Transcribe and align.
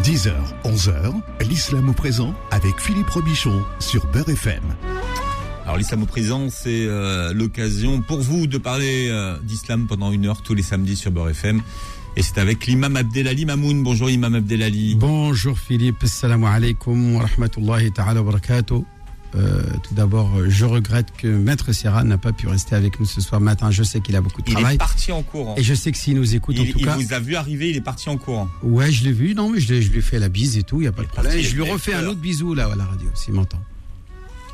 10h, 0.00 0.32
11h, 0.64 1.12
l'islam 1.48 1.88
au 1.90 1.92
présent 1.92 2.34
avec 2.50 2.80
Philippe 2.80 3.08
Robichon 3.10 3.62
sur 3.78 4.04
Beurre 4.06 4.30
FM. 4.30 4.62
Alors 5.64 5.76
l'islam 5.76 6.02
au 6.02 6.06
présent, 6.06 6.48
c'est 6.50 6.86
euh, 6.86 7.32
l'occasion 7.32 8.00
pour 8.00 8.20
vous 8.20 8.48
de 8.48 8.58
parler 8.58 9.08
euh, 9.10 9.38
d'islam 9.44 9.86
pendant 9.86 10.10
une 10.10 10.26
heure 10.26 10.42
tous 10.42 10.54
les 10.54 10.62
samedis 10.62 10.96
sur 10.96 11.12
Beurre 11.12 11.30
FM. 11.30 11.62
Et 12.16 12.22
c'est 12.22 12.38
avec 12.38 12.66
l'imam 12.66 12.96
Abdelali 12.96 13.44
Mamoun. 13.46 13.82
Bonjour 13.84 14.10
imam 14.10 14.34
Abdelali. 14.34 14.96
Bonjour 14.96 15.56
Philippe, 15.56 16.02
assalamu 16.02 16.46
alaikum 16.46 17.16
wa 17.16 17.22
rahmatullahi 17.22 17.92
ta'ala 17.92 18.22
wa 18.22 18.32
barakatuh. 18.32 18.84
Euh, 19.34 19.62
tout 19.82 19.94
d'abord, 19.94 20.30
je 20.48 20.64
regrette 20.66 21.08
que 21.16 21.26
Maître 21.26 21.72
Serra 21.72 22.04
n'a 22.04 22.18
pas 22.18 22.32
pu 22.32 22.48
rester 22.48 22.74
avec 22.74 23.00
nous 23.00 23.06
ce 23.06 23.20
soir 23.22 23.40
matin. 23.40 23.70
Je 23.70 23.82
sais 23.82 24.00
qu'il 24.00 24.14
a 24.14 24.20
beaucoup 24.20 24.42
de 24.42 24.48
Il 24.50 24.52
travail. 24.54 24.74
est 24.74 24.78
parti 24.78 25.10
en 25.10 25.22
courant. 25.22 25.54
Et 25.56 25.62
je 25.62 25.72
sais 25.72 25.90
que 25.90 25.96
s'il 25.96 26.16
nous 26.16 26.34
écoute, 26.34 26.54
Il, 26.58 26.68
en 26.68 26.72
tout 26.72 26.78
il 26.78 26.84
cas. 26.84 26.96
vous 26.96 27.12
a 27.14 27.18
vu 27.18 27.34
arriver, 27.36 27.70
il 27.70 27.76
est 27.76 27.80
parti 27.80 28.10
en 28.10 28.18
courant. 28.18 28.48
Ouais, 28.62 28.92
je 28.92 29.04
l'ai 29.04 29.12
vu. 29.12 29.34
Non, 29.34 29.48
mais 29.50 29.58
je, 29.60 29.72
lui 29.74 29.98
ai 29.98 30.02
fait 30.02 30.18
la 30.18 30.28
bise 30.28 30.58
et 30.58 30.62
tout. 30.62 30.76
Il 30.80 30.82
n'y 30.82 30.88
a 30.88 30.92
pas 30.92 31.02
de 31.02 31.06
problème. 31.08 31.32
parti, 31.32 31.48
je 31.48 31.56
lui 31.56 31.64
il 31.66 31.72
refais 31.72 31.94
un 31.94 32.00
peur. 32.00 32.10
autre 32.10 32.20
bisou 32.20 32.52
là 32.54 32.68
à 32.70 32.76
la 32.76 32.84
radio, 32.84 33.08
s'il 33.14 33.32
m'entend. 33.32 33.60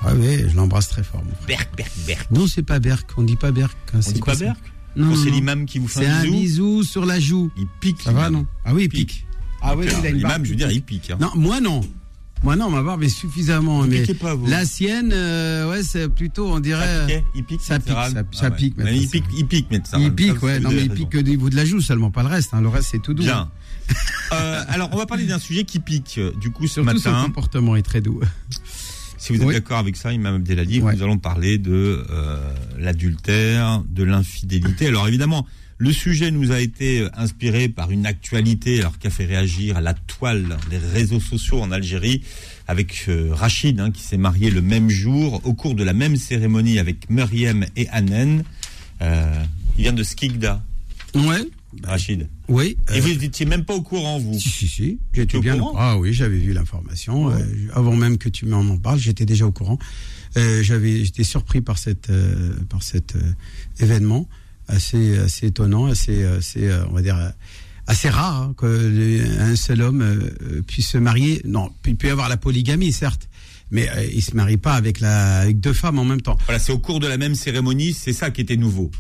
Ah 0.05 0.13
oui, 0.15 0.45
je 0.49 0.55
l'embrasse 0.55 0.89
très 0.89 1.03
fort, 1.03 1.25
mon 1.25 1.33
frère. 1.35 1.47
Berk, 1.49 1.77
Berk, 1.77 1.91
Berk. 2.07 2.31
Non, 2.31 2.47
c'est 2.47 2.63
pas 2.63 2.79
Berk. 2.79 3.11
On 3.17 3.23
dit 3.25 3.35
pas 3.35 3.51
Berk. 3.51 3.77
hein, 3.95 3.99
On 4.07 4.13
dit 4.13 4.21
quoi 4.21 4.35
pas 4.35 4.39
Berk 4.39 4.59
Non, 4.95 5.17
c'est 5.17 5.31
l'imam 5.31 5.67
qui 5.67 5.81
vous 5.81 5.89
fait 5.89 6.03
C'est 6.03 6.07
un 6.07 6.19
un 6.19 6.23
bisou, 6.23 6.37
bisou 6.39 6.83
sur 6.85 7.05
la 7.05 7.19
joue. 7.19 7.51
il 7.59 7.67
pique. 7.81 8.03
Ça 8.03 8.13
va, 8.13 8.31
non 8.31 8.47
Ah 8.65 8.75
oui, 8.75 8.85
il 8.85 8.89
Pique. 8.91 9.09
pique. 9.09 9.27
Ah 9.61 9.75
oui, 9.77 9.87
il 10.05 10.15
L'imam, 10.15 10.45
je 10.45 10.51
veux 10.51 10.57
dire, 10.57 10.71
il 10.71 10.83
pique. 10.83 11.11
hein. 11.11 11.17
Non, 11.21 11.31
moi 11.35 11.61
non. 11.61 11.81
Moi 12.45 12.55
non, 12.57 12.71
ma 12.71 12.83
barbe 12.83 13.03
est 13.03 13.09
suffisamment. 13.09 13.83
Mais 13.83 14.01
piquez 14.01 14.15
pas, 14.15 14.35
vous. 14.35 14.47
la 14.47 14.65
sienne, 14.65 15.11
euh, 15.13 15.69
ouais, 15.71 15.83
c'est 15.83 16.09
plutôt, 16.09 16.49
on 16.49 16.55
Ça 16.55 16.61
dirait. 16.61 17.01
piquait 17.07 17.25
Il 17.35 17.45
pique 17.45 17.61
ça 17.61 17.79
pique, 17.81 17.89
ça- 17.93 18.11
ça 18.11 18.23
Ah 18.43 18.51
ouais. 18.51 18.57
pique, 18.57 18.75
Mais 18.79 18.97
Il 18.97 19.09
pique, 19.09 19.25
il 19.37 19.47
pique, 19.47 19.71
Maître 19.71 19.87
Serran. 19.89 20.03
Il 20.03 20.07
Ça, 20.09 20.13
pique, 20.13 20.35
vous 20.37 20.47
ouais. 20.47 20.61
Non, 20.61 20.71
mais 20.71 20.83
il 20.83 20.91
pique 20.91 21.11
que 21.11 21.19
du 21.19 21.37
bout 21.37 21.51
de 21.51 21.57
la 21.57 21.65
joue 21.65 21.81
seulement, 21.81 22.11
pas 22.11 22.23
le 22.23 22.29
reste. 22.29 22.55
hein. 22.55 22.61
Le 22.61 22.69
reste, 22.69 22.89
c'est 22.93 23.03
tout 23.03 23.15
doux. 23.15 23.23
Bien. 23.23 23.51
Euh, 24.35 24.63
alors, 24.69 24.91
on 24.93 24.99
va 24.99 25.07
parler 25.07 25.25
d'un 25.25 25.39
sujet 25.39 25.65
qui 25.65 25.79
pique. 25.81 26.21
Du 26.39 26.51
coup, 26.51 26.67
ce 26.67 26.75
Surtout 26.83 26.99
son 26.99 27.11
matin, 27.11 27.23
comportement 27.25 27.77
est 27.77 27.83
très 27.83 28.03
doux. 28.03 28.21
si 29.17 29.33
vous 29.33 29.41
êtes 29.41 29.47
Oui. 29.49 29.55
d'accord 29.55 29.79
avec 29.79 29.97
ça, 29.97 30.13
Imam 30.13 30.35
Abdelali, 30.35 30.83
Ouais. 30.83 30.95
nous 30.95 31.03
allons 31.03 31.17
parler 31.17 31.57
de 31.57 32.05
euh, 32.11 32.37
l'adultère, 32.79 33.83
de 33.89 34.05
l'infidélité. 34.05 34.89
Alors 34.89 35.09
évidemment, 35.09 35.47
le 35.81 35.93
sujet 35.93 36.31
nous 36.33 36.51
a 36.51 36.61
été 36.61 37.07
inspiré 37.15 37.69
par 37.69 37.91
une 37.93 38.05
actualité 38.05 38.81
alors 38.81 38.99
qui 38.99 39.07
a 39.07 39.11
fait 39.11 39.27
réagir 39.27 39.77
à 39.77 39.81
la 39.81 39.95
toile 39.95 40.57
des 40.71 40.79
réseaux 40.79 41.21
sociaux 41.21 41.61
en 41.61 41.71
Algérie 41.71 42.23
avec 42.67 43.05
euh, 43.09 43.29
Rachid 43.33 43.79
hein, 43.79 43.93
qui 43.93 44.03
s'est 44.03 44.17
marié 44.17 44.51
le 44.51 44.61
même 44.61 44.91
jour 44.91 45.41
au 45.45 45.55
cours 45.55 45.75
de 45.77 45.85
la 45.85 45.93
même 45.93 46.17
cérémonie 46.17 46.79
avec 46.81 47.09
Meriem 47.11 47.65
et 47.77 47.89
Anen. 47.91 48.43
Euh, 49.03 49.33
il 49.77 49.83
vient 49.83 49.93
de 49.93 50.03
Skikda, 50.03 50.63
Ouais. 51.15 51.47
Rachid. 51.85 52.29
Oui. 52.49 52.77
Et 52.93 52.99
euh, 52.99 53.01
vous 53.01 53.15
n'étiez 53.15 53.47
même 53.47 53.65
pas 53.65 53.75
au 53.75 53.83
courant, 53.83 54.19
vous 54.19 54.35
Si, 54.39 54.49
si, 54.49 54.67
si. 54.69 54.99
J'étais 55.15 55.37
au 55.37 55.41
bien 55.41 55.57
courant 55.59 55.75
Ah 55.79 55.97
oui, 55.97 56.13
j'avais 56.13 56.39
vu 56.39 56.53
l'information. 56.53 57.31
avant 57.73 57.95
même 57.95 58.19
que 58.19 58.29
tu 58.29 58.47
m'en 58.47 58.61
en 58.61 58.79
parles, 58.79 58.99
j'étais 58.99 59.27
déjà 59.27 59.47
au 59.47 59.53
courant. 59.53 59.79
J'avais, 60.35 61.05
j'étais 61.05 61.25
surpris 61.25 61.61
par 61.61 61.79
cette, 61.79 62.11
par 62.69 62.83
cet 62.83 63.15
événement 63.81 64.29
assez, 64.69 65.19
assez 65.19 65.47
étonnant, 65.49 65.87
assez, 65.87 66.25
assez, 66.25 66.69
euh, 66.69 66.85
on 66.91 66.93
va 66.95 67.03
dire, 67.03 67.17
euh, 67.17 67.29
assez 67.87 68.09
rare 68.11 68.43
hein, 68.43 68.55
que 68.57 68.67
les- 68.67 69.27
un 69.39 69.57
seul 69.57 69.83
homme 69.83 70.03
euh, 70.03 70.63
puisse 70.67 70.89
se 70.89 70.99
marier. 70.99 71.41
Non, 71.45 71.71
il 71.87 71.97
peut 71.97 72.09
y 72.09 72.11
avoir 72.11 72.29
la 72.29 72.37
polygamie, 72.37 72.93
certes, 72.93 73.29
mais 73.71 73.89
euh, 73.89 74.07
il 74.15 74.23
se 74.23 74.37
marie 74.37 74.59
pas 74.59 74.75
avec 74.75 75.01
la, 75.01 75.39
avec 75.41 75.59
deux 75.61 75.73
femmes 75.73 75.99
en 75.99 76.05
même 76.05 76.21
temps. 76.23 76.37
Voilà, 76.47 76.59
c'est 76.59 76.73
au 76.73 76.79
cours 76.79 77.01
de 77.01 77.07
la 77.07 77.17
même 77.17 77.35
cérémonie, 77.35 77.93
c'est 77.95 78.13
ça 78.13 78.31
qui 78.31 78.41
était 78.43 78.57
nouveau. 78.57 78.91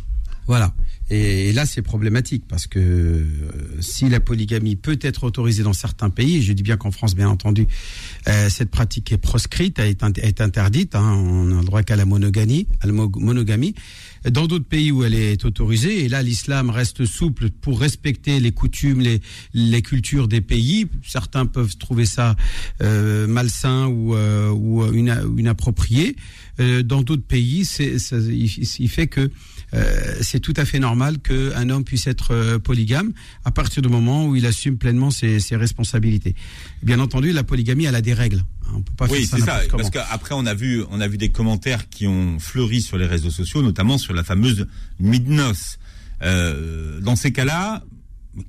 Voilà. 0.46 0.72
Et, 1.10 1.52
là, 1.52 1.66
c'est 1.66 1.82
problématique 1.82 2.44
parce 2.48 2.66
que 2.66 2.78
euh, 2.78 3.24
si 3.80 4.08
la 4.08 4.18
polygamie 4.20 4.76
peut 4.76 4.98
être 5.02 5.24
autorisée 5.24 5.62
dans 5.62 5.74
certains 5.74 6.08
pays, 6.08 6.42
je 6.42 6.52
dis 6.54 6.62
bien 6.62 6.78
qu'en 6.78 6.90
France, 6.90 7.14
bien 7.14 7.28
entendu, 7.28 7.66
euh, 8.28 8.48
cette 8.48 8.70
pratique 8.70 9.12
est 9.12 9.18
proscrite, 9.18 9.78
est, 9.78 10.02
est 10.22 10.40
interdite. 10.40 10.94
hein, 10.94 11.12
on 11.14 11.44
n'a 11.44 11.60
le 11.60 11.64
droit 11.66 11.82
qu'à 11.82 11.96
la 11.96 12.06
monogamie, 12.06 12.66
à 12.80 12.86
la 12.86 12.92
mo- 12.94 13.12
monogamie. 13.16 13.74
Dans 14.30 14.46
d'autres 14.46 14.64
pays 14.68 14.90
où 14.90 15.04
elle 15.04 15.14
est 15.14 15.44
autorisée, 15.44 16.04
et 16.04 16.08
là, 16.08 16.22
l'islam 16.22 16.70
reste 16.70 17.04
souple 17.06 17.50
pour 17.50 17.80
respecter 17.80 18.40
les 18.40 18.52
coutumes, 18.52 19.00
les, 19.00 19.20
les 19.54 19.82
cultures 19.82 20.28
des 20.28 20.40
pays. 20.40 20.86
Certains 21.04 21.46
peuvent 21.46 21.76
trouver 21.76 22.06
ça 22.06 22.36
euh, 22.82 23.26
malsain 23.26 23.86
ou, 23.86 24.14
euh, 24.14 24.50
ou 24.50 24.84
ina- 24.92 25.24
ou 25.24 25.38
inapproprié. 25.38 26.16
Euh, 26.60 26.82
dans 26.82 27.02
d'autres 27.02 27.22
pays, 27.26 27.64
c'est, 27.64 27.96
il, 28.12 28.50
il 28.80 28.88
fait 28.88 29.06
que 29.06 29.30
euh, 29.74 30.14
c'est 30.22 30.40
tout 30.40 30.54
à 30.56 30.64
fait 30.64 30.78
normal 30.78 31.18
qu'un 31.20 31.70
homme 31.70 31.84
puisse 31.84 32.06
être 32.06 32.32
euh, 32.32 32.58
polygame 32.58 33.12
à 33.44 33.50
partir 33.50 33.82
du 33.82 33.88
moment 33.88 34.26
où 34.26 34.34
il 34.34 34.46
assume 34.46 34.78
pleinement 34.78 35.10
ses, 35.10 35.40
ses 35.40 35.56
responsabilités. 35.56 36.34
Bien 36.82 36.98
entendu, 37.00 37.32
la 37.32 37.44
polygamie, 37.44 37.84
elle 37.84 37.94
a 37.94 38.00
des 38.00 38.14
règles. 38.14 38.42
On 38.74 38.82
peut 38.82 38.92
pas 38.96 39.06
Oui, 39.06 39.24
ça 39.26 39.36
c'est 39.38 39.44
ça. 39.44 39.60
comment. 39.70 39.82
Parce 39.82 39.90
qu'après, 39.90 40.34
on 40.34 40.46
a 40.46 40.54
vu, 40.54 40.82
on 40.90 41.00
a 41.00 41.08
vu 41.08 41.16
des 41.18 41.30
commentaires 41.30 41.88
qui 41.88 42.06
ont 42.06 42.38
fleuri 42.38 42.80
sur 42.82 42.98
les 42.98 43.06
réseaux 43.06 43.30
sociaux, 43.30 43.62
notamment 43.62 43.98
sur 43.98 44.12
la 44.14 44.24
fameuse 44.24 44.66
nuit 45.00 45.20
de 45.20 45.30
noces. 45.32 45.78
Euh, 46.22 47.00
dans 47.00 47.16
ces 47.16 47.32
cas-là, 47.32 47.82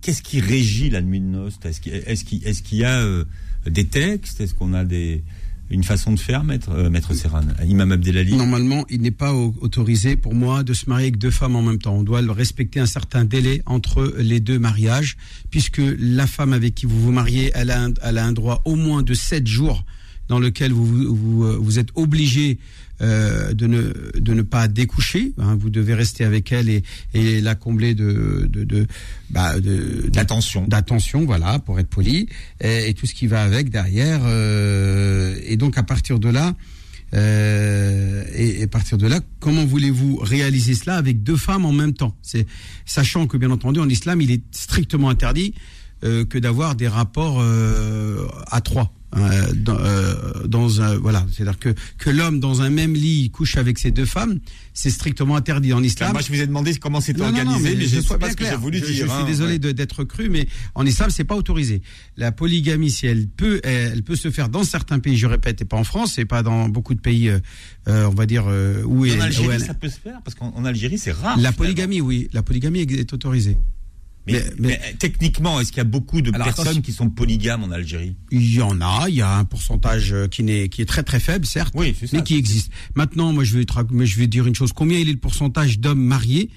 qu'est-ce 0.02 0.22
qui 0.22 0.40
régit 0.42 0.90
la 0.90 1.02
nuit 1.02 1.20
de 1.20 1.26
noces 1.26 1.60
Est-ce 1.64 2.24
qu'il 2.64 2.78
y 2.78 2.84
a 2.84 3.00
euh, 3.00 3.24
des 3.66 3.86
textes? 3.86 4.42
Est-ce 4.42 4.54
qu'on 4.54 4.74
a 4.74 4.84
des 4.86 5.24
une 5.72 5.84
façon 5.84 6.12
de 6.14 6.20
faire, 6.20 6.44
maître 6.44 6.72
euh, 6.72 6.90
maître 6.90 7.14
Serran, 7.14 7.42
Imam 7.64 7.92
Abdelali? 7.92 8.36
Normalement, 8.36 8.86
il 8.90 9.02
n'est 9.02 9.12
pas 9.12 9.36
au- 9.36 9.54
autorisé 9.62 10.16
pour 10.16 10.34
moi 10.34 10.64
de 10.64 10.74
se 10.74 10.90
marier 10.90 11.06
avec 11.06 11.20
deux 11.20 11.30
femmes 11.30 11.56
en 11.56 11.62
même 11.62 11.78
temps. 11.78 11.96
On 11.96 12.02
doit 12.02 12.22
respecter 12.34 12.80
un 12.80 12.88
certain 12.88 13.24
délai 13.24 13.62
entre 13.68 14.16
les 14.18 14.40
deux 14.40 14.58
mariages, 14.58 15.16
puisque 15.52 15.80
la 16.00 16.26
femme 16.26 16.54
avec 16.54 16.74
qui 16.74 16.88
vous 16.88 17.00
vous 17.00 17.12
mariez, 17.12 17.52
elle 17.54 17.70
a 17.70 17.84
un, 17.84 17.94
elle 18.02 18.18
a 18.18 18.26
un 18.26 18.32
droit 18.32 18.64
au 18.66 18.76
moins 18.76 19.04
de 19.04 19.14
sept 19.14 19.46
jours 19.46 19.86
dans 20.30 20.40
lequel 20.40 20.72
vous 20.72 20.86
vous, 20.86 21.16
vous, 21.16 21.44
euh, 21.46 21.80
êtes 21.80 21.90
obligé 21.96 22.58
euh, 23.02 23.54
de 23.54 23.66
ne 23.68 23.82
de 24.20 24.34
ne 24.34 24.42
pas 24.42 24.68
découcher. 24.68 25.34
hein. 25.40 25.58
vous 25.60 25.70
devez 25.70 25.94
rester 25.94 26.24
avec 26.24 26.52
elle 26.52 26.70
et, 26.70 26.84
et 27.14 27.42
la 27.42 27.56
combler 27.56 27.94
de 27.96 28.48
de 28.52 28.64
de, 28.64 28.88
bah, 29.30 29.60
de, 29.60 30.08
D'attention. 30.12 30.66
d'attention, 30.68 31.26
voilà, 31.26 31.60
pour 31.60 31.80
être 31.80 31.88
poli, 31.90 32.28
et, 32.62 32.90
et 32.90 32.94
tout 32.94 33.06
ce 33.06 33.14
qui 33.14 33.28
va 33.28 33.42
avec 33.44 33.70
derrière. 33.70 34.22
euh, 34.26 35.36
et 35.44 35.58
donc 35.58 35.78
à 35.78 35.84
partir 35.84 36.20
de 36.20 36.30
là, 36.30 36.56
euh, 37.16 38.24
et, 38.36 38.60
et 38.60 38.64
à 38.64 38.68
partir 38.68 38.98
de 38.98 39.08
là, 39.08 39.20
comment 39.40 39.66
voulez-vous 39.66 40.18
réaliser 40.18 40.76
cela 40.76 40.98
avec 40.98 41.24
deux 41.24 41.38
femmes 41.38 41.66
en 41.66 41.72
même 41.72 41.94
temps? 41.94 42.16
C'est 42.22 42.46
sachant 42.86 43.28
que 43.28 43.38
bien 43.38 43.50
entendu 43.52 43.80
en 43.80 43.90
islam, 43.90 44.22
il 44.22 44.30
est 44.32 44.44
strictement 44.52 45.10
interdit 45.10 45.54
que 46.02 46.38
d'avoir 46.38 46.76
des 46.76 46.88
rapports 46.88 47.44
à 48.48 48.62
trois. 48.62 48.94
Euh, 49.18 49.52
dans, 49.56 49.78
euh, 49.80 50.14
dans 50.46 50.82
un 50.82 50.98
voilà, 50.98 51.26
c'est-à-dire 51.32 51.58
que 51.60 51.74
que 51.98 52.10
l'homme 52.10 52.40
dans 52.40 52.62
un 52.62 52.70
même 52.70 52.94
lit 52.94 53.32
couche 53.32 53.58
avec 53.58 53.80
ses 53.80 53.92
deux 53.92 54.06
femmes, 54.06 54.40
c'est 54.74 54.90
strictement 54.92 55.36
interdit 55.36 55.74
en 55.74 55.82
islam. 55.84 56.12
Moi, 56.12 56.22
je 56.22 56.30
vous 56.32 56.40
ai 56.40 56.46
demandé 56.48 56.76
comment 56.76 57.02
c'était 57.02 57.20
Non, 57.20 57.32
non, 57.32 57.32
non, 57.32 57.40
organisé, 57.52 57.76
mais, 57.76 57.86
je 57.88 57.96
ne 57.98 58.02
sais 58.02 58.18
pas 58.18 58.30
ce 58.32 58.36
que 58.36 58.46
j'ai 58.46 58.56
voulu 58.56 58.78
je, 58.80 58.86
dire. 58.86 58.94
Je 58.94 59.02
suis 59.02 59.12
hein, 59.12 59.26
désolé 59.26 59.54
ouais. 59.54 59.74
d'être 59.74 60.04
cru, 60.04 60.30
mais 60.30 60.48
en 60.76 60.86
islam, 60.86 61.10
c'est 61.10 61.24
pas 61.24 61.36
autorisé. 61.36 61.82
La 62.18 62.32
polygamie, 62.32 62.92
si 62.92 63.08
elle 63.08 63.28
peut, 63.28 63.60
elle 63.64 64.04
peut 64.04 64.16
se 64.16 64.30
faire 64.32 64.50
dans 64.50 64.64
certains 64.64 65.00
pays, 65.00 65.18
je 65.18 65.28
répète, 65.28 65.62
et 65.62 65.66
pas 65.66 65.78
en 65.78 65.84
France, 65.84 66.18
et 66.20 66.26
pas 66.26 66.44
dans 66.44 66.70
beaucoup 66.70 66.94
de 66.94 67.02
pays, 67.02 67.30
euh, 67.30 67.40
on 67.88 68.14
va 68.14 68.26
dire 68.26 68.46
où 68.46 69.02
En 69.02 69.06
est 69.06 69.18
où 69.18 69.22
Algérie, 69.22 69.50
elle- 69.54 69.62
ça 69.66 69.74
peut 69.74 69.90
se 69.90 70.00
faire 70.00 70.20
parce 70.24 70.36
qu'en 70.36 70.54
en 70.56 70.66
Algérie, 70.66 70.98
c'est 70.98 71.12
rare. 71.12 71.32
la 71.32 71.36
finalement. 71.52 71.58
polygamie, 71.58 72.02
oui, 72.02 72.28
la 72.34 72.44
polygamie 72.44 72.82
est 72.82 73.12
autorisée. 73.14 73.58
Mais, 74.32 74.44
mais- 74.58 74.68
mais- 74.70 74.80
mais 74.82 74.96
techniquement, 75.00 75.60
est-ce 75.60 75.70
qu'il 75.70 75.78
y 75.78 75.82
a 75.82 75.86
beaucoup 75.86 76.22
de 76.22 76.32
Alors, 76.34 76.46
personnes 76.54 76.82
qui 76.82 76.92
sont 76.94 77.10
polygames 77.10 77.64
en 77.64 77.72
Algérie? 77.72 78.16
Il 78.32 78.54
y 78.54 78.62
en 78.62 78.80
a, 78.82 79.06
il 79.10 79.16
y 79.16 79.22
a 79.22 79.38
un 79.38 79.46
pourcentage 79.46 80.14
euh, 80.14 80.28
qui 80.28 80.42
est 80.50 80.86
très 80.88 81.04
très 81.04 81.20
faible, 81.20 81.46
certes, 81.46 81.74
Oui, 81.76 81.96
c'est 82.00 82.08
ça. 82.08 82.18
mais 82.18 82.24
qui 82.24 82.36
existe. 82.36 82.72
Maintenant, 82.96 83.34
moi, 83.34 83.44
je 83.44 83.58
vais 83.58 83.66
te 83.66 83.74
rac- 83.74 83.88
mais 83.92 84.06
je 84.06 84.18
vais 84.20 84.28
dire 84.28 84.46
une 84.48 84.56
chose. 84.56 84.72
Combien 84.74 85.00
il 85.00 85.10
est 85.10 85.14
le 85.14 85.18
pourcentage 85.20 85.80
d'hommes 85.80 86.04
mariés 86.04 86.50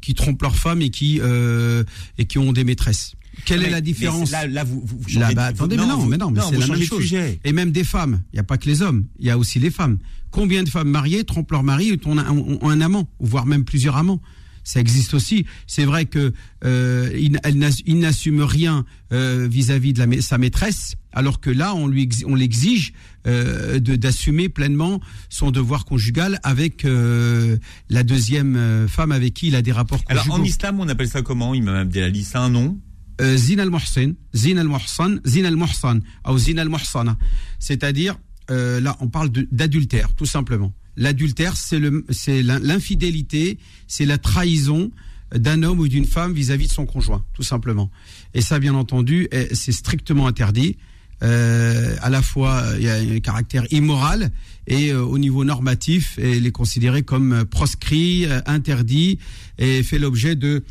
qui 0.00 0.14
trompent 0.14 0.42
leurs 0.42 0.56
femmes 0.56 0.82
et 0.82 0.90
qui 0.90 1.20
euh, 1.20 1.84
et 2.18 2.26
qui 2.26 2.38
ont 2.38 2.52
des 2.52 2.64
maîtresses? 2.64 3.12
Quelle 3.44 3.60
Mais- 3.60 3.66
est 3.66 3.70
la 3.70 3.80
différence 3.82 4.30
Là, 4.30 4.46
là, 4.46 4.64
vous, 4.64 4.82
Là, 5.14 5.30
bah, 5.34 5.52
de- 5.52 5.56
attendez, 5.56 5.76
mais 5.76 5.86
non, 5.86 5.98
vous- 5.98 6.06
mais 6.06 6.16
non, 6.16 6.30
mais 6.30 6.40
c'est 6.48 6.56
la 6.56 6.66
même 6.68 6.82
chose. 6.82 7.02
sujet. 7.02 7.38
Et 7.44 7.52
même 7.52 7.70
des 7.70 7.84
femmes. 7.84 8.22
Il 8.32 8.36
n'y 8.36 8.40
a 8.40 8.44
pas 8.44 8.56
que 8.56 8.64
les 8.66 8.80
hommes. 8.80 9.04
Il 9.18 9.26
y 9.26 9.30
a 9.30 9.36
aussi 9.36 9.58
les 9.58 9.70
femmes. 9.70 9.98
Combien 10.30 10.62
de 10.62 10.68
femmes 10.70 10.88
mariées 10.88 11.22
trompent 11.24 11.50
leur 11.50 11.62
mari 11.62 11.90
et 11.90 12.00
ont 12.06 12.16
un, 12.16 12.30
ont 12.30 12.68
un 12.70 12.80
amant, 12.80 13.08
voire 13.20 13.44
même 13.44 13.64
plusieurs 13.64 13.96
amants? 13.96 14.22
Ça 14.66 14.80
existe 14.80 15.14
aussi. 15.14 15.46
C'est 15.68 15.84
vrai 15.84 16.06
que 16.06 16.32
euh, 16.64 17.08
il, 17.16 17.38
il 17.86 17.98
n'assume 18.00 18.42
rien 18.42 18.84
euh, 19.12 19.46
vis-à-vis 19.48 19.92
de 19.92 20.04
la, 20.04 20.20
sa 20.20 20.38
maîtresse, 20.38 20.96
alors 21.12 21.40
que 21.40 21.50
là, 21.50 21.72
on 21.72 21.86
lui 21.86 22.08
on 22.26 22.34
l'exige 22.34 22.92
euh, 23.28 23.78
d'assumer 23.78 24.48
pleinement 24.48 25.00
son 25.28 25.52
devoir 25.52 25.84
conjugal 25.84 26.40
avec 26.42 26.84
la 26.84 28.02
deuxième 28.02 28.88
femme 28.88 29.12
avec 29.12 29.34
qui 29.34 29.46
il 29.46 29.54
a 29.54 29.62
des 29.62 29.70
rapports 29.70 30.00
Alors, 30.08 30.24
conjugaux. 30.24 30.42
en 30.42 30.44
islam, 30.44 30.80
on 30.80 30.88
appelle 30.88 31.08
ça 31.08 31.22
comment, 31.22 31.54
Imam 31.54 31.76
Abdelali? 31.76 32.24
C'est 32.24 32.38
un 32.38 32.50
nom? 32.50 32.80
Zin 33.22 33.60
al-Muhsin, 33.60 34.14
Zin 34.34 34.56
al-Muhsan, 34.56 35.20
Zin 35.24 35.44
al-Muhsan, 35.44 36.00
ou 36.28 36.38
Zin 36.38 36.58
al-Muhsana. 36.58 37.16
C'est-à-dire, 37.60 38.18
là, 38.48 38.96
on 39.00 39.06
parle 39.06 39.30
d'adultère, 39.30 40.12
tout 40.14 40.26
simplement. 40.26 40.72
L'adultère, 40.96 41.56
c'est 41.56 42.42
l'infidélité, 42.42 43.58
c'est 43.86 44.06
la 44.06 44.18
trahison 44.18 44.90
d'un 45.34 45.62
homme 45.62 45.80
ou 45.80 45.88
d'une 45.88 46.06
femme 46.06 46.32
vis-à-vis 46.32 46.68
de 46.68 46.72
son 46.72 46.86
conjoint, 46.86 47.24
tout 47.34 47.42
simplement. 47.42 47.90
Et 48.34 48.40
ça, 48.40 48.58
bien 48.58 48.74
entendu, 48.74 49.28
c'est 49.52 49.72
strictement 49.72 50.26
interdit. 50.26 50.76
Euh, 51.22 51.96
à 52.02 52.10
la 52.10 52.20
fois, 52.20 52.62
il 52.76 52.82
y 52.82 52.88
a 52.90 52.96
un 52.96 53.20
caractère 53.20 53.64
immoral 53.72 54.30
et 54.66 54.92
euh, 54.92 55.02
au 55.02 55.18
niveau 55.18 55.44
normatif, 55.44 56.18
il 56.22 56.46
est 56.46 56.52
considéré 56.52 57.02
comme 57.02 57.44
proscrit, 57.46 58.26
euh, 58.26 58.40
interdit 58.46 59.18
et 59.58 59.82
fait 59.82 59.98
l'objet 59.98 60.36
de 60.36 60.62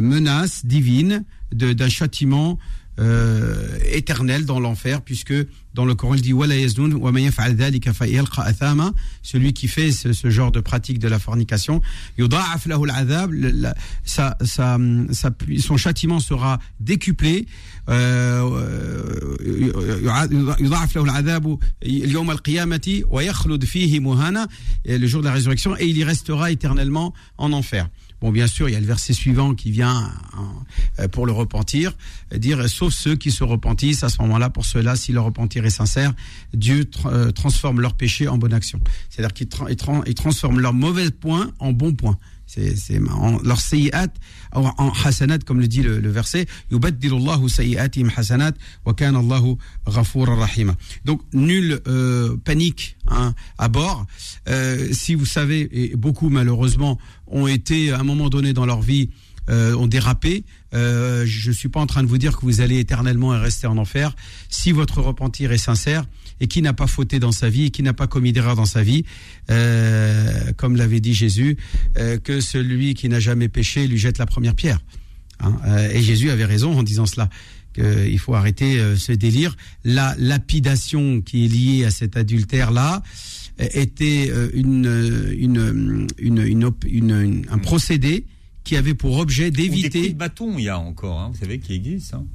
menaces 0.00 0.66
divines, 0.66 1.24
d'un 1.52 1.88
châtiment 1.88 2.58
euh, 2.98 3.78
éternel 3.92 4.44
dans 4.44 4.58
l'enfer, 4.58 5.02
puisque 5.02 5.34
dans 5.74 5.84
le 5.84 5.94
Coran 5.94 6.14
il 6.14 6.22
dit 6.22 6.32
celui 9.22 9.52
qui 9.52 9.68
fait 9.68 9.92
ce, 9.92 10.30
genre 10.30 10.50
de 10.50 10.58
pratique 10.60 10.98
de 10.98 11.06
la 11.06 11.18
fornication, 11.20 11.80
son 15.58 15.76
châtiment 15.76 16.20
sera 16.20 16.58
décuplé. 16.80 17.46
Euh, 17.88 19.36
le 24.98 25.06
jour 25.06 25.20
de 25.20 25.26
la 25.26 25.32
résurrection 25.32 25.76
et 25.76 25.86
il 25.86 25.96
y 25.96 26.04
restera 26.04 26.50
éternellement 26.50 27.14
en 27.38 27.52
enfer. 27.52 27.88
Bon, 28.20 28.30
bien 28.32 28.46
sûr, 28.46 28.68
il 28.68 28.72
y 28.72 28.76
a 28.76 28.80
le 28.80 28.86
verset 28.86 29.12
suivant 29.12 29.54
qui 29.54 29.70
vient 29.70 30.12
hein, 30.36 30.52
euh, 30.98 31.08
pour 31.08 31.24
le 31.26 31.32
repentir, 31.32 31.92
dire 32.34 32.68
sauf 32.68 32.92
ceux 32.92 33.14
qui 33.14 33.30
se 33.30 33.44
repentissent 33.44 34.02
à 34.02 34.08
ce 34.08 34.20
moment-là. 34.22 34.50
Pour 34.50 34.64
cela, 34.64 34.96
si 34.96 35.12
le 35.12 35.20
repentir 35.20 35.64
est 35.64 35.70
sincère, 35.70 36.12
Dieu 36.52 36.88
euh, 37.06 37.30
transforme 37.30 37.80
leur 37.80 37.94
péché 37.94 38.26
en 38.26 38.36
bonne 38.36 38.54
action. 38.54 38.80
C'est-à-dire 39.08 39.32
qu'il 39.34 40.14
transforme 40.14 40.60
leur 40.60 40.72
mauvais 40.72 41.10
point 41.10 41.52
en 41.58 41.72
bon 41.72 41.94
point. 41.94 42.18
C'est 42.48 42.98
leur 43.44 43.60
sayyat 43.60 44.08
en 44.52 44.92
hasanat 45.04 45.38
comme 45.40 45.60
le 45.60 45.68
dit 45.68 45.82
le, 45.82 46.00
le 46.00 46.10
verset 46.10 46.46
hasanat 48.16 48.52
wa 48.86 48.94
kana 48.94 49.18
Allahu 49.18 49.56
rahima. 49.86 50.74
Donc 51.04 51.20
nulle 51.34 51.80
euh, 51.86 52.36
panique 52.42 52.96
hein, 53.06 53.34
à 53.58 53.68
bord. 53.68 54.06
Euh, 54.48 54.88
si 54.92 55.14
vous 55.14 55.26
savez 55.26 55.68
et 55.72 55.94
beaucoup 55.96 56.30
malheureusement 56.30 56.98
ont 57.26 57.46
été 57.46 57.92
à 57.92 58.00
un 58.00 58.04
moment 58.04 58.30
donné 58.30 58.54
dans 58.54 58.66
leur 58.66 58.80
vie 58.80 59.10
euh, 59.50 59.74
ont 59.74 59.86
dérapé. 59.86 60.44
Euh, 60.74 61.24
je 61.26 61.50
suis 61.50 61.70
pas 61.70 61.80
en 61.80 61.86
train 61.86 62.02
de 62.02 62.08
vous 62.08 62.18
dire 62.18 62.36
que 62.36 62.42
vous 62.42 62.60
allez 62.60 62.78
éternellement 62.80 63.28
rester 63.28 63.66
en 63.66 63.78
enfer. 63.78 64.14
Si 64.50 64.72
votre 64.72 65.00
repentir 65.00 65.52
est 65.52 65.58
sincère, 65.58 66.04
et 66.40 66.46
qui 66.46 66.62
n'a 66.62 66.72
pas 66.72 66.86
fauté 66.86 67.18
dans 67.18 67.32
sa 67.32 67.48
vie 67.48 67.64
et 67.66 67.70
qui 67.70 67.82
n'a 67.82 67.92
pas 67.92 68.06
commis 68.06 68.32
d'erreur 68.32 68.56
dans 68.56 68.66
sa 68.66 68.82
vie, 68.82 69.04
euh, 69.50 70.52
comme 70.56 70.76
l'avait 70.76 71.00
dit 71.00 71.14
Jésus, 71.14 71.56
euh, 71.96 72.18
que 72.18 72.40
celui 72.40 72.94
qui 72.94 73.08
n'a 73.08 73.20
jamais 73.20 73.48
péché 73.48 73.86
lui 73.86 73.98
jette 73.98 74.18
la 74.18 74.26
première 74.26 74.54
pierre. 74.54 74.80
Hein. 75.40 75.56
Euh, 75.66 75.90
et 75.90 76.02
Jésus 76.02 76.30
avait 76.30 76.44
raison 76.44 76.76
en 76.76 76.82
disant 76.82 77.06
cela 77.06 77.28
qu'il 77.74 78.18
faut 78.18 78.34
arrêter 78.34 78.80
ce 78.96 79.12
délire. 79.12 79.56
La 79.84 80.16
lapidation 80.18 81.20
qui 81.20 81.44
est 81.44 81.48
liée 81.48 81.84
à 81.84 81.90
cet 81.90 82.16
adultère-là 82.16 83.02
était 83.58 84.32
une, 84.52 85.32
une, 85.38 86.08
une, 86.18 86.72
une, 86.88 87.46
un 87.48 87.58
procédé 87.58 88.24
qui 88.64 88.76
avait 88.76 88.94
pour 88.94 89.18
objet 89.18 89.50
d'éviter. 89.50 90.02
Des 90.02 90.08
de 90.10 90.14
bâton, 90.14 90.58
il 90.58 90.64
y 90.64 90.68
a 90.68 90.78
encore, 90.78 91.20
hein, 91.20 91.30
vous 91.32 91.38
savez, 91.38 91.58
qui 91.58 91.74
existe. 91.74 92.14
Hein. 92.14 92.26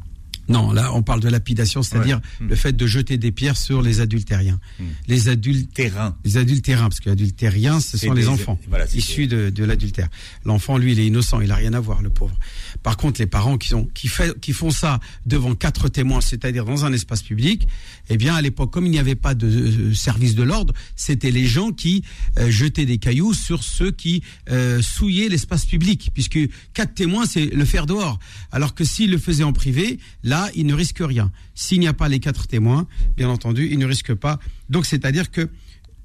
Non, 0.54 0.72
là, 0.72 0.94
on 0.94 1.02
parle 1.02 1.20
de 1.20 1.30
lapidation, 1.30 1.84
c'est-à-dire 1.84 2.22
hmm. 2.40 2.48
le 2.48 2.56
fait 2.56 2.74
de 2.74 2.86
jeter 2.88 3.18
des 3.18 3.32
pierres 3.32 3.58
sur 3.58 3.82
les 3.82 4.02
adultériens. 4.02 4.60
Hmm. 4.80 4.86
Les 5.08 5.30
adultériens. 5.30 6.16
Les 6.24 6.38
adultériens, 6.38 6.90
parce 6.90 7.00
que 7.00 7.10
adultériens, 7.10 7.80
ce 7.80 7.98
sont 7.98 8.14
les 8.14 8.28
enfants 8.28 8.60
issus 8.94 9.28
de, 9.28 9.50
de 9.50 9.64
l'adultère. 9.64 10.10
L'enfant, 10.46 10.78
lui, 10.78 10.94
il 10.94 11.00
est 11.00 11.08
innocent, 11.08 11.42
il 11.42 11.52
a 11.52 11.56
rien 11.56 11.74
à 11.74 11.80
voir, 11.80 12.02
le 12.02 12.10
pauvre. 12.10 12.38
Par 12.84 12.98
contre, 12.98 13.22
les 13.22 13.28
parents 13.28 13.58
qui, 13.58 14.08
font 14.54 14.70
ça 14.70 15.00
devant 15.26 15.56
quatre 15.56 15.88
témoins, 15.88 16.22
c'est-à-dire 16.22 16.66
dans 16.66 16.86
un 16.86 16.92
espace 16.92 17.24
public, 17.24 17.68
eh 18.10 18.18
bien, 18.18 18.36
à 18.36 18.42
l'époque, 18.42 18.72
comme 18.72 18.86
il 18.86 18.92
n'y 18.92 19.00
avait 19.00 19.16
pas 19.16 19.34
de 19.34 19.48
euh, 19.48 19.94
service 19.94 20.36
de 20.36 20.44
l'ordre, 20.44 20.74
c'était 20.96 21.32
les 21.32 21.46
gens 21.46 21.72
qui 21.72 22.04
euh, 22.38 22.52
jetaient 22.52 22.86
des 22.86 22.98
cailloux 22.98 23.34
sur 23.34 23.64
ceux 23.64 23.92
qui 23.92 24.22
euh, 24.50 24.82
souillaient 24.82 25.30
l'espace 25.30 25.66
public, 25.66 26.12
puisque 26.14 26.40
quatre 26.74 26.94
témoins, 26.94 27.26
c'est 27.26 27.46
le 27.46 27.66
faire 27.66 27.86
dehors. 27.86 28.20
Alors 28.52 28.76
que 28.76 28.84
s'ils 28.84 29.12
le 29.12 29.18
faisaient 29.18 29.46
en 29.46 29.54
privé, 29.54 30.00
là, 30.24 30.50
il 30.54 30.66
ne 30.66 30.74
risque 30.74 31.00
rien. 31.00 31.32
S'il 31.56 31.80
n'y 31.80 31.88
a 31.88 31.94
pas 31.94 32.10
les 32.10 32.20
quatre 32.20 32.48
témoins, 32.48 32.86
bien 33.16 33.30
entendu, 33.30 33.70
il 33.72 33.80
ne 33.80 33.86
risque 33.86 34.14
pas. 34.14 34.40
Donc, 34.70 34.86
c'est-à-dire 34.86 35.32
que 35.32 35.50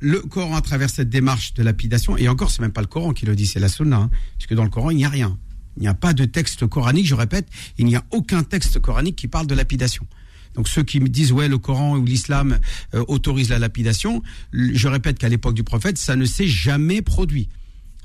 le 0.00 0.20
Coran, 0.20 0.54
à 0.54 0.60
travers 0.60 0.90
cette 0.90 1.10
démarche 1.10 1.54
de 1.54 1.64
lapidation, 1.64 2.16
et 2.16 2.28
encore, 2.28 2.52
c'est 2.52 2.62
même 2.62 2.72
pas 2.72 2.82
le 2.82 2.86
Coran 2.86 3.12
qui 3.12 3.26
le 3.26 3.34
dit, 3.34 3.46
c'est 3.46 3.58
la 3.58 3.68
Sunna, 3.68 3.96
hein, 3.96 4.10
puisque 4.38 4.54
dans 4.54 4.62
le 4.62 4.70
Coran, 4.70 4.90
il 4.90 4.96
n'y 4.96 5.04
a 5.04 5.08
rien. 5.08 5.36
Il 5.78 5.82
n'y 5.82 5.88
a 5.88 5.94
pas 5.94 6.12
de 6.12 6.24
texte 6.24 6.66
coranique, 6.66 7.06
je 7.06 7.14
répète, 7.14 7.46
il 7.78 7.86
n'y 7.86 7.94
a 7.94 8.04
aucun 8.10 8.42
texte 8.42 8.80
coranique 8.80 9.14
qui 9.16 9.28
parle 9.28 9.46
de 9.46 9.54
lapidation. 9.54 10.06
Donc 10.54 10.66
ceux 10.66 10.82
qui 10.82 10.98
me 10.98 11.08
disent 11.08 11.30
ouais 11.30 11.46
le 11.46 11.58
Coran 11.58 11.96
ou 11.96 12.04
l'islam 12.04 12.58
euh, 12.94 13.04
autorise 13.06 13.48
la 13.48 13.60
lapidation, 13.60 14.22
je 14.52 14.88
répète 14.88 15.18
qu'à 15.18 15.28
l'époque 15.28 15.54
du 15.54 15.62
prophète 15.62 15.96
ça 15.96 16.16
ne 16.16 16.24
s'est 16.24 16.48
jamais 16.48 17.00
produit. 17.00 17.48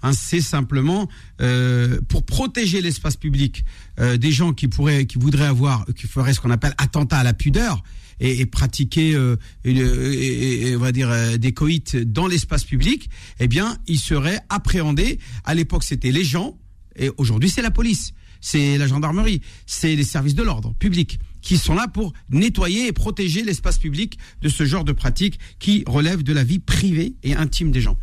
Hein, 0.03 0.13
c'est 0.13 0.41
simplement 0.41 1.09
euh, 1.41 1.99
pour 2.09 2.23
protéger 2.25 2.81
l'espace 2.81 3.15
public 3.15 3.65
euh, 3.99 4.17
des 4.17 4.31
gens 4.31 4.53
qui 4.53 4.67
pourraient, 4.67 5.07
qui 5.07 5.17
voudraient 5.17 5.47
avoir, 5.47 5.85
qui 5.95 6.05
feraient 6.05 6.33
ce 6.33 6.41
qu'on 6.41 6.51
appelle 6.51 6.75
attentat 6.77 7.17
à 7.17 7.23
la 7.23 7.33
pudeur 7.33 7.81
et, 8.19 8.45
pratiquer, 8.45 9.17
on 9.17 10.77
va 10.77 10.91
dire, 10.91 11.39
des 11.39 11.51
coïts 11.51 12.05
dans 12.05 12.27
l'espace 12.27 12.63
public. 12.63 13.09
Eh 13.39 13.47
bien, 13.47 13.77
ils 13.87 13.99
seraient 13.99 14.39
appréhendés. 14.49 15.19
À 15.43 15.55
l'époque, 15.55 15.83
c'était 15.83 16.11
les 16.11 16.23
gens 16.23 16.57
et 16.95 17.09
aujourd'hui, 17.17 17.49
c'est 17.49 17.61
la 17.61 17.71
police, 17.71 18.13
c'est 18.41 18.77
la 18.77 18.87
gendarmerie, 18.87 19.41
c'est 19.65 19.95
les 19.95 20.03
services 20.03 20.35
de 20.35 20.43
l'ordre 20.43 20.73
public 20.75 21.19
qui 21.41 21.57
sont 21.57 21.75
là 21.75 21.87
pour 21.87 22.13
nettoyer 22.29 22.87
et 22.87 22.91
protéger 22.91 23.43
l'espace 23.43 23.77
public 23.77 24.17
de 24.41 24.49
ce 24.49 24.65
genre 24.65 24.83
de 24.83 24.93
pratiques 24.93 25.39
qui 25.59 25.83
relèvent 25.87 26.23
de 26.23 26.33
la 26.33 26.43
vie 26.43 26.59
privée 26.59 27.15
et 27.23 27.35
intime 27.35 27.71
des 27.71 27.81
gens. 27.81 27.97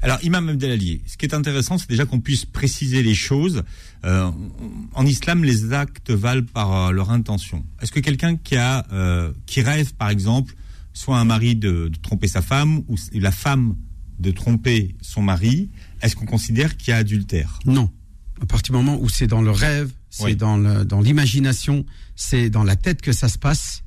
Alors, 0.00 0.18
Imam 0.22 0.48
Abdelali, 0.48 1.02
ce 1.06 1.16
qui 1.16 1.26
est 1.26 1.34
intéressant, 1.34 1.76
c'est 1.76 1.88
déjà 1.88 2.06
qu'on 2.06 2.20
puisse 2.20 2.44
préciser 2.44 3.02
les 3.02 3.14
choses. 3.14 3.64
Euh, 4.04 4.30
en 4.94 5.06
islam, 5.06 5.42
les 5.42 5.72
actes 5.72 6.10
valent 6.10 6.46
par 6.54 6.72
euh, 6.72 6.92
leur 6.92 7.10
intention. 7.10 7.64
Est-ce 7.82 7.90
que 7.90 8.00
quelqu'un 8.00 8.36
qui 8.36 8.56
a, 8.56 8.86
euh, 8.92 9.32
qui 9.46 9.60
rêve, 9.60 9.94
par 9.94 10.10
exemple, 10.10 10.54
soit 10.92 11.18
un 11.18 11.24
mari 11.24 11.56
de, 11.56 11.88
de, 11.88 11.96
tromper 12.00 12.28
sa 12.28 12.42
femme 12.42 12.84
ou 12.88 12.96
la 13.14 13.32
femme 13.32 13.76
de 14.20 14.30
tromper 14.30 14.94
son 15.00 15.22
mari, 15.22 15.68
est-ce 16.00 16.14
qu'on 16.14 16.26
considère 16.26 16.76
qu'il 16.76 16.92
y 16.92 16.94
a 16.94 16.98
adultère? 16.98 17.58
Non 17.66 17.90
à 18.40 18.46
partir 18.46 18.72
du 18.72 18.78
moment 18.78 18.98
où 19.00 19.08
c'est 19.08 19.26
dans 19.26 19.42
le 19.42 19.50
rêve, 19.50 19.90
c'est 20.10 20.34
dans 20.34 20.58
dans 20.84 21.00
l'imagination, 21.00 21.84
c'est 22.16 22.50
dans 22.50 22.64
la 22.64 22.76
tête 22.76 23.00
que 23.02 23.12
ça 23.12 23.28
se 23.28 23.38
passe, 23.38 23.82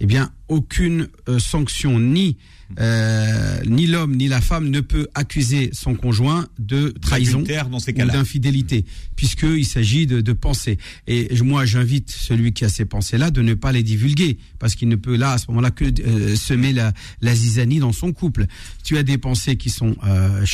eh 0.00 0.06
bien, 0.06 0.32
aucune 0.48 1.08
euh, 1.28 1.38
sanction, 1.38 2.00
ni 2.00 2.36
euh, 2.80 3.60
ni 3.66 3.86
l'homme 3.86 4.16
ni 4.16 4.28
la 4.28 4.40
femme 4.40 4.70
ne 4.70 4.80
peut 4.80 5.06
accuser 5.14 5.70
son 5.74 5.94
conjoint 5.94 6.48
de 6.58 6.88
trahison 7.02 7.40
ou 7.42 8.04
d'infidélité, 8.06 8.84
puisqu'il 9.14 9.66
s'agit 9.66 10.06
de, 10.06 10.20
de 10.20 10.32
pensées. 10.32 10.78
Et 11.06 11.28
moi, 11.42 11.66
j'invite 11.66 12.10
celui 12.10 12.52
qui 12.52 12.64
a 12.64 12.68
ces 12.68 12.84
pensées-là 12.84 13.30
de 13.30 13.42
ne 13.42 13.54
pas 13.54 13.72
les 13.72 13.82
divulguer, 13.82 14.38
parce 14.58 14.74
qu'il 14.74 14.88
ne 14.88 14.96
peut 14.96 15.16
là, 15.16 15.32
à 15.32 15.38
ce 15.38 15.48
moment-là, 15.48 15.70
que 15.70 15.84
euh, 15.84 16.34
semer 16.34 16.72
la, 16.72 16.92
la 17.20 17.34
zizanie 17.34 17.78
dans 17.78 17.92
son 17.92 18.12
couple. 18.12 18.46
Tu 18.82 18.96
as 18.96 19.02
des 19.02 19.18
pensées 19.18 19.56
qui 19.56 19.70
sont 19.70 19.94
euh, 20.04 20.44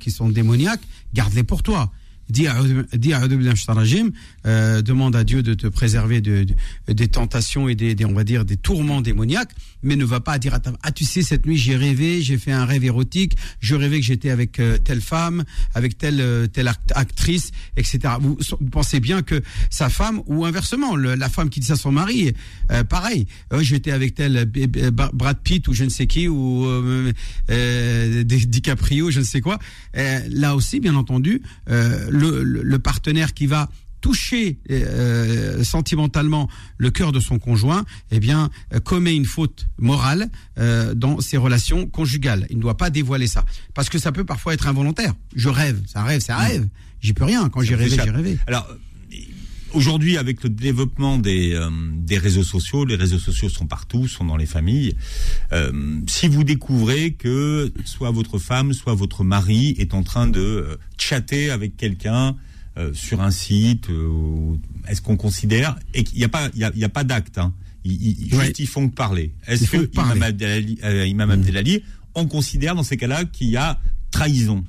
qui 0.00 0.10
sont 0.10 0.28
démoniaques, 0.28 0.82
garde-les 1.12 1.44
pour 1.44 1.62
toi 1.62 1.92
dis, 2.32 2.48
euh, 4.46 4.82
demande 4.82 5.16
à 5.16 5.24
Dieu 5.24 5.42
de 5.42 5.54
te 5.54 5.66
préserver 5.66 6.20
de, 6.20 6.46
des 6.88 7.08
tentations 7.08 7.68
et 7.68 7.74
des, 7.74 8.04
on 8.04 8.12
va 8.12 8.24
dire 8.24 8.44
des 8.44 8.56
tourments 8.56 9.00
démoniaques, 9.00 9.52
mais 9.82 9.96
ne 9.96 10.04
va 10.04 10.20
pas 10.20 10.38
dire 10.38 10.58
ah 10.82 10.92
tu 10.92 11.04
sais 11.04 11.22
cette 11.22 11.46
nuit 11.46 11.56
j'ai 11.56 11.76
rêvé, 11.76 12.22
j'ai 12.22 12.38
fait 12.38 12.52
un 12.52 12.64
rêve 12.64 12.84
érotique, 12.84 13.36
je 13.60 13.74
rêvais 13.74 14.00
que 14.00 14.06
j'étais 14.06 14.30
avec 14.30 14.58
euh, 14.60 14.78
telle 14.78 15.00
femme, 15.00 15.44
avec 15.74 15.98
telle 15.98 16.20
euh, 16.20 16.46
telle 16.46 16.70
actrice, 16.94 17.50
etc. 17.76 18.14
Vous, 18.20 18.36
pensez 18.70 19.00
bien 19.00 19.22
que 19.22 19.42
sa 19.70 19.88
femme 19.88 20.22
ou 20.26 20.44
inversement 20.44 20.96
la 20.96 21.28
femme 21.28 21.50
qui 21.50 21.60
dit 21.60 21.66
ça 21.66 21.74
à 21.74 21.76
son 21.76 21.92
mari, 21.92 22.32
euh, 22.70 22.84
pareil, 22.84 23.26
j'étais 23.60 23.92
avec 23.92 24.14
tel 24.14 24.50
Brad 25.12 25.38
Pitt 25.42 25.66
ou 25.68 25.74
je 25.74 25.84
ne 25.84 25.88
sais 25.88 26.06
qui 26.06 26.28
ou 26.28 26.66
DiCaprio, 27.48 29.10
je 29.10 29.20
ne 29.20 29.24
sais 29.24 29.40
quoi. 29.40 29.58
là 29.94 30.54
aussi 30.54 30.80
bien 30.80 30.94
entendu 30.94 31.42
le, 31.66 32.21
partenaire 32.78 33.34
qui 33.34 33.46
va 33.46 33.68
toucher 34.02 34.58
euh, 34.70 35.64
sentimentalement 35.64 36.48
le 36.76 36.90
cœur 36.90 37.12
de 37.12 37.20
son 37.20 37.38
conjoint, 37.38 37.86
eh 38.10 38.20
bien, 38.20 38.50
euh, 38.74 38.80
commet 38.80 39.14
une 39.14 39.24
faute 39.24 39.68
morale 39.78 40.28
euh, 40.58 40.92
dans 40.92 41.20
ses 41.20 41.38
relations 41.38 41.86
conjugales. 41.86 42.46
Il 42.50 42.56
ne 42.56 42.62
doit 42.62 42.76
pas 42.76 42.90
dévoiler 42.90 43.28
ça, 43.28 43.46
parce 43.72 43.88
que 43.88 43.98
ça 43.98 44.12
peut 44.12 44.24
parfois 44.24 44.52
être 44.52 44.66
involontaire. 44.66 45.14
Je 45.34 45.48
rêve, 45.48 45.80
c'est 45.86 45.98
un 45.98 46.04
rêve, 46.04 46.20
c'est 46.20 46.32
un 46.32 46.38
mm. 46.38 46.46
rêve. 46.46 46.68
J'y 47.00 47.14
peux 47.14 47.24
rien. 47.24 47.48
Quand 47.48 47.62
j'ai 47.62 47.74
rêvé, 47.74 47.96
j'ai 47.96 48.10
rêvé. 48.10 48.38
Alors, 48.46 48.68
Aujourd'hui, 49.74 50.18
avec 50.18 50.42
le 50.42 50.50
développement 50.50 51.18
des, 51.18 51.54
euh, 51.54 51.70
des 51.96 52.18
réseaux 52.18 52.44
sociaux, 52.44 52.84
les 52.84 52.96
réseaux 52.96 53.18
sociaux 53.18 53.48
sont 53.48 53.66
partout, 53.66 54.06
sont 54.06 54.24
dans 54.24 54.36
les 54.36 54.46
familles. 54.46 54.96
Euh, 55.52 56.00
si 56.06 56.28
vous 56.28 56.44
découvrez 56.44 57.12
que 57.12 57.72
soit 57.84 58.10
votre 58.10 58.38
femme, 58.38 58.74
soit 58.74 58.94
votre 58.94 59.24
mari 59.24 59.74
est 59.78 59.94
en 59.94 60.02
train 60.02 60.26
de 60.26 60.40
euh, 60.40 60.76
chatter 60.98 61.50
avec 61.50 61.76
quelqu'un 61.76 62.36
sur 62.94 63.20
un 63.20 63.30
site, 63.30 63.88
est-ce 64.88 65.02
qu'on 65.02 65.18
considère 65.18 65.76
et 65.92 66.04
qu'il 66.04 66.16
n'y 66.16 66.24
a 66.24 66.30
pas, 66.30 66.48
il 66.54 66.60
y 66.60 66.84
a, 66.84 66.88
pas 66.88 67.04
d'acte, 67.04 67.36
hein, 67.36 67.52
ils, 67.84 68.30
juste 68.30 68.60
ils 68.60 68.66
font 68.66 68.88
que 68.88 68.94
parler. 68.94 69.34
Est-ce 69.46 69.70
que 69.70 69.90
Imam 69.92 70.22
Abdelali, 70.22 70.78
Imam 71.06 71.28
mm. 71.28 71.32
Abdelali, 71.32 71.82
on 72.14 72.24
considère 72.24 72.74
dans 72.74 72.82
ces 72.82 72.96
cas-là 72.96 73.26
qu'il 73.26 73.50
y 73.50 73.58
a 73.58 73.78
trahison? 74.10 74.64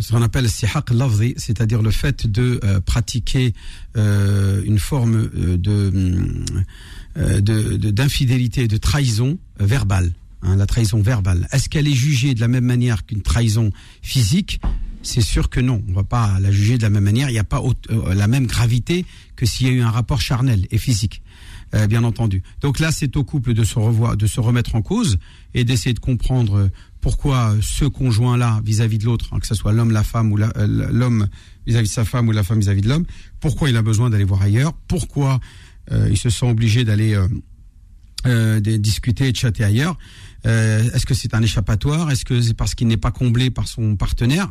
Ce 0.00 0.12
qu'on 0.12 0.22
appelle 0.22 0.48
sihaq 0.48 0.90
lafzi, 0.90 1.34
c'est-à-dire 1.36 1.82
le 1.82 1.90
fait 1.90 2.26
de 2.26 2.60
euh, 2.64 2.80
pratiquer 2.80 3.54
euh, 3.96 4.62
une 4.64 4.78
forme 4.78 5.30
euh, 5.36 5.56
de 5.56 5.90
d'infidélité, 7.90 8.68
de, 8.68 8.76
trahison 8.76 9.36
verbale, 9.58 10.12
hein, 10.42 10.56
la 10.56 10.66
trahison 10.66 11.02
verbale. 11.02 11.48
Est-ce 11.52 11.68
qu'elle 11.68 11.88
est 11.88 11.94
jugée 11.94 12.34
de 12.34 12.40
la 12.40 12.48
même 12.48 12.64
manière 12.64 13.04
qu'une 13.04 13.22
trahison 13.22 13.72
physique? 14.00 14.60
C'est 15.02 15.22
sûr 15.22 15.48
que 15.48 15.60
non, 15.60 15.82
on 15.88 15.92
va 15.92 16.04
pas 16.04 16.38
la 16.40 16.52
juger 16.52 16.78
de 16.78 16.82
la 16.82 16.90
même 16.90 17.04
manière. 17.04 17.28
Il 17.28 17.32
n'y 17.32 17.38
a 17.38 17.44
pas 17.44 17.62
la 18.14 18.26
même 18.28 18.46
gravité 18.46 19.06
que 19.34 19.46
s'il 19.46 19.66
y 19.66 19.70
a 19.70 19.72
eu 19.72 19.80
un 19.80 19.90
rapport 19.90 20.20
charnel 20.20 20.66
et 20.70 20.78
physique. 20.78 21.22
bien 21.88 22.04
entendu. 22.04 22.42
Donc 22.60 22.78
là, 22.78 22.92
c'est 22.92 23.16
au 23.16 23.24
couple 23.24 23.54
de 23.54 23.64
se 23.64 23.78
revoir, 23.78 24.16
de 24.16 24.26
se 24.26 24.40
remettre 24.40 24.74
en 24.74 24.82
cause 24.82 25.18
et 25.54 25.64
d'essayer 25.64 25.94
de 25.94 26.00
comprendre 26.00 26.70
pourquoi 27.00 27.56
ce 27.62 27.84
conjoint-là 27.84 28.60
vis-à-vis 28.64 28.98
de 28.98 29.04
l'autre, 29.04 29.30
hein, 29.32 29.40
que 29.40 29.46
ce 29.46 29.54
soit 29.54 29.72
l'homme, 29.72 29.90
la 29.90 30.04
femme 30.04 30.32
ou 30.32 30.38
euh, 30.38 30.88
l'homme 30.90 31.28
vis-à-vis 31.66 31.88
de 31.88 31.92
sa 31.92 32.04
femme 32.04 32.28
ou 32.28 32.32
la 32.32 32.42
femme 32.42 32.60
vis-à-vis 32.60 32.82
de 32.82 32.88
l'homme, 32.88 33.06
pourquoi 33.40 33.70
il 33.70 33.76
a 33.76 33.82
besoin 33.82 34.10
d'aller 34.10 34.24
voir 34.24 34.42
ailleurs, 34.42 34.74
pourquoi 34.86 35.40
euh, 35.92 36.08
il 36.10 36.18
se 36.18 36.28
sent 36.30 36.46
obligé 36.46 36.84
d'aller 36.84 37.18
euh, 38.26 38.60
discuter 38.60 39.28
et 39.28 39.32
de 39.32 39.36
chatter 39.36 39.64
ailleurs. 39.64 39.96
Est-ce 40.44 41.04
que 41.04 41.14
c'est 41.14 41.34
un 41.34 41.42
échappatoire 41.42 42.10
Est-ce 42.10 42.24
que 42.24 42.40
c'est 42.40 42.54
parce 42.54 42.74
qu'il 42.74 42.88
n'est 42.88 42.96
pas 42.96 43.10
comblé 43.10 43.50
par 43.50 43.68
son 43.68 43.96
partenaire 43.96 44.48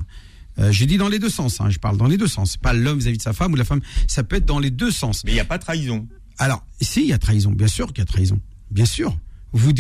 J'ai 0.70 0.86
dit 0.86 0.98
dans 0.98 1.08
les 1.08 1.18
deux 1.18 1.32
sens. 1.32 1.62
Hein, 1.62 1.72
je 1.72 1.80
parle 1.80 1.98
dans 1.98 2.06
les 2.06 2.18
deux 2.18 2.28
sens. 2.28 2.58
Pas 2.58 2.74
l'homme 2.74 3.00
vis-à-vis 3.00 3.18
de 3.18 3.24
sa 3.24 3.34
femme 3.34 3.54
ou 3.54 3.56
la 3.56 3.64
femme. 3.64 3.82
Ça 4.06 4.24
peut 4.24 4.36
être 4.36 4.46
dans 4.46 4.60
les 4.60 4.70
deux 4.70 4.92
sens. 4.92 5.24
Mais 5.24 5.32
il 5.32 5.36
n'y 5.36 5.40
a 5.40 5.46
pas 5.46 5.58
trahison. 5.58 6.08
Alors, 6.38 6.64
si, 6.80 7.02
il 7.02 7.08
y 7.08 7.14
a 7.14 7.18
trahison. 7.18 7.52
Bien 7.52 7.68
sûr 7.68 7.88
qu'il 7.88 8.00
y 8.00 8.02
a 8.02 8.06
trahison. 8.06 8.40
Bien 8.70 8.86
sûr 8.86 9.18
vous, 9.54 9.74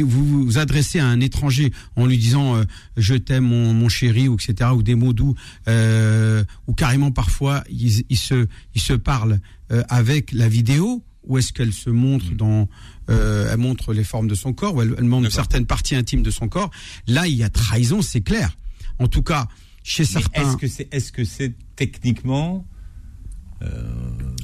vous 0.45 0.57
adressez 0.57 0.99
à 0.99 1.05
un 1.05 1.19
étranger 1.19 1.71
en 1.95 2.05
lui 2.05 2.17
disant 2.17 2.55
euh, 2.55 2.63
je 2.97 3.15
t'aime 3.15 3.45
mon, 3.45 3.73
mon, 3.73 3.89
chéri 3.89 4.27
ou 4.27 4.35
etc 4.35 4.71
ou 4.73 4.83
des 4.83 4.95
mots 4.95 5.13
doux 5.13 5.35
euh, 5.67 6.43
ou 6.67 6.73
carrément 6.73 7.11
parfois 7.11 7.63
ils, 7.69 8.17
se 8.17 8.47
ils 8.75 8.81
se 8.81 8.93
parlent 8.93 9.39
euh, 9.71 9.83
avec 9.89 10.31
la 10.31 10.47
vidéo 10.47 11.03
ou 11.23 11.37
est-ce 11.37 11.53
qu'elle 11.53 11.73
se 11.73 11.89
montre 11.89 12.31
mm. 12.31 12.37
dans 12.37 12.69
elle 13.07 13.57
montre 13.57 13.91
les 13.91 14.03
formes 14.03 14.27
de 14.27 14.35
son 14.35 14.53
corps 14.53 14.75
ou 14.75 14.83
elle, 14.83 15.03
montre 15.03 15.31
certaines 15.31 15.65
parties 15.65 15.95
intimes 15.95 16.21
de 16.21 16.29
son 16.29 16.47
corps. 16.47 16.69
Là 17.07 17.27
il 17.27 17.33
y 17.33 17.43
a 17.43 17.49
trahison 17.49 18.01
c'est 18.01 18.21
clair. 18.21 18.55
En 18.99 19.07
tout 19.07 19.23
cas 19.23 19.47
chez 19.83 20.05
certains 20.05 20.51
est-ce 20.51 20.57
que 20.57 20.67
c'est 20.67 20.93
est-ce 20.93 21.11
que 21.11 21.23
c'est 21.23 21.53
techniquement 21.75 22.67
euh, 22.67 22.68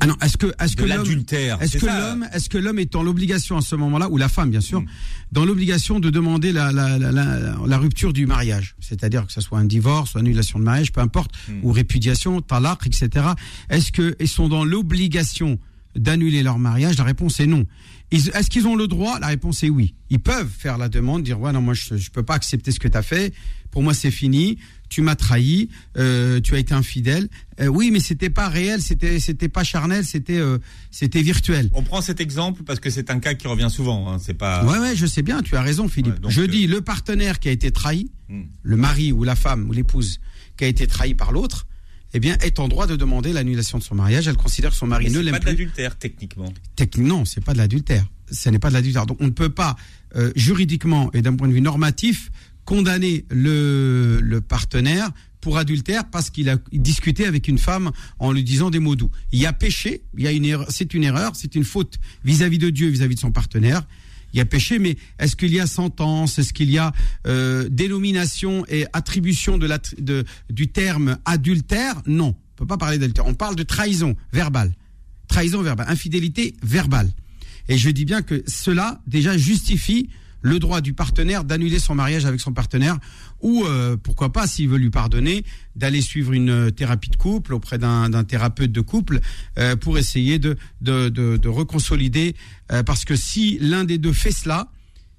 ah 0.02 0.08
non, 0.08 0.16
est-ce 0.22 0.38
que 0.38 0.54
est-ce 0.60 0.76
que 0.76 0.84
l'adultère 0.84 1.62
Est-ce 1.62 1.78
que 1.78 1.86
l'homme 1.86 2.28
est-ce 2.34 2.50
que 2.50 2.58
l'homme 2.58 2.80
est 2.80 2.92
dans 2.92 3.02
l'obligation 3.04 3.58
à 3.58 3.62
ce 3.62 3.76
moment-là 3.76 4.10
ou 4.10 4.18
la 4.18 4.28
femme 4.30 4.52
bien 4.52 4.62
sûr 4.62 4.82
mm. 4.82 4.88
dans 5.32 5.46
l'obligation 5.46 6.00
de 6.00 6.10
demander 6.10 6.52
la, 6.52 6.72
la, 6.72 6.98
la, 6.98 7.12
la, 7.12 7.78
rupture 7.78 8.14
du 8.14 8.26
mariage, 8.26 8.76
c'est-à-dire 8.80 9.26
que 9.26 9.32
ce 9.32 9.42
soit 9.42 9.58
un 9.60 9.66
divorce, 9.66 10.14
ou 10.14 10.18
annulation 10.18 10.60
de 10.60 10.64
mariage, 10.64 10.92
peu 10.92 11.02
importe, 11.02 11.32
mm. 11.48 11.60
ou 11.64 11.72
répudiation, 11.72 12.42
talaq, 12.42 12.86
etc. 12.86 13.26
Est-ce 13.70 13.92
que 13.92 14.16
ils 14.20 14.28
sont 14.28 14.50
dans 14.50 14.66
l'obligation 14.66 15.60
d'annuler 15.96 16.44
leur 16.44 16.60
mariage? 16.60 16.98
La 16.98 17.04
réponse 17.06 17.40
est 17.40 17.48
non. 17.48 17.66
Est-ce 18.16 18.50
qu'ils 18.50 18.68
ont 18.68 18.76
le 18.76 18.88
droit? 18.88 19.20
La 19.20 19.28
réponse 19.28 19.64
est 19.64 19.70
oui. 19.70 19.96
Ils 20.10 20.20
peuvent 20.20 20.50
faire 20.50 20.78
la 20.78 20.90
demande, 20.90 21.24
dire 21.24 21.40
ouais 21.40 21.52
non 21.52 21.62
moi 21.62 21.74
je 21.74 21.98
je 21.98 22.12
peux 22.12 22.24
pas 22.24 22.36
accepter 22.36 22.72
ce 22.72 22.80
que 22.80 22.88
tu 22.88 22.98
as 22.98 23.04
fait. 23.04 23.34
Pour 23.72 23.84
moi 23.84 23.94
c'est 23.94 24.12
fini 24.12 24.58
tu 24.90 25.02
m'as 25.02 25.16
trahi, 25.16 25.70
euh, 25.98 26.40
tu 26.40 26.56
as 26.56 26.60
été 26.60 26.74
infidèle. 26.74 27.28
Euh, 27.60 27.68
oui, 27.68 27.92
mais 27.92 28.00
c'était 28.00 28.30
pas 28.30 28.48
réel, 28.48 28.82
c'était 28.82 29.20
c'était 29.20 29.50
pas 29.50 29.64
charnel, 29.64 30.06
c'était 30.06 30.38
euh, 30.38 30.60
c'était 30.92 31.22
virtuel. 31.22 31.70
On 31.74 31.84
prend 31.84 32.02
cet 32.02 32.22
exemple 32.22 32.64
parce 32.64 32.80
que 32.80 32.90
c'est 32.90 33.10
un 33.10 33.20
cas 33.20 33.34
qui 33.34 33.48
revient 33.48 33.70
souvent. 33.70 34.10
Hein, 34.10 34.18
c'est 34.20 34.34
pas. 34.34 34.64
Ouais, 34.66 34.80
ouais, 34.80 34.96
je 34.96 35.06
sais 35.06 35.22
bien. 35.22 35.42
Tu 35.42 35.56
as 35.56 35.62
raison, 35.62 35.88
Philippe. 35.88 36.16
je 36.28 36.42
dis 36.42 36.68
le 36.68 36.82
partenaire 36.82 37.40
qui 37.40 37.50
a 37.50 37.52
été 37.52 37.72
trahi, 37.72 38.10
hmm. 38.30 38.44
le 38.64 38.78
mari 38.78 39.12
ou 39.12 39.24
la 39.24 39.36
femme 39.36 39.68
ou 39.70 39.74
l'épouse 39.74 40.20
qui 40.58 40.64
a 40.64 40.68
été 40.68 40.88
trahi 40.88 41.14
par 41.14 41.32
l'autre. 41.32 41.68
Eh 42.16 42.20
bien, 42.20 42.38
est 42.38 42.60
en 42.60 42.70
droit 42.70 42.88
de 42.88 42.96
demander 42.96 43.34
l'annulation 43.34 43.78
de 43.78 43.84
son 43.84 43.94
mariage. 43.94 44.30
Elle 44.30 44.38
considère 44.38 44.72
que 44.72 44.78
son 44.78 44.88
mari 44.88 45.12
ne 45.12 45.20
l'aime 45.20 45.24
plus. 45.24 45.26
C'est 45.26 45.32
pas 45.32 45.40
de 45.40 45.46
l'adultère, 45.46 45.98
techniquement. 45.98 46.54
Techniquement, 46.78 47.18
non, 47.18 47.26
c'est 47.26 47.44
pas 47.44 47.52
de 47.52 47.58
l'adultère. 47.58 48.06
Ce 48.32 48.50
n'est 48.50 48.58
pas 48.58 48.70
de 48.70 48.74
l'adultère. 48.74 49.06
Donc, 49.06 49.18
on 49.20 49.26
ne 49.26 49.32
peut 49.32 49.50
pas, 49.50 49.76
juridiquement 50.34 51.12
et 51.14 51.22
d'un 51.22 51.36
point 51.36 51.50
de 51.50 51.54
vue 51.54 51.60
normatif, 51.60 52.32
condamner 52.64 53.26
le, 53.30 54.22
le 54.22 54.40
partenaire 54.40 55.12
pour 55.42 55.58
adultère 55.58 56.10
parce 56.10 56.30
qu'il 56.30 56.50
a 56.50 56.58
discuté 56.72 57.26
avec 57.26 57.48
une 57.48 57.60
femme 57.60 57.92
en 58.18 58.32
lui 58.32 58.44
disant 58.44 58.70
des 58.70 58.80
mots 58.80 58.96
doux. 58.96 59.12
Il 59.32 59.40
y 59.40 59.46
a 59.46 59.54
péché, 59.54 60.02
il 60.18 60.24
y 60.24 60.28
a 60.28 60.32
une 60.32 60.46
erreur, 60.46 60.68
c'est 60.70 60.94
une 60.94 61.04
erreur, 61.04 61.34
c'est 61.36 61.54
une 61.54 61.64
faute 61.66 62.00
vis-à-vis 62.24 62.58
de 62.58 62.70
Dieu, 62.70 62.88
vis-à-vis 62.88 63.16
de 63.16 63.20
son 63.20 63.32
partenaire. 63.32 63.84
Il 64.36 64.40
y 64.40 64.42
a 64.42 64.46
péché, 64.46 64.80
mais 64.80 64.98
est-ce 65.18 65.38
qu'il 65.38 65.54
y 65.54 65.62
a 65.62 65.66
sentence? 65.66 66.40
Est-ce 66.40 66.52
qu'il 66.52 66.70
y 66.70 66.78
a 66.78 66.92
euh, 67.26 67.70
dénomination 67.70 68.66
et 68.68 68.86
attribution 68.92 69.58
du 70.50 70.68
terme 70.68 71.18
adultère? 71.24 72.02
Non, 72.06 72.36
on 72.36 72.56
peut 72.58 72.66
pas 72.66 72.78
parler 72.78 72.98
d'adultère. 72.98 73.26
On 73.28 73.34
parle 73.34 73.56
de 73.56 73.64
trahison 73.64 74.18
verbale, 74.34 74.74
trahison 75.30 75.62
verbale, 75.62 75.88
infidélité 75.90 76.54
verbale. 76.62 77.10
Et 77.70 77.78
je 77.78 77.90
dis 77.90 78.04
bien 78.04 78.22
que 78.24 78.44
cela 78.46 79.02
déjà 79.08 79.38
justifie 79.38 80.10
le 80.46 80.60
droit 80.60 80.80
du 80.80 80.94
partenaire 80.94 81.44
d'annuler 81.44 81.80
son 81.80 81.96
mariage 81.96 82.26
avec 82.26 82.40
son 82.40 82.54
partenaire 82.54 83.00
ou 83.42 83.66
euh, 83.66 83.98
pourquoi 83.98 84.32
pas 84.32 84.46
s'il 84.46 84.70
veut 84.70 84.78
lui 84.78 84.92
pardonner 84.92 85.44
d'aller 85.76 86.02
suivre 86.02 86.34
une 86.34 86.50
euh, 86.52 86.70
thérapie 86.70 87.10
de 87.10 87.16
couple 87.16 87.56
auprès 87.56 87.80
d'un 87.80 88.24
thérapeute 88.24 88.72
de 88.72 88.82
couple 88.82 89.22
euh, 89.58 89.76
pour 89.76 89.98
essayer 89.98 90.38
de 90.38 90.56
de, 90.82 91.10
de, 91.10 91.38
de 91.38 91.50
reconsolider 91.50 92.36
parce 92.86 93.06
que 93.06 93.16
si 93.16 93.58
l'un 93.60 93.86
des 93.86 93.98
deux 93.98 94.14
fait 94.14 94.32
cela 94.32 94.70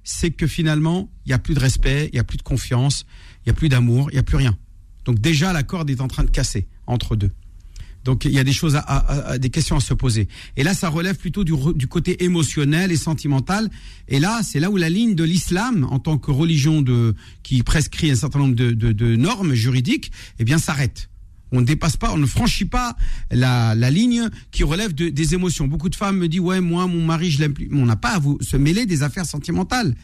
c'est 0.03 0.31
que 0.31 0.47
finalement 0.47 1.11
il 1.25 1.31
y 1.31 1.33
a 1.33 1.39
plus 1.39 1.55
de 1.55 1.59
respect 1.59 2.09
il 2.13 2.15
y 2.15 2.19
a 2.19 2.23
plus 2.23 2.37
de 2.37 2.43
confiance 2.43 3.05
il 3.45 3.47
y 3.47 3.51
a 3.51 3.53
plus 3.53 3.67
d'amour 3.67 4.09
il 4.11 4.15
y 4.15 4.19
a 4.19 4.23
plus 4.23 4.37
rien. 4.37 4.57
Donc 5.03 5.19
déjà 5.19 5.51
la 5.51 5.63
corde 5.63 5.89
est 5.89 5.99
en 5.99 6.07
train 6.07 6.23
de 6.23 6.31
casser 6.31 6.67
entre 6.85 7.17
deux 7.17 7.31
donc 8.07 8.23
il 8.23 8.31
y 8.31 8.39
a 8.39 8.45
des 8.45 8.53
choses, 8.53 8.77
à, 8.77 9.37
des 9.37 9.49
questions 9.49 9.75
à 9.75 9.81
se 9.81 9.93
poser. 9.93 10.29
Et 10.55 10.63
là, 10.63 10.73
ça 10.73 10.87
relève 10.87 11.17
plutôt 11.17 11.43
du, 11.43 11.51
du 11.75 11.87
côté 11.87 12.23
émotionnel 12.23 12.89
et 12.89 12.95
sentimental. 12.95 13.69
Et 14.07 14.21
là, 14.21 14.39
c'est 14.43 14.61
là 14.61 14.71
où 14.71 14.77
la 14.77 14.87
ligne 14.87 15.13
de 15.13 15.25
l'islam, 15.25 15.85
en 15.91 15.99
tant 15.99 16.17
que 16.17 16.31
religion 16.31 16.81
de 16.81 17.15
qui 17.43 17.61
prescrit 17.63 18.09
un 18.09 18.15
certain 18.15 18.39
nombre 18.39 18.55
de, 18.55 18.71
de, 18.71 18.93
de 18.93 19.17
normes 19.17 19.53
juridiques, 19.53 20.13
eh 20.39 20.45
bien 20.45 20.57
s'arrête. 20.57 21.09
On 21.51 21.59
ne 21.59 21.65
dépasse 21.65 21.97
pas, 21.97 22.13
on 22.13 22.17
ne 22.17 22.25
franchit 22.25 22.63
pas 22.63 22.95
la, 23.29 23.75
la 23.75 23.91
ligne 23.91 24.29
qui 24.51 24.63
relève 24.63 24.93
de, 24.95 25.09
des 25.09 25.33
émotions. 25.33 25.67
Beaucoup 25.67 25.89
de 25.89 25.95
femmes 25.95 26.17
me 26.17 26.29
disent 26.29 26.39
ouais 26.39 26.61
moi 26.61 26.87
mon 26.87 27.03
mari 27.05 27.29
je 27.29 27.41
l'aime 27.41 27.53
plus. 27.53 27.67
Mais 27.69 27.81
on 27.81 27.85
n'a 27.85 27.97
pas 27.97 28.11
à 28.15 28.19
vous 28.19 28.37
se 28.39 28.55
mêler 28.55 28.85
des 28.85 29.03
affaires 29.03 29.25
sentimentales. 29.25 29.95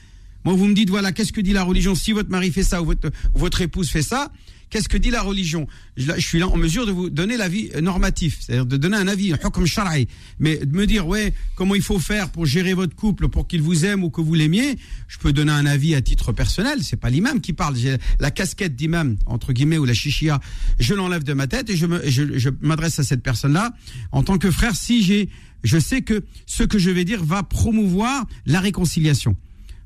Moi 0.43 0.55
vous 0.55 0.67
me 0.67 0.74
dites 0.74 0.89
voilà 0.89 1.13
qu'est-ce 1.13 1.31
que 1.31 1.39
dit 1.39 1.53
la 1.53 1.63
religion? 1.63 1.95
Si 1.95 2.12
votre 2.12 2.29
mari 2.29 2.51
fait 2.51 2.63
ça 2.63 2.81
ou 2.81 2.86
votre, 2.86 3.12
votre 3.33 3.62
épouse 3.62 3.89
fait 3.89 4.01
ça, 4.01 4.29
Qu'est-ce 4.73 4.89
que 4.89 4.97
dit 4.97 5.11
la 5.11 5.21
religion? 5.21 5.67
Je, 5.97 6.19
suis 6.19 6.39
là 6.39 6.47
en 6.47 6.57
mesure 6.57 6.87
de 6.87 6.91
vous 6.91 7.11
donner 7.11 7.37
l'avis 7.37 7.69
normatif, 7.79 8.39
c'est-à-dire 8.39 8.65
de 8.65 8.75
donner 8.75 8.97
un 8.97 9.07
avis, 9.07 9.31
comme 9.53 9.67
shara'i. 9.67 10.07
Mais 10.39 10.57
de 10.57 10.75
me 10.75 10.87
dire, 10.87 11.05
ouais, 11.05 11.31
comment 11.53 11.75
il 11.75 11.83
faut 11.83 11.99
faire 11.99 12.31
pour 12.31 12.47
gérer 12.47 12.73
votre 12.73 12.95
couple, 12.95 13.27
pour 13.27 13.47
qu'il 13.47 13.61
vous 13.61 13.85
aime 13.85 14.03
ou 14.03 14.09
que 14.09 14.19
vous 14.19 14.33
l'aimiez, 14.33 14.79
je 15.07 15.19
peux 15.19 15.31
donner 15.31 15.51
un 15.51 15.67
avis 15.67 15.93
à 15.93 16.01
titre 16.01 16.31
personnel. 16.31 16.79
C'est 16.81 16.97
pas 16.97 17.11
l'imam 17.11 17.39
qui 17.39 17.53
parle. 17.53 17.75
J'ai 17.75 17.97
la 18.19 18.31
casquette 18.31 18.75
d'imam, 18.75 19.15
entre 19.27 19.53
guillemets, 19.53 19.77
ou 19.77 19.85
la 19.85 19.93
chichia, 19.93 20.39
je 20.79 20.95
l'enlève 20.95 21.23
de 21.23 21.33
ma 21.33 21.45
tête 21.45 21.69
et 21.69 21.77
je 21.77 22.49
m'adresse 22.61 22.97
à 22.97 23.03
cette 23.03 23.21
personne-là 23.21 23.75
en 24.11 24.23
tant 24.23 24.39
que 24.39 24.49
frère 24.49 24.75
si 24.75 25.03
j'ai, 25.03 25.29
je 25.63 25.77
sais 25.77 26.01
que 26.01 26.23
ce 26.47 26.63
que 26.63 26.79
je 26.79 26.89
vais 26.89 27.05
dire 27.05 27.23
va 27.23 27.43
promouvoir 27.43 28.25
la 28.47 28.59
réconciliation. 28.59 29.35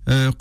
Euh, 0.09 0.31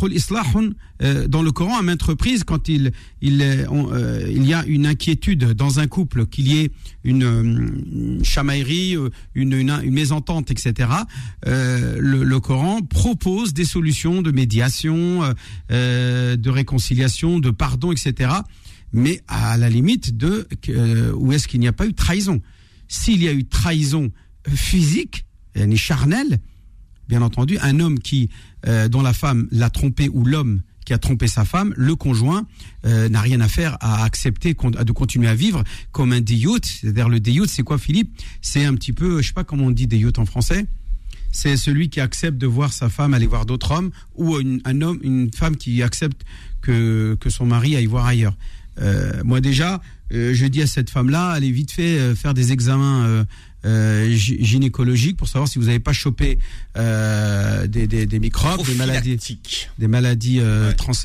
euh, 1.02 1.28
dans 1.28 1.42
le 1.42 1.52
Coran 1.52 1.78
à 1.78 1.82
maintes 1.82 2.02
reprises 2.02 2.44
quand 2.44 2.68
il 2.68 2.92
euh, 3.22 4.26
il 4.30 4.46
y 4.46 4.54
a 4.54 4.64
une 4.66 4.86
inquiétude 4.86 5.52
dans 5.52 5.80
un 5.80 5.88
couple 5.88 6.26
qu'il 6.26 6.48
y 6.48 6.60
ait 6.60 6.70
une, 7.04 8.20
chamaillerie 8.22 8.96
une, 9.34 9.52
une, 9.52 9.90
mésentente 9.90 10.50
etc 10.50 10.88
le, 11.44 12.38
Coran 12.38 12.80
propose 12.82 13.54
des 13.54 13.64
solutions 13.64 14.22
de 14.22 14.30
médiation 14.30 15.34
de 15.68 16.48
réconciliation 16.48 17.40
de 17.40 17.50
pardon 17.50 17.92
etc 17.92 18.30
mais 18.92 19.20
à 19.28 19.56
la 19.56 19.68
limite 19.68 20.16
de 20.16 20.46
où 21.14 21.32
est-ce 21.32 21.48
qu'il 21.48 21.60
n'y 21.60 21.68
a 21.68 21.72
pas 21.72 21.86
eu 21.86 21.94
trahison? 21.94 22.40
S'il 22.88 23.22
y 23.22 23.28
a 23.28 23.32
eu 23.32 23.44
trahison 23.44 24.12
physique 24.48 25.26
ni 25.56 25.76
charnelle 25.76 26.38
bien 27.08 27.22
entendu, 27.22 27.58
un 27.60 27.80
homme 27.80 27.98
qui 27.98 28.30
euh, 28.66 28.88
dont 28.88 29.02
la 29.02 29.12
femme 29.12 29.48
l'a 29.50 29.70
trompé 29.70 30.08
ou 30.08 30.24
l'homme 30.24 30.60
qui 30.84 30.92
a 30.92 30.98
trompé 30.98 31.26
sa 31.26 31.44
femme, 31.44 31.74
le 31.76 31.96
conjoint 31.96 32.46
euh, 32.84 33.08
n'a 33.08 33.20
rien 33.20 33.40
à 33.40 33.48
faire 33.48 33.76
à 33.80 34.04
accepter 34.04 34.54
de 34.54 34.92
continuer 34.92 35.28
à 35.28 35.34
vivre 35.34 35.64
comme 35.90 36.12
un 36.12 36.20
déyout. 36.20 36.64
C'est-à-dire 36.64 37.08
le 37.08 37.18
déyout, 37.18 37.46
c'est 37.46 37.64
quoi, 37.64 37.76
Philippe? 37.76 38.16
C'est 38.40 38.64
un 38.64 38.74
petit 38.74 38.92
peu, 38.92 39.20
je 39.20 39.26
sais 39.26 39.34
pas 39.34 39.42
comment 39.42 39.64
on 39.64 39.70
dit 39.72 39.88
déyout 39.88 40.16
en 40.18 40.26
français. 40.26 40.66
C'est 41.32 41.56
celui 41.56 41.90
qui 41.90 42.00
accepte 42.00 42.38
de 42.38 42.46
voir 42.46 42.72
sa 42.72 42.88
femme 42.88 43.14
aller 43.14 43.26
voir 43.26 43.46
d'autres 43.46 43.72
hommes 43.72 43.90
ou 44.14 44.36
un 44.36 44.80
homme, 44.80 45.00
une 45.02 45.30
femme 45.32 45.56
qui 45.56 45.82
accepte 45.82 46.24
que, 46.62 47.16
que 47.20 47.30
son 47.30 47.46
mari 47.46 47.74
aille 47.74 47.86
voir 47.86 48.06
ailleurs. 48.06 48.36
Euh, 48.80 49.22
moi 49.24 49.40
déjà, 49.40 49.82
je 50.10 50.46
dis 50.46 50.62
à 50.62 50.66
cette 50.68 50.88
femme-là, 50.88 51.30
allez 51.30 51.50
vite 51.50 51.72
fait 51.72 52.14
faire 52.14 52.32
des 52.32 52.52
examens 52.52 53.26
gynécologiques 53.66 55.16
pour 55.16 55.28
savoir 55.28 55.48
si 55.48 55.58
vous 55.58 55.66
n'avez 55.66 55.80
pas 55.80 55.92
chopé 55.92 56.38
des, 56.76 57.86
des, 57.86 58.18
microbes, 58.18 58.64
des 58.64 58.74
maladies, 58.74 59.18
des 59.78 59.88
maladies 59.88 60.40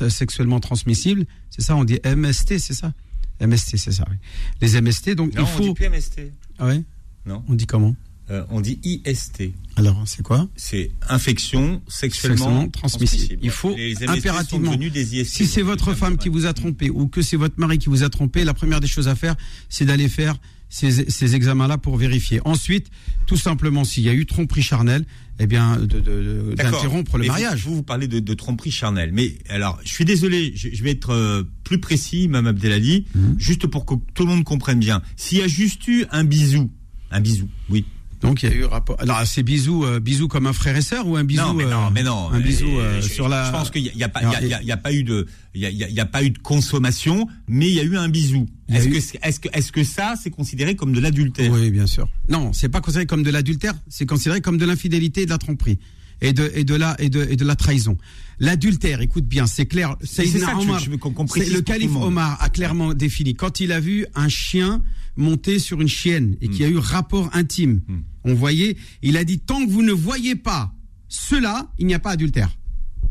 sexuellement 0.08 0.60
transmissibles. 0.60 1.26
C'est 1.50 1.62
ça, 1.62 1.76
on 1.76 1.84
dit 1.84 1.98
MST, 2.04 2.58
c'est 2.58 2.74
ça? 2.74 2.92
MST, 3.40 3.76
c'est 3.76 3.92
ça. 3.92 4.04
Oui. 4.08 4.16
Les 4.60 4.80
MST, 4.80 5.10
donc 5.10 5.32
il 5.34 5.46
faut. 5.46 5.64
On 5.64 5.66
dit 5.68 5.74
plus 5.74 5.88
MST. 5.88 6.20
Ah 6.58 6.66
ouais? 6.66 6.82
Non. 7.26 7.42
On 7.48 7.54
dit 7.54 7.66
comment? 7.66 7.96
Euh, 8.30 8.44
on 8.50 8.60
dit 8.60 8.78
IST. 8.84 9.50
Alors, 9.76 10.02
c'est 10.06 10.22
quoi? 10.22 10.48
C'est 10.56 10.90
infection 11.08 11.82
sexuellement, 11.88 12.68
transmissible. 12.68 13.38
Il 13.42 13.50
faut 13.50 13.76
impérativement, 14.06 14.74
si 15.24 15.46
c'est 15.46 15.62
votre 15.62 15.94
femme 15.94 16.16
qui 16.16 16.28
vous 16.28 16.46
a 16.46 16.52
trompé 16.52 16.88
ou 16.88 17.08
que 17.08 17.20
c'est 17.20 17.36
votre 17.36 17.58
mari 17.58 17.78
qui 17.78 17.88
vous 17.88 18.04
a 18.04 18.08
trompé, 18.08 18.44
la 18.44 18.54
première 18.54 18.80
des 18.80 18.86
choses 18.86 19.08
à 19.08 19.14
faire, 19.14 19.34
c'est 19.68 19.84
d'aller 19.84 20.08
faire 20.08 20.36
ces, 20.72 21.34
examens-là 21.34 21.76
pour 21.76 21.96
vérifier. 21.96 22.40
Ensuite, 22.46 22.88
tout 23.26 23.36
simplement, 23.36 23.84
s'il 23.84 24.04
y 24.04 24.08
a 24.08 24.14
eu 24.14 24.24
tromperie 24.24 24.62
charnelle, 24.62 25.04
eh 25.38 25.46
bien, 25.46 25.78
d'interrompre 25.78 27.18
le 27.18 27.26
mariage. 27.26 27.64
Vous, 27.64 27.76
vous 27.76 27.82
parlez 27.82 28.08
de, 28.08 28.34
tromperie 28.34 28.70
charnelle. 28.70 29.10
Mais 29.12 29.34
alors, 29.50 29.78
je 29.84 29.92
suis 29.92 30.06
désolé, 30.06 30.52
je, 30.56 30.82
vais 30.82 30.92
être 30.92 31.10
euh, 31.10 31.42
plus 31.62 31.78
précis, 31.78 32.26
Mme 32.28 32.48
Abdelali, 32.48 33.06
mhm. 33.14 33.34
juste 33.38 33.66
pour 33.66 33.84
que 33.84 33.94
tout 34.14 34.24
le 34.24 34.30
monde 34.30 34.44
comprenne 34.44 34.80
bien. 34.80 35.02
S'il 35.16 35.38
y 35.38 35.42
a 35.42 35.48
juste 35.48 35.86
eu 35.88 36.06
un 36.10 36.24
bisou, 36.24 36.70
un 37.10 37.20
bisou, 37.20 37.48
oui, 37.68 37.84
donc 38.22 38.42
il 38.42 38.48
y 38.48 38.52
a 38.52 38.54
eu 38.54 38.64
rapport. 38.64 38.96
Alors 39.00 39.20
c'est 39.26 39.42
bisous, 39.42 39.84
euh, 39.84 40.00
bisous 40.00 40.28
comme 40.28 40.46
un 40.46 40.52
frère 40.52 40.76
et 40.76 40.82
sœur 40.82 41.06
ou 41.06 41.16
un 41.16 41.24
bisou 41.24 41.42
Non, 41.42 41.54
mais 41.54 41.64
non, 41.64 41.86
euh, 41.86 41.90
mais 41.92 42.02
non. 42.02 42.30
Un 42.30 42.40
bisou 42.40 42.78
euh, 42.78 43.02
sur 43.02 43.28
la. 43.28 43.46
Je 43.46 43.50
pense 43.50 43.70
qu'il 43.70 43.82
n'y 43.82 44.02
a, 44.02 44.08
pas, 44.08 44.20
il 44.40 44.48
y 44.48 44.54
a, 44.54 44.62
y 44.62 44.72
a, 44.72 44.76
pas 44.76 44.92
eu 44.92 45.02
de, 45.02 45.26
il 45.54 45.60
y 45.60 45.66
a, 45.66 45.70
y 45.70 46.00
a, 46.00 46.06
pas 46.06 46.22
eu 46.22 46.30
de 46.30 46.38
consommation, 46.38 47.26
mais 47.48 47.68
il 47.68 47.74
y 47.74 47.80
a 47.80 47.82
eu 47.82 47.96
un 47.96 48.08
bisou. 48.08 48.46
Est-ce 48.68 48.88
que, 48.88 49.18
est-ce 49.26 49.40
que, 49.40 49.48
est-ce 49.52 49.72
que 49.72 49.84
ça, 49.84 50.14
c'est 50.20 50.30
considéré 50.30 50.76
comme 50.76 50.92
de 50.92 51.00
l'adultère? 51.00 51.52
Oui, 51.52 51.70
bien 51.70 51.86
sûr. 51.86 52.08
Non, 52.28 52.52
c'est 52.52 52.68
pas 52.68 52.80
considéré 52.80 53.06
comme 53.06 53.22
de 53.22 53.30
l'adultère, 53.30 53.74
c'est 53.88 54.06
considéré 54.06 54.40
comme 54.40 54.56
de 54.56 54.64
l'infidélité 54.64 55.22
et 55.22 55.26
de 55.26 55.30
la 55.30 55.38
tromperie 55.38 55.78
et 56.20 56.32
de 56.32 56.50
et 56.54 56.64
de 56.64 56.74
la 56.74 56.94
et 57.00 57.10
de 57.10 57.26
et 57.28 57.36
de 57.36 57.44
la 57.44 57.56
trahison. 57.56 57.98
L'adultère, 58.38 59.02
écoute 59.02 59.26
bien, 59.26 59.46
c'est 59.46 59.66
clair. 59.66 59.96
C'est 60.02 60.26
ça 60.26 60.56
Omar, 60.56 60.78
je, 60.78 60.86
je 60.86 61.52
le 61.52 61.60
calife 61.60 61.94
Omar 61.96 62.38
a 62.40 62.48
clairement 62.48 62.94
défini 62.94 63.34
quand 63.34 63.60
il 63.60 63.72
a 63.72 63.80
vu 63.80 64.06
un 64.14 64.28
chien 64.28 64.82
monter 65.16 65.58
sur 65.58 65.80
une 65.80 65.88
chienne 65.88 66.36
et 66.40 66.48
qui 66.48 66.64
a 66.64 66.68
eu 66.68 66.78
rapport 66.78 67.30
intime. 67.32 67.80
Hmm. 67.88 68.00
On 68.24 68.34
voyait, 68.34 68.76
il 69.02 69.16
a 69.16 69.24
dit 69.24 69.38
tant 69.38 69.64
que 69.64 69.70
vous 69.70 69.82
ne 69.82 69.92
voyez 69.92 70.36
pas 70.36 70.72
cela, 71.08 71.70
il 71.78 71.86
n'y 71.86 71.94
a 71.94 71.98
pas 71.98 72.10
adultère. 72.10 72.50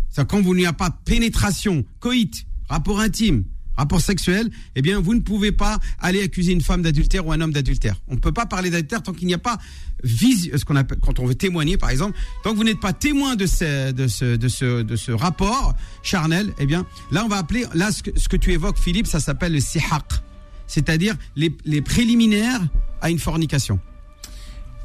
C'est 0.09 0.27
quand 0.27 0.41
vous 0.41 0.55
n'y 0.55 0.65
a 0.65 0.73
pas 0.73 0.89
pénétration, 0.89 1.85
coït, 1.99 2.45
rapport 2.67 2.99
intime, 2.99 3.45
rapport 3.77 4.01
sexuel, 4.01 4.49
eh 4.75 4.81
bien 4.81 4.99
vous 4.99 5.13
ne 5.13 5.21
pouvez 5.21 5.51
pas 5.51 5.79
aller 5.99 6.21
accuser 6.21 6.51
une 6.51 6.61
femme 6.61 6.81
d'adultère 6.81 7.25
ou 7.25 7.31
un 7.31 7.39
homme 7.39 7.53
d'adultère. 7.53 7.95
On 8.07 8.15
ne 8.15 8.19
peut 8.19 8.31
pas 8.31 8.45
parler 8.45 8.69
d'adultère 8.69 9.03
tant 9.03 9.13
qu'il 9.13 9.27
n'y 9.27 9.33
a 9.33 9.39
pas 9.39 9.57
vision, 10.03 10.57
ce 10.57 10.65
qu'on 10.65 10.75
appelle 10.75 10.97
quand 10.99 11.19
on 11.19 11.25
veut 11.25 11.35
témoigner 11.35 11.77
par 11.77 11.89
exemple, 11.89 12.17
tant 12.43 12.51
que 12.51 12.57
vous 12.57 12.63
n'êtes 12.63 12.79
pas 12.79 12.93
témoin 12.93 13.35
de 13.35 13.45
ce 13.45 13.91
de 13.91 14.07
ce 14.07 14.35
de 14.35 14.47
ce 14.47 14.81
de 14.81 14.95
ce 14.95 15.11
rapport 15.11 15.75
charnel, 16.03 16.53
eh 16.59 16.65
bien 16.65 16.85
là 17.11 17.23
on 17.23 17.27
va 17.27 17.37
appeler 17.37 17.65
là 17.73 17.91
ce 17.91 18.03
que, 18.03 18.19
ce 18.19 18.27
que 18.27 18.37
tu 18.37 18.51
évoques 18.51 18.79
Philippe, 18.79 19.07
ça 19.07 19.19
s'appelle 19.19 19.53
le 19.53 19.59
sihaq 19.59 20.05
c'est-à-dire 20.71 21.15
les, 21.35 21.81
préliminaires 21.81 22.61
à 23.01 23.09
une 23.09 23.19
fornication. 23.19 23.77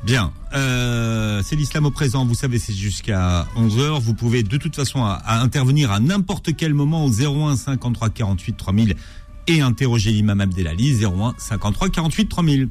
Bien, 0.05 0.33
euh, 0.53 1.43
c'est 1.45 1.55
l'islam 1.55 1.87
au 1.87 1.91
présent, 1.93 2.27
vous 2.27 2.35
savez, 2.35 2.59
c'est 2.59 2.73
jusqu'à 2.73 3.47
11h. 3.57 4.01
Vous 4.01 4.15
pouvez 4.15 4.43
de 4.43 4.57
toute 4.57 4.75
façon 4.75 5.05
intervenir 5.05 5.93
à 5.93 6.01
n'importe 6.01 6.57
quel 6.57 6.75
moment 6.75 7.05
au 7.05 7.11
01 7.11 7.57
53 7.57 8.11
48 8.11 8.57
3000 8.57 8.97
et 9.47 9.61
interroger 9.61 10.11
l'imam 10.11 10.41
Abdelali 10.41 11.05
01 11.05 11.35
53 11.39 11.89
48 11.89 12.29
3000. 12.29 12.69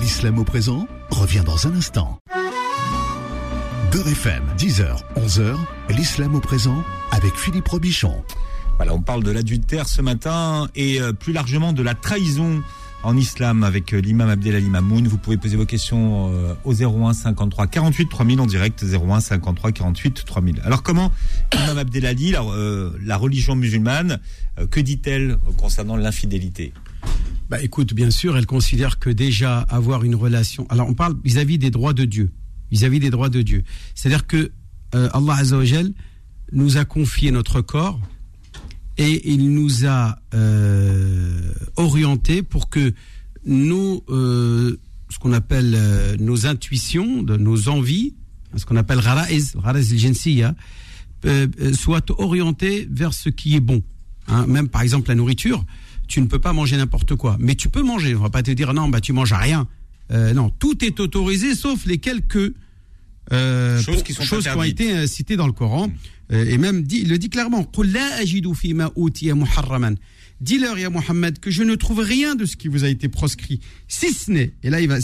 L'islam 0.00 0.38
au 0.38 0.44
présent 0.44 0.86
revient 1.10 1.42
dans 1.44 1.66
un 1.66 1.74
instant. 1.74 2.20
De 3.92 3.98
FM, 3.98 4.44
10h, 4.56 4.98
11h, 5.16 5.56
l'islam 5.90 6.34
au 6.36 6.40
présent 6.40 6.82
avec 7.10 7.34
Philippe 7.34 7.68
Robichon. 7.68 8.24
Voilà, 8.76 8.92
on 8.92 9.02
parle 9.02 9.22
de 9.22 9.30
l'adultère 9.30 9.88
ce 9.88 10.02
matin 10.02 10.68
et 10.74 11.00
euh, 11.00 11.12
plus 11.12 11.32
largement 11.32 11.72
de 11.72 11.82
la 11.82 11.94
trahison 11.94 12.60
en 13.04 13.16
islam 13.16 13.62
avec 13.62 13.94
euh, 13.94 14.00
l'imam 14.00 14.28
Abdelali 14.28 14.68
Mamoun. 14.68 15.06
Vous 15.06 15.16
pouvez 15.16 15.36
poser 15.36 15.56
vos 15.56 15.64
questions 15.64 16.32
euh, 16.34 16.54
au 16.64 16.74
01 16.74 17.12
53 17.12 17.68
48 17.68 18.08
3000 18.08 18.40
en 18.40 18.46
direct 18.46 18.82
01 18.82 19.20
53 19.20 19.70
48 19.70 20.24
3000. 20.26 20.60
Alors 20.64 20.82
comment 20.82 21.12
l'imam 21.52 21.78
Abdelali, 21.78 22.32
la, 22.32 22.42
la 23.00 23.16
religion 23.16 23.54
musulmane, 23.54 24.18
que 24.72 24.80
dit-elle 24.80 25.38
concernant 25.56 25.96
l'infidélité? 25.96 26.72
Bah 27.48 27.62
écoute, 27.62 27.94
bien 27.94 28.10
sûr, 28.10 28.36
elle 28.36 28.46
considère 28.46 28.98
que 28.98 29.10
déjà 29.10 29.60
avoir 29.60 30.02
une 30.02 30.16
relation. 30.16 30.66
Alors 30.68 30.88
on 30.88 30.94
parle 30.94 31.14
vis-à-vis 31.22 31.58
des 31.58 31.70
droits 31.70 31.92
de 31.92 32.04
Dieu, 32.04 32.32
vis-à-vis 32.72 32.98
des 32.98 33.10
droits 33.10 33.28
de 33.28 33.42
Dieu. 33.42 33.62
C'est-à-dire 33.94 34.26
que 34.26 34.50
Allah 34.92 35.34
Azzawajal 35.38 35.92
nous 36.52 36.76
a 36.76 36.84
confié 36.84 37.30
notre 37.30 37.60
corps 37.60 38.00
et 38.96 39.32
il 39.32 39.52
nous 39.52 39.86
a 39.86 40.18
euh, 40.34 41.52
orientés 41.76 42.42
pour 42.42 42.68
que 42.68 42.94
nous, 43.46 44.02
euh, 44.08 44.76
ce 45.10 45.18
qu'on 45.18 45.32
appelle 45.32 45.74
euh, 45.76 46.16
nos 46.18 46.46
intuitions, 46.46 47.22
de, 47.22 47.36
nos 47.36 47.68
envies, 47.68 48.14
ce 48.56 48.64
qu'on 48.64 48.76
appelle 48.76 48.98
rara'iz, 48.98 49.54
rara'iz 49.56 49.92
euh, 51.26 51.46
soient 51.72 52.04
orientées 52.20 52.88
vers 52.90 53.14
ce 53.14 53.28
qui 53.28 53.56
est 53.56 53.60
bon. 53.60 53.82
Hein. 54.28 54.46
Même 54.46 54.68
par 54.68 54.82
exemple 54.82 55.08
la 55.08 55.14
nourriture, 55.14 55.64
tu 56.06 56.20
ne 56.20 56.26
peux 56.26 56.38
pas 56.38 56.52
manger 56.52 56.76
n'importe 56.76 57.16
quoi, 57.16 57.36
mais 57.40 57.54
tu 57.54 57.68
peux 57.68 57.82
manger. 57.82 58.14
On 58.14 58.20
va 58.20 58.30
pas 58.30 58.42
te 58.42 58.50
dire 58.50 58.74
non, 58.74 58.88
bah 58.88 59.00
tu 59.00 59.12
manges 59.12 59.32
rien. 59.32 59.66
non, 60.10 60.50
tout 60.50 60.84
est 60.84 61.00
autorisé 61.00 61.54
sauf 61.54 61.86
les 61.86 61.98
quelques 61.98 62.54
choses 63.30 64.02
qui, 64.02 64.12
sont 64.12 64.22
choses 64.22 64.44
qui 64.44 64.50
ont 64.50 64.62
été 64.62 65.06
citées 65.06 65.36
dans 65.36 65.46
le 65.46 65.52
Coran. 65.52 65.88
Mm. 65.88 65.92
Euh, 66.32 66.44
et 66.48 66.58
même 66.58 66.82
dit, 66.82 67.00
il 67.02 67.08
le 67.08 67.18
dit 67.18 67.28
clairement 67.28 67.70
Dis-leur, 70.40 70.78
ya 70.78 70.90
Mohammed, 70.90 71.38
que 71.38 71.50
je 71.50 71.62
ne 71.62 71.74
trouve 71.74 72.00
rien 72.00 72.34
de 72.34 72.44
ce 72.44 72.56
qui 72.56 72.68
vous 72.68 72.84
a 72.84 72.88
été 72.88 73.08
proscrit, 73.08 73.60
si 73.88 74.12
ce 74.12 74.30
n'est. 74.30 74.52
Et 74.62 74.70
là, 74.70 74.80
il 74.80 74.88
va. 74.88 74.98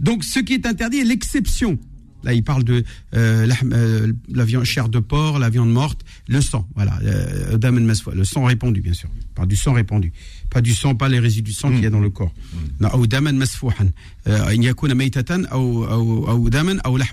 donc, 0.00 0.24
ce 0.24 0.40
qui 0.40 0.54
est 0.54 0.66
interdit 0.66 0.98
est 0.98 1.04
l'exception. 1.04 1.78
Là, 2.24 2.34
il 2.34 2.42
parle 2.42 2.64
de 2.64 2.82
euh, 3.14 3.46
euh, 3.72 4.12
la, 4.28 4.44
viande 4.44 4.64
chair 4.64 4.88
de 4.88 4.98
porc, 4.98 5.38
la 5.38 5.50
viande 5.50 5.70
morte, 5.70 6.04
le 6.26 6.40
sang. 6.40 6.68
Voilà, 6.74 6.98
le 7.00 8.24
sang 8.24 8.44
répandu, 8.44 8.80
bien 8.80 8.92
sûr. 8.92 9.08
Par 9.36 9.46
du 9.46 9.54
sang 9.54 9.72
répandu, 9.72 10.12
pas 10.50 10.60
du 10.60 10.74
sang, 10.74 10.96
pas 10.96 11.08
les 11.08 11.20
résidus 11.20 11.42
du 11.42 11.52
sang 11.52 11.70
qu'il 11.70 11.82
y 11.82 11.86
a 11.86 11.90
dans 11.90 12.00
le 12.00 12.10
corps. 12.10 12.34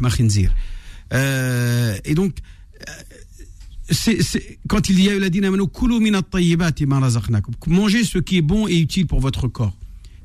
Khinzir. 0.10 0.56
Et 1.14 2.16
donc 2.16 2.38
c'est 3.90 4.60
quand 4.68 4.90
il 4.90 5.02
y 5.02 5.10
a 5.10 5.16
eu 5.16 5.20
la 5.20 5.30
dynamique 5.30 5.62
mangez 7.70 8.04
ce 8.04 8.18
qui 8.18 8.38
est 8.38 8.42
bon 8.42 8.68
et 8.68 8.76
utile 8.76 9.08
pour 9.08 9.20
votre 9.20 9.48
corps. 9.48 9.76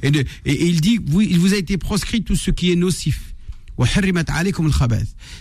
Et, 0.02 0.08
et, 0.08 0.66
il 0.66 0.80
dit, 0.80 0.98
vous, 1.04 1.20
il 1.20 1.38
vous 1.38 1.52
a 1.52 1.56
été 1.56 1.76
proscrit 1.76 2.22
tout 2.22 2.36
ce 2.36 2.50
qui 2.50 2.72
est 2.72 2.76
nocif. 2.76 3.34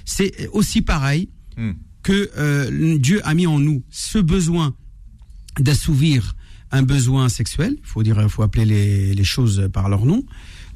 C'est 0.05 0.49
aussi 0.51 0.81
pareil 0.81 1.29
hmm. 1.57 1.71
que 2.03 2.29
euh, 2.37 2.97
Dieu 2.97 3.21
a 3.25 3.33
mis 3.33 3.47
en 3.47 3.59
nous 3.59 3.83
ce 3.89 4.17
besoin 4.17 4.75
d'assouvir 5.59 6.35
un 6.71 6.83
besoin 6.83 7.29
sexuel. 7.29 7.75
Il 7.79 7.85
faut 7.85 8.03
dire, 8.03 8.29
faut 8.29 8.43
appeler 8.43 8.65
les, 8.65 9.13
les 9.13 9.23
choses 9.23 9.69
par 9.71 9.89
leur 9.89 10.05
nom. 10.05 10.25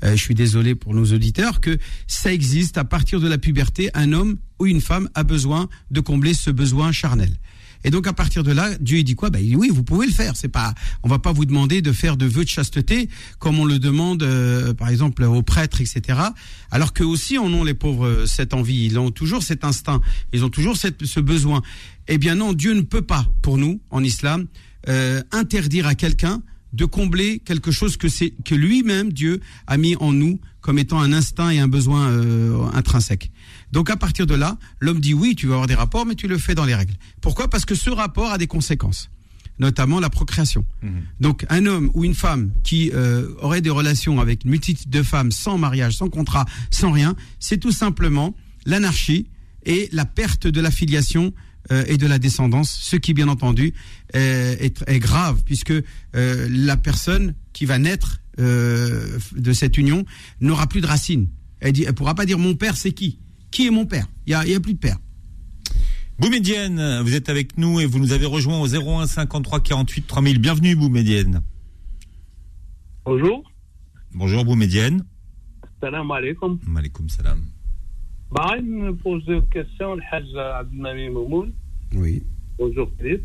Euh, 0.03 0.15
je 0.15 0.21
suis 0.21 0.35
désolé 0.35 0.75
pour 0.75 0.93
nos 0.93 1.05
auditeurs, 1.05 1.61
que 1.61 1.77
ça 2.07 2.33
existe 2.33 2.77
à 2.77 2.83
partir 2.83 3.19
de 3.19 3.27
la 3.27 3.37
puberté, 3.37 3.89
un 3.93 4.11
homme 4.11 4.37
ou 4.59 4.65
une 4.65 4.81
femme 4.81 5.09
a 5.13 5.23
besoin 5.23 5.69
de 5.91 5.99
combler 6.01 6.33
ce 6.33 6.49
besoin 6.49 6.91
charnel. 6.91 7.37
Et 7.85 7.89
donc 7.89 8.07
à 8.07 8.13
partir 8.13 8.43
de 8.43 8.51
là, 8.51 8.69
Dieu 8.79 8.99
il 8.99 9.03
dit 9.03 9.15
quoi? 9.15 9.29
Ben 9.29 9.43
oui, 9.55 9.69
vous 9.69 9.83
pouvez 9.83 10.05
le 10.05 10.13
faire. 10.13 10.37
C'est 10.37 10.47
pas, 10.47 10.73
on 11.03 11.09
va 11.09 11.19
pas 11.19 11.33
vous 11.33 11.43
demander 11.45 11.81
de 11.81 11.91
faire 11.91 12.15
de 12.15 12.25
vœux 12.25 12.45
de 12.45 12.49
chasteté 12.49 13.09
comme 13.39 13.59
on 13.59 13.65
le 13.65 13.77
demande, 13.77 14.23
euh, 14.23 14.73
par 14.73 14.87
exemple 14.87 15.23
aux 15.23 15.41
prêtres, 15.41 15.81
etc. 15.81 16.19
Alors 16.71 16.93
que 16.93 17.03
aussi 17.03 17.37
en 17.37 17.51
ont 17.53 17.63
les 17.63 17.73
pauvres 17.73 18.07
euh, 18.07 18.25
cette 18.25 18.53
envie, 18.53 18.85
ils 18.85 18.99
ont 18.99 19.11
toujours 19.11 19.43
cet 19.43 19.65
instinct, 19.65 20.01
ils 20.31 20.45
ont 20.45 20.49
toujours 20.49 20.77
cette, 20.77 21.05
ce 21.05 21.19
besoin. 21.19 21.61
Eh 22.07 22.17
bien 22.17 22.35
non, 22.35 22.53
Dieu 22.53 22.73
ne 22.73 22.81
peut 22.81 23.01
pas 23.01 23.25
pour 23.41 23.57
nous 23.57 23.81
en 23.89 24.03
islam 24.03 24.47
interdire 25.31 25.87
à 25.87 25.95
quelqu'un 25.95 26.41
de 26.73 26.85
combler 26.85 27.39
quelque 27.39 27.71
chose 27.71 27.97
que 27.97 28.09
c'est 28.09 28.33
que 28.43 28.55
lui-même 28.55 29.13
Dieu 29.13 29.39
a 29.67 29.77
mis 29.77 29.95
en 29.97 30.11
nous 30.11 30.39
comme 30.61 30.79
étant 30.79 30.99
un 30.99 31.13
instinct 31.13 31.49
et 31.49 31.59
un 31.59 31.67
besoin 31.67 32.09
euh, 32.09 32.65
intrinsèque. 32.73 33.31
Donc 33.71 33.89
à 33.89 33.97
partir 33.97 34.25
de 34.25 34.33
là, 34.33 34.57
l'homme 34.79 34.99
dit 34.99 35.13
oui, 35.13 35.35
tu 35.35 35.47
vas 35.47 35.55
avoir 35.55 35.67
des 35.67 35.75
rapports, 35.75 36.05
mais 36.05 36.15
tu 36.15 36.27
le 36.27 36.37
fais 36.37 36.55
dans 36.55 36.65
les 36.65 36.75
règles. 36.75 36.93
Pourquoi? 37.21 37.49
Parce 37.49 37.65
que 37.65 37.75
ce 37.75 37.89
rapport 37.89 38.31
a 38.31 38.37
des 38.37 38.47
conséquences, 38.47 39.09
notamment 39.59 39.99
la 39.99 40.09
procréation. 40.09 40.65
Donc 41.19 41.45
un 41.49 41.65
homme 41.65 41.91
ou 41.93 42.03
une 42.05 42.15
femme 42.15 42.51
qui 42.63 42.91
euh, 42.93 43.29
aurait 43.39 43.61
des 43.61 43.69
relations 43.69 44.19
avec 44.19 44.45
une 44.45 44.51
multitude 44.51 44.89
de 44.89 45.03
femmes 45.03 45.31
sans 45.31 45.57
mariage, 45.57 45.97
sans 45.97 46.09
contrat, 46.09 46.45
sans 46.71 46.91
rien, 46.91 47.15
c'est 47.39 47.57
tout 47.57 47.71
simplement 47.71 48.35
l'anarchie 48.65 49.27
et 49.65 49.89
la 49.91 50.05
perte 50.05 50.47
de 50.47 50.61
la 50.61 50.71
filiation 50.71 51.33
euh, 51.71 51.83
et 51.87 51.97
de 51.97 52.07
la 52.07 52.19
descendance, 52.19 52.71
ce 52.71 52.95
qui 52.95 53.13
bien 53.13 53.27
entendu 53.27 53.73
euh, 54.15 54.55
est, 54.59 54.83
est 54.87 54.99
grave 54.99 55.41
puisque 55.45 55.71
euh, 55.71 56.47
la 56.49 56.77
personne 56.77 57.35
qui 57.53 57.65
va 57.65 57.77
naître 57.77 58.19
euh, 58.39 59.19
de 59.35 59.53
cette 59.53 59.77
union 59.77 60.05
n'aura 60.41 60.67
plus 60.67 60.81
de 60.81 60.87
racines. 60.87 61.27
Elle 61.59 61.79
elle 61.81 61.93
pourra 61.93 62.15
pas 62.15 62.25
dire 62.25 62.37
mon 62.39 62.55
père 62.55 62.75
c'est 62.75 62.91
qui? 62.91 63.19
Qui 63.51 63.67
est 63.67 63.71
mon 63.71 63.85
père? 63.85 64.07
Il 64.25 64.31
y 64.31 64.33
a, 64.33 64.45
il 64.45 64.51
y 64.51 64.55
a 64.55 64.59
plus 64.59 64.73
de 64.73 64.79
père. 64.79 64.97
Boumedienne, 66.19 67.01
vous 67.01 67.15
êtes 67.15 67.29
avec 67.29 67.57
nous 67.57 67.79
et 67.79 67.85
vous 67.85 67.99
nous 67.99 68.11
avez 68.11 68.25
rejoint 68.25 68.59
au 68.59 68.67
01 68.67 69.07
53 69.07 69.59
48 69.61 70.05
3000. 70.07 70.37
Bienvenue 70.39 70.75
Boumedienne. 70.75 71.41
Bonjour, 73.05 73.43
Bonjour 74.13 74.45
Boumedienne. 74.45 75.03
salam 75.81 76.09
alaikum. 76.11 76.59
Malikum 76.67 77.09
salam. 77.09 77.39
Bah, 78.33 78.55
me 78.59 78.95
pose 78.95 79.23
une 79.27 79.45
question, 79.49 79.93
le 79.93 80.01
Hajj 80.11 80.35
Abdelmami 80.35 81.09
Moumoun. 81.09 81.51
Oui. 81.93 82.23
Bonjour 82.57 82.89
Philippe. 82.97 83.21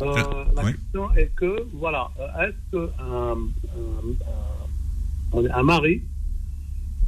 Euh, 0.00 0.06
euh, 0.06 0.44
la 0.54 0.72
question 0.72 1.12
est 1.16 1.34
que, 1.34 1.66
voilà, 1.72 2.08
euh, 2.20 2.46
est-ce 2.46 2.76
qu'un 2.76 3.38
un, 5.52 5.62
mari 5.64 6.02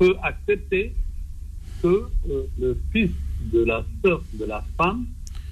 peut 0.00 0.16
accepter 0.20 0.96
que 1.80 2.08
le 2.58 2.76
fils 2.90 3.12
de 3.52 3.64
la 3.64 3.84
sœur 4.02 4.20
de 4.32 4.46
la 4.46 4.64
femme, 4.76 5.06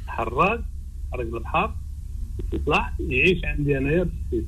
Harraj, 0.08 0.60
il 2.98 3.38
y 3.68 3.74
a 3.74 3.78
un 3.78 4.06
fils 4.28 4.44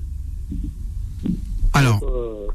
alors, 1.76 2.00
euh, 2.04 2.46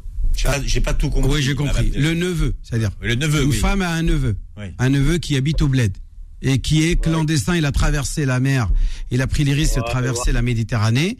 j'ai 0.65 0.81
pas- 0.81 0.93
tout 0.93 1.09
compris. 1.09 1.31
oui, 1.31 1.41
j'ai 1.41 1.55
compris. 1.55 1.87
madame. 1.87 2.01
Le 2.01 2.13
neveu, 2.13 2.55
c'est-à-dire 2.63 2.91
Le 3.01 3.15
neveu, 3.15 3.43
une 3.43 3.49
oui. 3.49 3.57
femme 3.57 3.81
a 3.81 3.89
un 3.91 4.01
neveu, 4.03 4.37
Oui. 4.57 4.65
un 4.77 4.89
neveu 4.89 5.17
qui 5.17 5.35
habite 5.35 5.61
au 5.61 5.67
bled 5.67 5.95
et 6.41 6.59
qui 6.59 6.83
est 6.83 6.95
clandestin. 7.01 7.55
Il 7.55 7.65
a 7.65 7.71
traversé 7.71 8.25
la 8.25 8.39
mer, 8.39 8.69
il 9.11 9.21
a 9.21 9.27
pris 9.27 9.43
les 9.43 9.53
risques 9.53 9.75
de 9.77 9.81
traverser 9.81 10.31
la 10.31 10.41
Méditerranée 10.41 11.17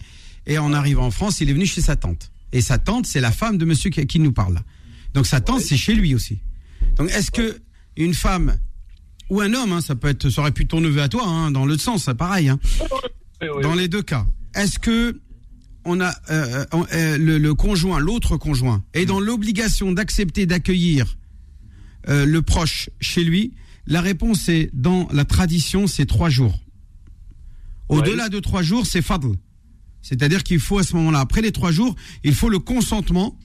et 0.47 0.57
en 0.57 0.73
arrivant 0.73 1.05
en 1.05 1.11
France, 1.11 1.41
il 1.41 1.49
est 1.49 1.53
venu 1.53 1.65
chez 1.65 1.81
sa 1.81 1.95
tante. 1.95 2.31
Et 2.51 2.61
sa 2.61 2.77
tante, 2.77 3.05
c'est 3.05 3.21
la 3.21 3.31
femme 3.31 3.57
de 3.57 3.65
monsieur 3.65 3.89
qui, 3.89 4.05
qui 4.07 4.19
nous 4.19 4.31
parle. 4.31 4.59
Donc 5.13 5.27
sa 5.27 5.41
tante, 5.41 5.61
c'est 5.61 5.77
chez 5.77 5.93
lui 5.93 6.15
aussi. 6.15 6.39
Donc 6.95 7.09
est-ce 7.11 7.31
que 7.31 7.59
une 7.97 8.13
femme 8.13 8.57
ou 9.29 9.41
un 9.41 9.53
homme, 9.53 9.73
hein, 9.73 9.81
ça 9.81 9.95
peut 9.95 10.07
être, 10.07 10.29
ça 10.29 10.41
aurait 10.41 10.51
pu 10.51 10.65
ton 10.65 10.81
neveu 10.81 11.01
à 11.01 11.09
toi, 11.09 11.23
hein, 11.27 11.51
dans 11.51 11.65
l'autre 11.65 11.83
sens, 11.83 12.05
c'est 12.05 12.15
pareil. 12.15 12.49
Hein, 12.49 12.59
dans 13.61 13.75
les 13.75 13.87
deux 13.87 14.01
cas, 14.01 14.25
est-ce 14.55 14.79
que 14.79 15.19
on 15.89 15.99
a 15.99 16.13
euh, 16.29 16.65
euh, 16.73 16.83
euh, 16.93 17.17
le, 17.17 17.37
le 17.37 17.53
conjoint, 17.55 17.99
l'autre 17.99 18.37
conjoint, 18.37 18.83
est 18.93 19.05
dans 19.05 19.19
l'obligation 19.19 19.91
d'accepter 19.91 20.45
d'accueillir 20.45 21.17
euh, 22.07 22.25
le 22.25 22.41
proche 22.41 22.89
chez 23.01 23.23
lui 23.23 23.53
La 23.87 24.01
réponse 24.01 24.49
est 24.49 24.69
dans 24.73 25.07
la 25.11 25.25
tradition, 25.25 25.87
c'est 25.87 26.05
trois 26.05 26.29
jours. 26.29 26.57
Au-delà 27.89 28.29
de 28.29 28.39
trois 28.39 28.61
jours, 28.61 28.85
c'est 28.85 29.01
fadl. 29.01 29.31
C'est-à-dire 30.01 30.43
qu'il 30.43 30.59
faut 30.59 30.77
à 30.77 30.83
ce 30.83 30.95
moment-là, 30.95 31.19
après 31.21 31.41
les 31.41 31.51
trois 31.51 31.71
jours, 31.71 31.95
il 32.23 32.35
faut 32.35 32.49
le 32.49 32.59
consentement 32.59 33.37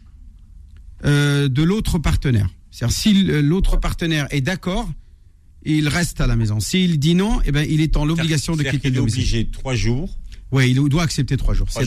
de 1.02 1.62
l'autre 1.62 1.98
partenaire. 1.98 2.48
C'est-à-dire 2.70 2.96
si 2.96 3.24
l'autre 3.24 3.78
partenaire 3.78 4.26
est 4.30 4.42
d'accord, 4.42 4.88
il 5.64 5.88
reste 5.88 6.20
à 6.20 6.26
la 6.26 6.37
maison. 6.37 6.61
S'il 6.61 6.98
dit 6.98 7.14
non, 7.14 7.40
eh 7.46 7.52
ben, 7.52 7.66
il 7.68 7.80
est 7.80 7.96
en 7.96 8.04
l'obligation 8.04 8.54
de 8.54 8.62
quitter 8.62 8.90
le 8.90 8.94
est 8.96 8.98
domicile. 8.98 9.20
obligé 9.20 9.46
trois 9.46 9.74
jours. 9.74 10.18
Oui, 10.54 10.70
il 10.70 10.88
doit 10.88 11.02
accepter 11.02 11.36
trois 11.36 11.52
jours. 11.52 11.66
C'est 11.70 11.80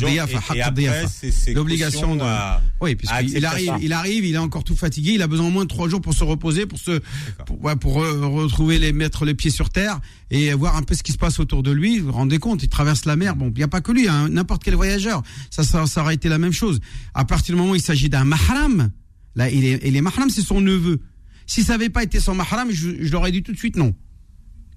L'obligation 1.53 2.15
de. 2.15 2.21
à- 2.21 2.62
oui, 2.82 2.95
puisqu'il 2.95 3.45
arrive, 3.45 3.65
il 3.82 3.93
arrive, 3.93 4.25
il 4.25 4.36
est 4.36 4.38
encore 4.39 4.63
tout 4.63 4.75
fatigué, 4.75 5.13
il 5.13 5.21
a 5.21 5.27
besoin 5.27 5.47
au 5.47 5.51
moins 5.51 5.63
de 5.63 5.69
trois 5.69 5.88
jours 5.88 6.01
pour 6.01 6.13
se 6.13 6.23
reposer, 6.25 6.65
pour 6.65 6.77
se, 6.77 6.99
pour, 7.45 7.63
ouais, 7.63 7.75
pour 7.77 7.97
re- 8.03 8.19
retrouver 8.25 8.77
les, 8.77 8.91
mettre 8.93 9.23
les 9.25 9.34
pieds 9.36 9.51
sur 9.51 9.69
terre 9.69 9.99
et 10.32 10.53
voir 10.53 10.75
un 10.75 10.84
peu 10.84 10.93
ce 10.95 11.01
qui 11.03 11.13
se 11.13 11.17
passe 11.17 11.39
autour 11.39 11.63
de 11.63 11.71
lui. 11.71 11.99
Vous 11.99 12.08
vous 12.08 12.12
rendez 12.12 12.39
compte, 12.39 12.62
il 12.62 12.67
traverse 12.69 13.06
la 13.06 13.15
mer. 13.15 13.36
Bon, 13.38 13.47
il 13.47 13.53
n'y 13.58 13.63
a 13.63 13.67
pas 13.69 13.80
que 13.82 13.91
lui, 13.93 14.08
hein, 14.10 14.27
n'importe 14.30 14.63
quel 14.63 14.75
voyageur. 14.75 15.23
Ça, 15.49 15.63
ça, 15.63 15.88
ça 15.88 16.01
aurait 16.01 16.15
été 16.15 16.27
la 16.30 16.38
même 16.38 16.51
chose. 16.53 16.80
À 17.13 17.23
partir 17.25 17.56
du 17.56 17.62
moment 17.62 17.71
où 17.71 17.75
il 17.75 17.82
s'agit 17.82 18.10
d'un 18.10 18.25
mahram, 18.25 18.89
là, 19.36 19.49
il 19.49 19.63
est, 19.65 19.80
et 19.88 19.91
les 19.91 20.01
mahram, 20.01 20.30
c'est 20.30 20.41
son 20.41 20.60
neveu. 20.62 20.99
Si 21.45 21.63
ça 21.63 21.73
n'avait 21.73 21.89
pas 21.89 22.03
été 22.03 22.19
son 22.19 22.36
mahram, 22.36 22.69
je, 22.69 22.89
je 23.01 23.12
l'aurais 23.13 23.32
dit 23.32 23.43
tout 23.43 23.53
de 23.53 23.58
suite 23.58 23.77
non. 23.77 23.95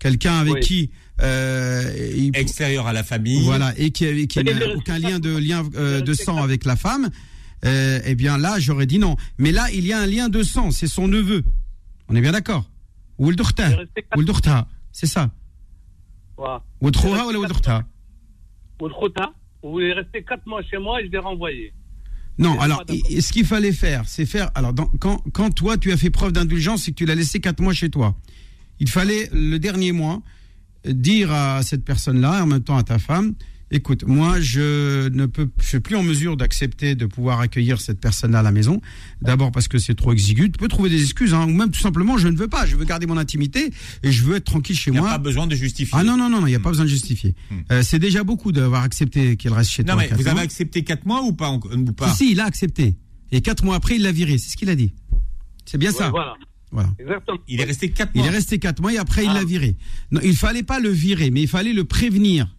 Quelqu'un 0.01 0.39
avec 0.39 0.55
Oui. 0.55 0.61
qui 0.61 0.91
euh, 1.23 2.13
il, 2.17 2.35
Extérieur 2.37 2.87
à 2.89 2.93
la 2.93 3.05
famille. 3.05 3.43
voilà, 3.45 3.73
et 3.79 3.91
qui, 3.93 4.27
qui 4.27 4.43
Mais 4.43 4.55
n'a 4.55 4.75
aucun 4.75 4.99
lien 4.99 5.19
de 5.21 5.37
lien 5.37 5.63
euh, 5.77 6.01
de 6.01 6.13
sang 6.15 6.37
respectables- 6.37 6.43
avec 6.45 6.65
la 6.65 6.77
femme, 6.77 7.11
euh, 7.67 8.01
eh 8.07 8.15
bien 8.15 8.39
là, 8.39 8.59
j'aurais 8.59 8.87
dit 8.87 8.99
non. 8.99 9.17
Mais 9.39 9.53
là, 9.53 9.71
il 9.73 9.87
y 9.87 9.93
a 9.93 10.01
un 10.01 10.07
lien 10.07 10.29
de 10.31 10.43
sang, 10.43 10.71
c'est 10.73 10.87
son 10.87 11.07
neveu. 11.09 11.45
On 12.09 12.17
est 12.17 12.21
bien 12.23 12.33
d'accord? 12.33 12.69
Ou 13.19 13.31
c'est 14.93 15.07
ça. 15.07 15.31
Ou 16.81 16.89
ou 19.63 19.79
il 19.81 19.87
est 19.89 19.93
resté 19.93 20.25
4 20.25 20.47
mois 20.47 20.63
chez 20.63 20.79
moi 20.79 21.03
et 21.03 21.07
je 21.07 21.11
l'ai 21.13 21.19
renvoyé. 21.19 21.75
Non, 22.39 22.59
alors, 22.59 22.83
ce 22.89 23.31
qu'il 23.33 23.45
fallait 23.45 23.73
faire, 23.73 24.05
c'est 24.07 24.25
faire. 24.25 24.51
Alors, 24.55 24.73
dans- 24.73 24.91
quand, 24.99 25.23
quand 25.35 25.51
toi, 25.51 25.77
tu 25.77 25.93
as 25.93 25.99
fait 25.99 26.09
preuve 26.09 26.33
d'indulgence 26.33 26.89
et 26.89 26.93
que 26.93 26.97
tu 26.97 27.05
l'as 27.05 27.15
laissé 27.15 27.41
quatre 27.41 27.61
mois 27.61 27.75
chez 27.75 27.91
toi, 27.91 28.17
il 28.81 28.89
fallait, 28.89 29.29
le 29.33 29.59
dernier 29.59 29.93
mois, 29.93 30.23
dire 30.87 31.31
à 31.33 31.63
cette 31.63 31.85
personne-là, 31.85 32.39
et 32.39 32.43
en 32.43 32.47
même 32.47 32.63
temps 32.63 32.77
à 32.79 32.83
ta 32.83 32.99
femme, 32.99 33.35
écoute, 33.71 34.05
moi, 34.07 34.41
je 34.41 35.09
ne 35.11 35.27
peux, 35.27 35.49
je 35.61 35.67
suis 35.67 35.81
plus 35.81 35.95
en 35.95 36.03
mesure 36.03 36.37
d'accepter 36.37 36.95
de 36.97 37.07
pouvoir 37.07 37.39
accueillir 37.41 37.81
cette 37.81 38.01
personne-là 38.01 38.41
à 38.41 38.43
la 38.43 38.51
maison. 38.51 38.81
D'abord 39.23 39.53
parce 39.53 39.69
que 39.69 39.79
c'est 39.79 39.95
trop 39.95 40.13
exigu. 40.13 40.51
Tu 40.51 40.59
peux 40.59 40.67
trouver 40.69 40.91
des 40.91 41.01
excuses, 41.03 41.35
hein, 41.35 41.45
ou 41.45 41.53
même 41.53 41.71
tout 41.71 41.79
simplement, 41.81 42.17
je 42.19 42.27
ne 42.29 42.37
veux 42.37 42.49
pas. 42.49 42.67
Je 42.67 42.75
veux 42.77 42.85
garder 42.85 43.07
mon 43.07 43.17
intimité 43.17 43.71
et 44.03 44.11
je 44.11 44.25
veux 44.25 44.37
être 44.37 44.45
tranquille 44.45 44.77
chez 44.77 44.91
Il 44.91 44.95
n'y 44.95 44.99
a 44.99 45.03
moi. 45.03 45.11
pas 45.11 45.19
besoin 45.19 45.47
de 45.47 45.55
justifier. 45.55 45.97
Ah 45.97 46.03
non, 46.03 46.17
non, 46.17 46.29
non, 46.31 46.45
il 46.47 46.51
n'y 46.51 46.57
a 46.57 46.61
pas 46.61 46.71
besoin 46.71 46.85
de 46.87 46.91
justifier. 46.91 47.35
Hmm. 47.51 47.55
Euh, 47.71 47.83
c'est 47.83 47.99
déjà 48.01 48.25
beaucoup 48.25 48.51
d'avoir 48.51 48.83
accepté 48.83 49.37
qu'il 49.37 49.53
reste 49.53 49.71
chez 49.71 49.83
Non, 49.85 49.93
toi. 49.93 50.03
mais 50.03 50.09
quatre 50.09 50.21
vous 50.21 50.29
avez 50.29 50.41
accepté 50.41 50.83
quatre 50.83 51.07
mois 51.07 51.23
ou 51.23 51.33
pas, 51.33 51.53
ou 51.53 51.59
pas 51.93 52.11
Si, 52.11 52.17
si, 52.27 52.33
il 52.33 52.41
a 52.41 52.47
accepté. 52.47 52.97
Et 53.31 53.41
quatre 53.43 53.63
mois 53.65 53.77
après, 53.77 53.95
il 53.97 54.03
l'a 54.03 54.11
viré. 54.13 54.39
C'est 54.39 54.51
ce 54.51 54.57
qu'il 54.57 54.71
a 54.71 54.75
dit. 54.75 54.95
C'est 55.67 55.79
bien 55.79 55.93
ça. 55.93 56.09
Voilà, 56.11 56.35
Voilà. 56.73 56.89
exactement. 56.99 57.39
Il 57.49 57.61
est 57.61 57.65
resté 57.65 57.91
quatre 57.91 58.13
Il 58.15 58.19
mois. 58.21 58.29
est 58.29 58.35
resté 58.35 58.59
quatre 58.59 58.81
mois 58.81 58.93
et 58.93 58.99
après, 58.99 59.25
il 59.25 59.31
Ah. 59.31 59.35
l'a 59.35 59.45
viré. 59.45 59.77
Non, 60.13 60.21
il 60.23 60.37
fallait 60.37 60.63
pas 60.63 60.79
le 60.81 60.89
virer, 60.91 61.31
mais 61.31 61.43
il 61.43 61.49
fallait 61.49 61.73
le 61.73 61.85
prévenir 61.85 62.55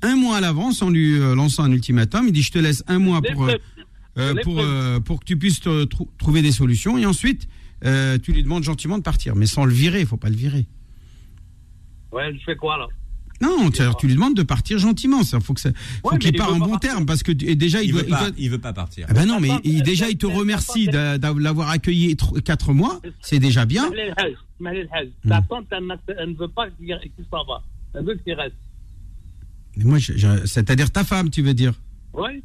un 0.00 0.16
mois 0.16 0.38
à 0.38 0.40
l'avance 0.40 0.80
en 0.82 0.90
lui 0.90 1.18
euh, 1.18 1.34
lançant 1.34 1.62
un 1.64 1.70
ultimatum. 1.72 2.26
Il 2.26 2.32
dit, 2.32 2.42
je 2.42 2.50
te 2.52 2.58
laisse 2.58 2.82
un 2.86 2.98
mois 2.98 3.20
pour, 3.22 3.44
euh, 3.44 3.54
euh, 4.18 4.34
pour, 4.42 4.58
euh, 4.60 4.98
que 5.00 5.24
tu 5.24 5.36
puisses 5.36 5.60
te 5.60 5.84
trouver 6.18 6.42
des 6.42 6.50
solutions. 6.52 6.96
Et 6.98 7.04
ensuite, 7.06 7.46
euh, 7.84 8.18
tu 8.18 8.32
lui 8.32 8.42
demandes 8.42 8.64
gentiment 8.64 8.96
de 8.98 9.02
partir. 9.02 9.36
Mais 9.36 9.46
sans 9.46 9.64
le 9.64 9.72
virer, 9.72 10.00
il 10.00 10.06
faut 10.06 10.16
pas 10.16 10.30
le 10.30 10.36
virer. 10.36 10.66
Ouais, 12.10 12.32
je 12.34 12.42
fais 12.44 12.56
quoi 12.56 12.78
là 12.78 12.86
Non, 13.42 13.70
tu 13.70 14.06
lui 14.06 14.14
demandes 14.14 14.34
de 14.36 14.42
partir 14.42 14.78
gentiment. 14.78 15.22
Ça 15.24 15.40
faut 15.40 15.52
que 15.52 15.60
ça, 15.60 15.70
faut 16.02 16.10
Ouais, 16.12 16.18
qu'il 16.18 16.30
mais 16.30 16.36
il 16.36 16.38
part 16.38 16.48
veut 16.50 16.54
en 16.56 16.58
bon 16.60 16.70
partir. 16.70 16.90
terme 16.92 17.06
parce 17.06 17.22
que 17.22 17.32
et 17.32 17.56
déjà 17.56 17.82
il, 17.82 17.86
Il 17.88 17.92
doit, 17.92 18.00
veut 18.02 18.06
il 18.06 18.10
pas, 18.10 18.20
doit- 18.30 18.34
il 18.38 18.50
veut 18.50 18.58
pas 18.58 18.72
partir. 18.72 19.06
Ah 19.08 19.14
ben 19.14 19.26
non, 19.26 19.40
mais 19.40 19.50
il- 19.64 19.82
déjà 19.82 20.08
il 20.08 20.16
te 20.16 20.26
remercie 20.26 20.84
attends. 20.88 20.92
d'a- 20.92 21.18
d'a- 21.18 21.34
l'avoir 21.38 21.68
accueilli 21.70 22.14
tr- 22.14 22.40
quatre 22.42 22.72
mois. 22.72 23.00
C'est 23.20 23.38
déjà 23.40 23.66
bien. 23.66 23.90
Hajj. 24.16 24.36
Hmm. 25.24 25.28
Ta 25.28 25.42
tante, 25.42 25.66
elle, 25.72 25.86
ne 26.30 26.36
veut 26.38 26.48
pas 26.48 26.68
qu'il 26.70 26.96
s'en 27.30 27.44
va. 27.44 27.62
Elle 27.94 28.04
veut 28.04 28.14
qu'il 28.24 28.34
reste. 28.34 28.54
Mais 29.76 29.84
moi, 29.84 29.98
c'est-à-dire 30.44 30.90
ta 30.90 31.02
femme, 31.04 31.30
tu 31.30 31.42
veux 31.42 31.54
dire 31.54 31.74
Oui. 32.14 32.42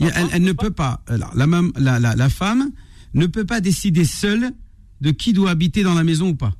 Elle, 0.00 0.12
elle 0.32 0.42
ne 0.42 0.52
peut 0.52 0.70
pas. 0.70 1.02
Alors, 1.06 1.30
la, 1.36 1.46
mam- 1.46 1.72
la, 1.78 1.98
la, 2.00 2.16
la 2.16 2.28
femme 2.28 2.70
ne 3.14 3.26
peut 3.26 3.44
pas 3.44 3.60
décider 3.60 4.04
seule 4.04 4.50
de 5.00 5.10
qui 5.10 5.32
doit 5.32 5.50
habiter 5.50 5.82
dans 5.82 5.94
la 5.94 6.04
maison 6.04 6.30
ou 6.30 6.34
pas. 6.34 6.54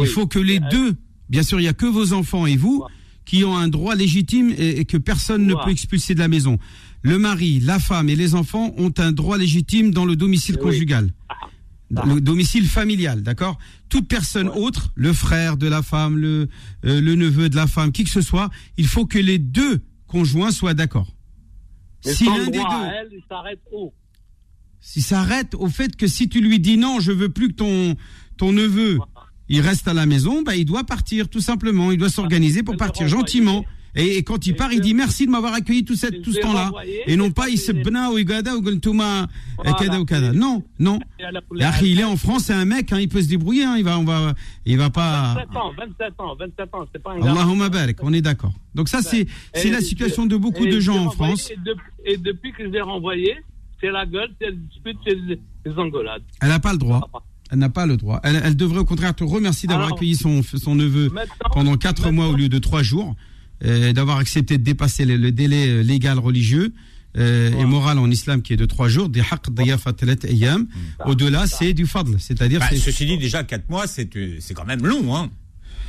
Il 0.00 0.06
faut 0.06 0.26
que 0.26 0.38
les 0.38 0.60
deux, 0.60 0.94
bien 1.28 1.42
sûr, 1.42 1.58
il 1.60 1.62
n'y 1.64 1.68
a 1.68 1.72
que 1.74 1.86
vos 1.86 2.12
enfants 2.12 2.46
et 2.46 2.56
vous 2.56 2.84
qui 3.24 3.44
ont 3.44 3.56
un 3.56 3.68
droit 3.68 3.94
légitime 3.94 4.54
et, 4.56 4.80
et 4.80 4.84
que 4.84 4.96
personne 4.96 5.46
ne 5.46 5.54
peut 5.54 5.70
expulser 5.70 6.14
de 6.14 6.18
la 6.20 6.28
maison. 6.28 6.58
Le 7.02 7.18
mari, 7.18 7.60
la 7.60 7.78
femme 7.78 8.08
et 8.08 8.16
les 8.16 8.34
enfants 8.34 8.74
ont 8.78 8.92
un 8.98 9.12
droit 9.12 9.36
légitime 9.38 9.90
dans 9.92 10.04
le 10.06 10.16
domicile 10.16 10.56
Oui. 10.56 10.62
conjugal. 10.62 11.12
Ah. 11.28 12.04
Le 12.06 12.20
domicile 12.20 12.66
familial, 12.66 13.22
d'accord? 13.22 13.58
Toute 13.88 14.08
personne 14.08 14.48
Ouais. 14.48 14.56
autre, 14.58 14.92
le 14.94 15.12
frère 15.12 15.56
de 15.56 15.66
la 15.66 15.82
femme, 15.82 16.16
le, 16.18 16.48
euh, 16.84 17.00
le 17.00 17.14
neveu 17.14 17.48
de 17.48 17.56
la 17.56 17.66
femme, 17.66 17.92
qui 17.92 18.04
que 18.04 18.10
ce 18.10 18.20
soit, 18.20 18.50
il 18.76 18.86
faut 18.86 19.06
que 19.06 19.18
les 19.18 19.38
deux 19.38 19.80
conjoints 20.06 20.50
soient 20.50 20.74
d'accord. 20.74 21.14
Si 22.02 22.24
l'un 22.24 22.44
des 22.46 22.52
deux, 22.58 22.58
elle, 22.58 23.08
il 23.12 23.22
s'arrête 23.28 23.60
où 23.72 23.92
si 24.80 25.02
ça 25.02 25.20
arrête 25.20 25.54
au 25.56 25.68
fait 25.68 25.96
que 25.96 26.06
si 26.06 26.28
tu 26.28 26.40
lui 26.40 26.60
dis 26.60 26.76
non, 26.78 27.00
je 27.00 27.10
veux 27.12 27.28
plus 27.28 27.48
que 27.48 27.54
ton 27.54 27.96
ton 28.36 28.52
neveu 28.52 28.98
il 29.48 29.60
reste 29.60 29.88
à 29.88 29.94
la 29.94 30.06
maison, 30.06 30.42
bah 30.42 30.56
il 30.56 30.64
doit 30.64 30.84
partir 30.84 31.28
tout 31.28 31.40
simplement, 31.40 31.90
il 31.90 31.98
doit 31.98 32.08
s'organiser 32.08 32.62
pour 32.62 32.76
partir 32.76 33.08
gentiment. 33.08 33.64
Et, 33.94 34.22
quand 34.22 34.46
il 34.46 34.54
part, 34.54 34.72
il 34.72 34.80
dit 34.80 34.94
merci 34.94 35.26
de 35.26 35.30
m'avoir 35.30 35.54
accueilli 35.54 35.84
tout, 35.84 35.96
cette, 35.96 36.22
tout 36.22 36.32
ce 36.32 36.40
temps-là. 36.40 36.70
Et 37.06 37.16
non 37.16 37.30
pas 37.30 37.48
il 37.48 37.58
se 37.58 37.72
bna 37.72 38.12
ou 38.12 38.18
igada 38.18 38.54
ou 38.54 38.62
gultuma 38.62 39.26
kada 39.78 39.98
ou 40.00 40.04
kada. 40.04 40.32
Non, 40.32 40.62
non. 40.78 41.00
Il 41.82 41.98
est 41.98 42.04
en 42.04 42.16
France, 42.16 42.44
c'est 42.44 42.52
un 42.52 42.64
mec, 42.64 42.92
hein, 42.92 43.00
il 43.00 43.08
peut 43.08 43.22
se 43.22 43.28
débrouiller, 43.28 43.64
hein, 43.64 43.76
il 43.76 43.84
va, 43.84 43.98
on 43.98 44.04
va, 44.04 44.34
il 44.66 44.78
va 44.78 44.90
pas. 44.90 45.34
27 45.34 45.56
ans, 45.56 45.72
27 45.76 46.14
ans, 46.18 46.36
27 46.38 46.74
ans, 46.74 46.86
c'est 46.92 47.02
pas 47.02 47.12
un 47.12 47.18
gars. 47.18 47.30
Allahumma 47.32 47.68
barak, 47.70 47.96
on 48.02 48.12
est 48.12 48.20
d'accord. 48.20 48.52
Donc 48.74 48.88
ça, 48.88 49.02
c'est, 49.02 49.26
c'est 49.54 49.70
la 49.70 49.80
situation 49.80 50.26
de 50.26 50.36
beaucoup 50.36 50.66
de 50.66 50.78
gens 50.80 51.06
en 51.06 51.10
France. 51.10 51.50
Et 52.04 52.16
depuis 52.18 52.52
que 52.52 52.64
je 52.64 52.68
l'ai 52.68 52.80
renvoyé, 52.80 53.36
c'est 53.80 53.90
la 53.90 54.06
gueule, 54.06 54.30
c'est 54.40 54.50
le 54.50 54.56
dispute, 54.56 54.98
c'est 55.06 55.16
les 55.16 55.78
engolades. 55.78 56.22
Elle 56.40 56.48
n'a 56.48 56.60
pas 56.60 56.72
le 56.72 56.78
droit. 56.78 57.08
Elle 57.50 57.58
n'a 57.58 57.68
pas 57.68 57.86
le 57.86 57.96
droit. 57.96 58.20
Elle, 58.24 58.40
elle, 58.44 58.56
devrait 58.56 58.80
au 58.80 58.84
contraire 58.84 59.14
te 59.14 59.24
remercier 59.24 59.68
d'avoir 59.68 59.92
accueilli 59.92 60.16
son, 60.16 60.42
son 60.42 60.74
neveu 60.74 61.12
pendant 61.52 61.76
4 61.76 62.10
mois 62.10 62.28
au 62.28 62.36
lieu 62.36 62.48
de 62.48 62.58
3 62.58 62.82
jours, 62.82 63.16
euh, 63.64 63.92
d'avoir 63.92 64.18
accepté 64.18 64.58
de 64.58 64.62
dépasser 64.62 65.04
le, 65.04 65.16
le 65.16 65.32
délai 65.32 65.68
euh, 65.68 65.82
légal 65.82 66.18
religieux. 66.18 66.72
Euh, 67.16 67.58
et 67.58 67.64
moral 67.64 67.98
en 67.98 68.10
islam 68.10 68.42
qui 68.42 68.52
est 68.52 68.56
de 68.56 68.66
3 68.66 68.88
jours, 68.88 69.08
des 69.08 69.20
haqq 69.20 69.48
ayam. 70.24 70.66
Au-delà, 71.06 71.46
c'est 71.46 71.72
du 71.72 71.86
fadl, 71.86 72.16
c'est-à-dire. 72.18 72.60
Bah, 72.60 72.68
ceci 72.76 73.06
dit, 73.06 73.18
déjà 73.18 73.42
4 73.42 73.68
mois, 73.70 73.86
c'est 73.86 74.08
c'est 74.40 74.54
quand 74.54 74.66
même 74.66 74.84
long, 74.84 75.16
hein. 75.16 75.30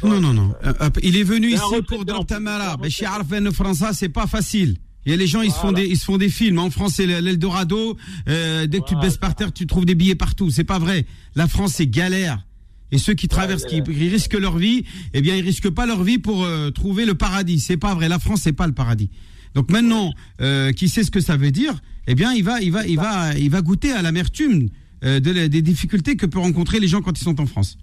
Non, 0.03 0.21
non, 0.21 0.33
non. 0.33 0.53
Euh, 0.65 0.89
il 1.03 1.17
est 1.17 1.23
venu 1.23 1.49
ici 1.49 1.81
pour 1.87 2.05
de 2.05 2.13
l'Tamara. 2.13 2.77
Mais 2.81 2.89
chez 2.89 3.05
Arfen 3.05 3.51
Français, 3.51 3.87
c'est 3.93 4.09
pas 4.09 4.27
facile. 4.27 4.77
Il 5.05 5.11
y 5.11 5.13
a 5.13 5.17
les 5.17 5.27
gens, 5.27 5.41
ils 5.41 5.51
se 5.51 5.59
font 5.59 5.71
des, 5.71 5.85
ils 5.85 5.97
se 5.97 6.05
font 6.05 6.17
des 6.17 6.29
films. 6.29 6.59
En 6.59 6.69
France, 6.69 6.95
c'est 6.95 7.05
l'Eldorado. 7.07 7.97
Euh, 8.27 8.67
dès 8.67 8.79
que 8.79 8.85
tu 8.85 8.95
te 8.95 9.01
baisses 9.01 9.17
par 9.17 9.35
terre, 9.35 9.53
tu 9.53 9.65
trouves 9.65 9.85
des 9.85 9.95
billets 9.95 10.15
partout. 10.15 10.49
C'est 10.51 10.63
pas 10.63 10.79
vrai. 10.79 11.05
La 11.35 11.47
France, 11.47 11.73
c'est 11.75 11.87
galère. 11.87 12.45
Et 12.91 12.97
ceux 12.97 13.13
qui 13.13 13.27
traversent, 13.27 13.65
qui, 13.65 13.81
risquent 13.81 14.39
leur 14.39 14.57
vie, 14.57 14.83
eh 15.13 15.21
bien, 15.21 15.35
ils 15.35 15.43
risquent 15.43 15.69
pas 15.69 15.85
leur 15.85 16.03
vie 16.03 16.17
pour 16.17 16.43
euh, 16.43 16.71
trouver 16.71 17.05
le 17.05 17.13
paradis. 17.13 17.59
C'est 17.59 17.77
pas 17.77 17.93
vrai. 17.93 18.09
La 18.09 18.19
France, 18.19 18.41
c'est 18.41 18.53
pas 18.53 18.67
le 18.67 18.73
paradis. 18.73 19.09
Donc 19.55 19.71
maintenant, 19.71 20.13
euh, 20.41 20.71
qui 20.71 20.87
sait 20.87 21.03
ce 21.03 21.11
que 21.11 21.21
ça 21.21 21.37
veut 21.37 21.51
dire? 21.51 21.73
Eh 22.07 22.15
bien, 22.15 22.33
il 22.33 22.43
va, 22.43 22.61
il 22.61 22.71
va, 22.71 22.85
il 22.85 22.97
va, 22.97 23.33
il 23.35 23.49
va 23.49 23.61
goûter 23.61 23.91
à 23.91 24.01
l'amertume 24.01 24.69
euh, 25.03 25.19
de, 25.19 25.47
des 25.47 25.61
difficultés 25.61 26.15
que 26.15 26.25
peuvent 26.25 26.41
rencontrer 26.41 26.79
les 26.79 26.87
gens 26.87 27.01
quand 27.01 27.19
ils 27.19 27.23
sont 27.23 27.39
en 27.39 27.45
France. 27.45 27.77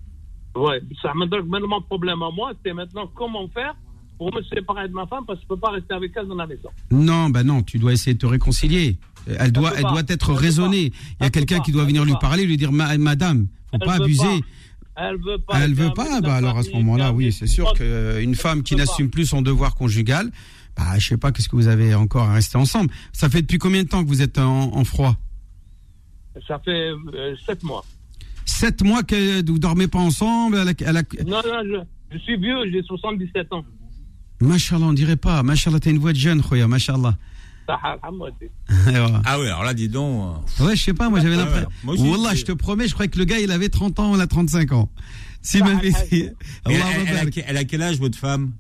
Ouais, 0.55 0.81
ça 1.03 1.13
donc 1.31 1.47
maintenant, 1.47 1.69
mon 1.69 1.83
problème 1.83 2.23
à 2.23 2.31
moi, 2.31 2.53
c'est 2.65 2.73
maintenant 2.73 3.11
comment 3.15 3.47
faire 3.49 3.75
pour 4.19 4.35
me 4.35 4.43
séparer 4.43 4.89
de 4.89 4.95
ma 4.95 5.07
femme 5.07 5.25
parce 5.27 5.39
que 5.39 5.47
je 5.49 5.53
ne 5.53 5.57
peux 5.57 5.61
pas 5.61 5.71
rester 5.73 5.95
avec 5.95 6.13
elle 6.17 6.27
dans 6.27 6.37
la 6.37 6.47
maison. 6.47 6.69
Non, 6.91 7.31
ben 7.31 7.43
non, 7.43 7.63
tu 7.63 7.79
dois 7.79 7.93
essayer 7.93 8.15
de 8.15 8.19
te 8.19 8.27
réconcilier. 8.27 8.97
Elle 9.39 9.53
doit, 9.53 9.73
elle, 9.77 9.83
doit 9.83 10.05
être 10.09 10.33
raisonnée. 10.33 10.93
Il 11.21 11.25
y 11.25 11.27
a 11.27 11.31
quelqu'un 11.31 11.61
qui 11.61 11.73
doit 11.73 11.85
venir 11.85 12.05
lui 12.05 12.15
parler, 12.21 12.47
lui 12.47 12.57
dire 12.57 12.73
Madame, 12.73 13.49
faut 13.71 13.79
pas 13.79 13.95
abuser. 13.95 14.43
Elle 14.97 15.17
veut 15.17 15.39
pas. 15.39 15.61
Elle 15.61 15.75
veut 15.75 15.93
pas. 15.93 16.21
Bah 16.21 16.37
alors 16.37 16.57
à 16.57 16.63
ce 16.63 16.71
moment-là, 16.71 17.13
oui, 17.13 17.33
c'est 17.33 17.47
sûr 17.47 17.73
qu'une 17.75 18.35
femme 18.35 18.63
qui 18.63 18.77
n'assume 18.77 19.11
plus 19.11 19.27
son 19.27 19.43
devoir 19.43 19.75
conjugal, 19.75 20.31
bah 20.77 20.99
je 20.99 21.09
sais 21.09 21.17
pas 21.17 21.33
qu'est-ce 21.33 21.49
que 21.49 21.57
vous 21.57 21.69
avez 21.69 21.95
encore 21.95 22.29
à 22.29 22.35
rester 22.35 22.57
ensemble? 22.57 22.91
Ça 23.13 23.29
fait 23.29 23.43
depuis 23.43 23.59
combien 23.59 23.83
de 23.83 23.89
temps 23.89 24.03
que 24.03 24.09
vous 24.09 24.23
êtes 24.23 24.39
en, 24.39 24.85
froid? 24.85 25.17
Ça 26.47 26.59
fait 26.65 26.91
euh, 26.91 27.35
sept 27.47 27.63
mois. 27.63 27.85
Sept 28.45 28.83
mois 28.83 29.03
que 29.03 29.45
vous 29.51 29.59
dormez 29.59 29.89
pas 29.89 29.99
ensemble 29.99 30.57
elle 30.57 31.05
Non, 31.27 31.41
non, 31.45 31.85
je, 32.13 32.19
suis 32.19 32.37
vieux, 32.37 32.71
j'ai 32.71 32.83
77 32.83 33.53
ans. 33.53 33.65
Machallah, 34.41 34.87
on 34.87 34.93
dirait 34.93 35.17
pas. 35.17 35.43
Machallah, 35.43 35.81
t'as 35.81 35.91
une 35.91 35.99
voix 35.99 36.13
de 36.13 36.19
jeune, 36.19 36.43
Khoya, 36.43 36.69
machallah. 36.69 37.15
ah 37.69 39.41
oui, 39.41 39.47
alors 39.47 39.65
là, 39.65 39.75
dis 39.75 39.89
donc. 39.89 40.37
Euh, 40.61 40.65
ouais, 40.65 40.77
je 40.77 40.85
sais 40.85 40.95
pas, 40.95 41.09
moi 41.09 41.21
j'avais 41.21 41.37
l'impression. 41.37 41.69
Wallah, 41.85 42.35
je 42.35 42.45
te 42.45 42.53
promets, 42.53 42.87
je 42.87 42.95
croyais 42.95 43.11
que 43.11 43.19
le 43.19 43.25
gars, 43.25 43.41
il 43.41 43.51
avait 43.51 43.69
30 43.69 43.99
ans, 43.99 44.13
on 44.13 44.21
a 44.21 44.27
35 44.27 44.73
ans. 44.73 44.89
Si 45.43 45.59
elle, 45.63 46.35
elle, 47.47 47.57
a 47.57 47.65
quel 47.65 47.81
âge, 47.81 48.01
votre 48.01 48.19
femme? 48.19 48.51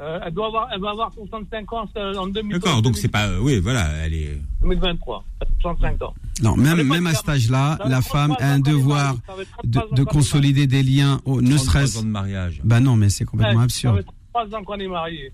Euh, 0.00 0.18
elle, 0.24 0.32
doit 0.32 0.46
avoir, 0.46 0.68
elle 0.72 0.80
va 0.80 0.90
avoir 0.90 1.12
65 1.12 1.72
ans 1.74 1.86
euh, 1.98 2.14
en 2.14 2.26
2023. 2.26 2.58
D'accord, 2.58 2.80
donc 2.80 2.96
c'est 2.96 3.08
pas. 3.08 3.38
oui, 3.38 3.60
voilà, 3.60 3.88
elle 4.02 4.14
est. 4.14 4.40
2023, 4.62 5.24
65 5.60 6.02
ans. 6.02 6.14
Non, 6.42 6.56
même, 6.56 6.82
même 6.82 7.06
à 7.06 7.12
cet 7.12 7.28
âge-là, 7.28 7.78
la 7.84 8.00
femme 8.00 8.34
a 8.40 8.52
un 8.52 8.60
devoir 8.60 9.16
de, 9.62 9.80
de 9.94 10.04
consolider 10.04 10.66
des 10.66 10.82
liens, 10.82 11.20
au, 11.26 11.42
ne 11.42 11.58
serait-ce. 11.58 11.98
ans 11.98 12.02
de 12.02 12.08
mariage. 12.08 12.62
Bah 12.64 12.80
non, 12.80 12.96
mais 12.96 13.10
c'est 13.10 13.26
complètement 13.26 13.60
absurde. 13.60 14.04
33 14.34 14.58
ans 14.58 14.64
qu'on 14.64 14.78
est 14.78 14.88
mariés. 14.88 15.32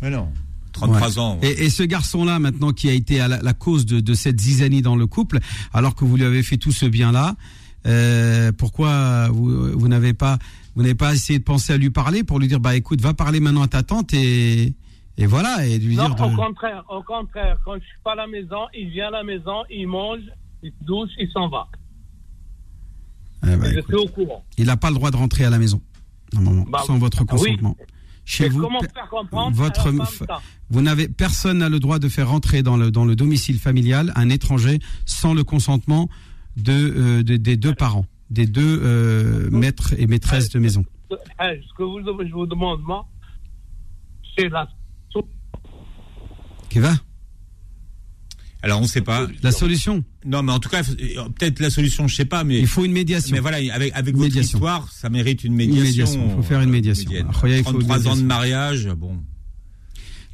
Mais 0.00 0.10
non. 0.10 0.28
33 0.72 1.18
ans. 1.18 1.38
Et, 1.42 1.64
et, 1.64 1.70
ce 1.70 1.82
garçon-là, 1.82 2.38
maintenant, 2.38 2.72
qui 2.72 2.88
a 2.88 2.92
été 2.92 3.20
à 3.20 3.28
la, 3.28 3.52
cause 3.52 3.86
de, 3.86 4.00
de, 4.00 4.14
cette 4.14 4.40
zizanie 4.40 4.82
dans 4.82 4.96
le 4.96 5.06
couple, 5.06 5.38
alors 5.72 5.94
que 5.94 6.04
vous 6.04 6.16
lui 6.16 6.24
avez 6.24 6.42
fait 6.42 6.56
tout 6.56 6.72
ce 6.72 6.86
bien-là, 6.86 7.36
euh, 7.86 8.50
pourquoi 8.52 9.28
vous, 9.28 9.78
vous 9.78 9.88
n'avez 9.88 10.14
pas 10.14 10.38
vous 10.74 10.82
n'avez 10.82 10.94
pas 10.94 11.14
essayé 11.14 11.38
de 11.38 11.44
penser 11.44 11.72
à 11.72 11.76
lui 11.76 11.90
parler 11.90 12.24
pour 12.24 12.40
lui 12.40 12.48
dire 12.48 12.58
bah 12.58 12.74
écoute 12.74 13.00
va 13.02 13.12
parler 13.12 13.40
maintenant 13.40 13.62
à 13.62 13.68
ta 13.68 13.82
tante 13.82 14.14
et 14.14 14.72
et 15.18 15.26
voilà 15.26 15.66
et 15.66 15.78
lui 15.78 15.94
non, 15.94 16.08
dire 16.08 16.26
au 16.26 16.34
contraire 16.34 16.82
au 16.88 17.02
contraire 17.02 17.58
quand 17.62 17.74
je 17.74 17.80
suis 17.80 17.98
pas 18.02 18.12
à 18.12 18.16
la 18.16 18.26
maison 18.26 18.66
il 18.72 18.88
vient 18.88 19.08
à 19.08 19.10
la 19.10 19.22
maison 19.22 19.64
il 19.68 19.86
mange 19.86 20.22
il 20.62 20.70
se 20.70 20.84
douche 20.86 21.10
il 21.18 21.30
s'en 21.30 21.50
va 21.50 21.68
eh 23.46 23.50
je 23.50 23.80
suis 23.82 23.94
au 23.96 24.08
courant 24.08 24.42
il 24.56 24.64
n'a 24.64 24.78
pas 24.78 24.88
le 24.88 24.94
droit 24.94 25.10
de 25.10 25.16
rentrer 25.16 25.44
à 25.44 25.50
la 25.50 25.58
maison 25.58 25.82
normalement 26.32 26.64
bah, 26.66 26.82
sans 26.86 26.96
votre 26.96 27.22
consentement 27.24 27.76
chez 28.24 28.48
vous 28.48 28.62
comment 28.62 28.80
faire 28.80 29.08
comprendre 29.08 29.54
votre 29.56 29.90
vous 30.70 30.82
n'avez 30.82 31.08
personne 31.08 31.58
n'a 31.58 31.68
le 31.68 31.78
droit 31.78 31.98
de 31.98 32.08
faire 32.08 32.28
rentrer 32.28 32.62
dans 32.62 32.76
le 32.76 32.90
dans 32.90 33.04
le 33.04 33.14
domicile 33.16 33.58
familial 33.58 34.12
un 34.16 34.30
étranger 34.30 34.78
sans 35.04 35.34
le 35.34 35.44
consentement 35.44 36.08
de, 36.56 36.72
euh, 36.72 37.22
de 37.22 37.36
des 37.36 37.56
deux 37.56 37.74
parents 37.74 38.06
des 38.30 38.46
deux 38.46 38.80
euh, 38.82 39.48
maîtres 39.50 39.94
et 39.98 40.06
maîtresses 40.06 40.50
de 40.50 40.58
maison. 40.58 40.84
Ce 41.10 41.74
que 41.76 41.82
vous, 41.82 42.00
je 42.26 42.32
vous 42.32 42.46
demande, 42.46 42.80
moi, 42.82 43.06
c'est 44.36 44.48
la 44.48 44.68
Qui 46.68 46.80
va? 46.80 46.92
Alors 48.64 48.78
on 48.78 48.84
ne 48.84 48.88
sait 48.88 49.02
pas. 49.02 49.26
La 49.42 49.52
solution 49.52 50.02
Non, 50.24 50.42
mais 50.42 50.52
en 50.52 50.58
tout 50.58 50.70
cas, 50.70 50.82
euh, 50.82 51.28
peut-être 51.38 51.60
la 51.60 51.68
solution, 51.68 52.08
je 52.08 52.14
ne 52.14 52.16
sais 52.16 52.24
pas, 52.24 52.44
mais 52.44 52.58
il 52.58 52.66
faut 52.66 52.84
une 52.84 52.92
médiation. 52.92 53.34
Mais 53.34 53.40
voilà, 53.40 53.58
avec, 53.74 53.92
avec 53.94 54.16
votre 54.16 54.36
histoire, 54.36 54.90
ça 54.90 55.10
mérite 55.10 55.44
une 55.44 55.54
médiation. 55.54 56.28
Il 56.30 56.36
faut 56.36 56.42
faire 56.42 56.62
une 56.62 56.70
médiation. 56.70 57.10
33 57.30 58.08
ans 58.08 58.16
de 58.16 58.22
mariage, 58.22 58.88
bon. 58.88 59.18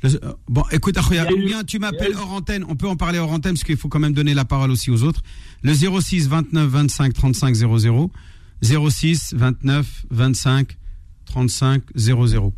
Euh, 0.05 0.19
bon, 0.49 0.63
écoute, 0.71 0.97
Akhoya, 0.97 1.31
ou 1.31 1.37
bien 1.37 1.65
tu 1.65 1.79
m'appelles 1.79 2.15
hors 2.15 2.33
antenne, 2.33 2.65
on 2.69 2.77
peut 2.77 2.89
en 2.89 2.97
parler 2.97 3.19
hors 3.19 3.33
antenne 3.33 3.55
parce 3.55 3.65
qu'il 3.65 3.77
faut 3.77 3.89
quand 3.89 3.99
même 3.99 4.15
donner 4.15 4.33
la 4.33 4.45
parole 4.45 4.71
aussi 4.71 4.91
aux 4.91 5.03
autres. 5.03 5.23
Le 5.63 5.75
06 5.75 6.29
29 6.29 6.69
25 6.71 7.13
35 7.13 7.55
00. 7.55 8.11
06 8.63 9.35
29 9.35 10.07
25 10.11 10.77
35 11.27 11.83
00. 11.97 12.53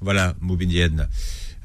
Voilà, 0.00 0.34
Moubinienne. 0.40 1.08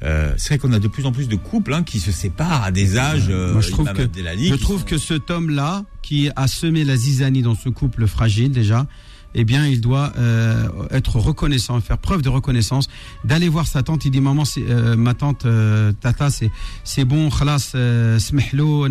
Euh, 0.04 0.34
c'est 0.36 0.50
vrai 0.50 0.58
qu'on 0.58 0.72
a 0.72 0.78
de 0.78 0.88
plus 0.88 1.06
en 1.06 1.12
plus 1.12 1.28
de 1.28 1.36
couples 1.36 1.72
hein, 1.72 1.82
qui 1.82 1.98
se 1.98 2.12
séparent 2.12 2.62
à 2.62 2.70
des 2.70 2.98
âges. 2.98 3.30
Moi, 3.30 3.60
je 3.60 3.70
trouve 3.70 3.92
que, 3.92 4.02
je 4.02 4.54
trouve 4.54 4.84
que 4.84 4.98
cet 4.98 5.30
homme-là, 5.30 5.84
qui 6.02 6.30
a 6.36 6.46
semé 6.46 6.84
la 6.84 6.96
zizanie 6.96 7.42
dans 7.42 7.54
ce 7.54 7.70
couple 7.70 8.06
fragile 8.06 8.50
déjà, 8.52 8.86
eh 9.34 9.44
bien, 9.44 9.66
il 9.66 9.80
doit 9.80 10.12
euh, 10.16 10.68
être 10.90 11.16
reconnaissant, 11.16 11.80
faire 11.80 11.98
preuve 11.98 12.22
de 12.22 12.28
reconnaissance, 12.28 12.88
d'aller 13.24 13.48
voir 13.48 13.66
sa 13.66 13.82
tante. 13.82 14.04
Il 14.04 14.12
dit, 14.12 14.20
maman, 14.20 14.44
euh, 14.58 14.96
ma 14.96 15.14
tante, 15.14 15.44
euh, 15.44 15.92
tata, 15.92 16.30
c'est 16.30 16.50
c'est 16.84 17.04
bon, 17.04 17.30
khalas, 17.30 17.72
euh, 17.74 18.18
smehlo, 18.18 18.86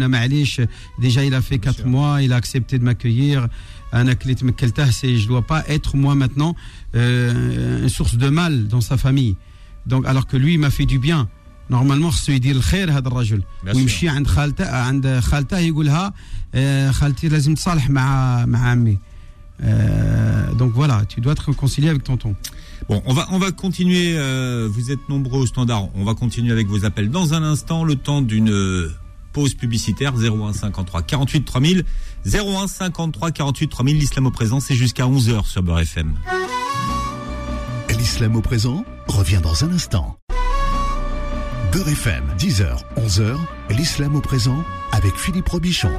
Déjà, 1.00 1.24
il 1.24 1.34
a 1.34 1.42
fait 1.42 1.60
quatre 1.60 1.86
mois, 1.86 2.22
il 2.22 2.34
a 2.34 2.36
accepté 2.36 2.78
de 2.78 2.84
m'accueillir. 2.84 3.48
Je 3.94 5.28
dois 5.28 5.44
pas 5.44 5.64
être 5.68 5.96
moi 5.96 6.16
maintenant 6.16 6.56
une 6.94 7.90
source 7.90 8.16
de 8.16 8.30
mal 8.30 8.68
dans 8.68 8.82
sa 8.82 8.98
famille. 8.98 9.38
Donc, 9.87 10.07
alors 10.07 10.27
que 10.27 10.37
lui, 10.37 10.55
il 10.55 10.61
m'a 10.61 10.71
fait 10.71 10.87
du 10.87 10.99
bien. 10.99 11.29
Normalement, 11.71 12.11
خصو 12.11 12.33
يدير 12.33 12.57
الخير 12.57 12.91
هذا 12.91 13.09
الرجل 13.09 13.43
ويمشي 13.75 14.09
عند 14.09 14.27
خالته 14.27 14.71
عند 14.71 15.21
خالته 15.21 15.59
يقولها 15.59 16.13
خالتي 16.91 17.29
لازم 17.29 17.55
تصالح 17.55 17.91
مع 17.91 18.47
مع 18.47 18.71
عمي 18.71 18.99
euh, 19.65 20.55
donc 20.55 20.73
voilà, 20.73 21.05
tu 21.09 21.21
dois 21.21 21.35
te 21.35 21.43
réconcilier 21.43 21.89
avec 21.89 22.05
tonton. 22.05 22.35
Bon, 22.89 23.03
on 23.07 23.13
va 23.13 23.27
on 23.31 23.39
va 23.39 23.51
continuer. 23.51 24.15
Euh, 24.17 24.69
vous 24.71 24.91
êtes 24.91 25.09
nombreux 25.09 25.41
au 25.41 25.47
standard. 25.47 25.89
On 25.95 26.05
va 26.05 26.15
continuer 26.15 26.53
avec 26.53 26.69
vos 26.69 26.85
appels 26.85 27.11
dans 27.11 27.35
un 27.35 27.43
instant, 27.43 27.85
le 27.85 27.97
temps 27.97 28.23
d'une 28.23 28.51
euh, 28.51 28.93
pause 29.33 29.55
publicitaire 29.55 30.15
01 30.15 30.53
53 30.53 31.03
48 31.03 31.45
3000 31.45 31.85
01 32.25 32.67
53 32.69 33.31
48 33.33 33.69
3000. 33.69 33.99
L'islam 33.99 34.27
au 34.27 34.31
présent, 34.31 34.61
c'est 34.61 34.77
jusqu'à 34.77 35.09
11 35.09 35.31
h 35.31 35.47
sur 35.47 35.63
Beurre 35.63 35.81
FM. 35.81 36.15
L'islam 38.04 38.36
au 38.36 38.42
présent 38.42 38.84
revient 39.08 39.40
dans 39.42 39.64
un 39.64 39.72
instant. 39.72 40.18
Beurre 41.72 41.88
FM 41.88 42.26
10h 42.38 42.82
11h. 42.98 43.38
L'islam 43.70 44.18
au 44.18 44.20
présent 44.20 44.62
avec 44.92 45.16
Philippe 45.16 45.48
Robichon. 45.48 45.90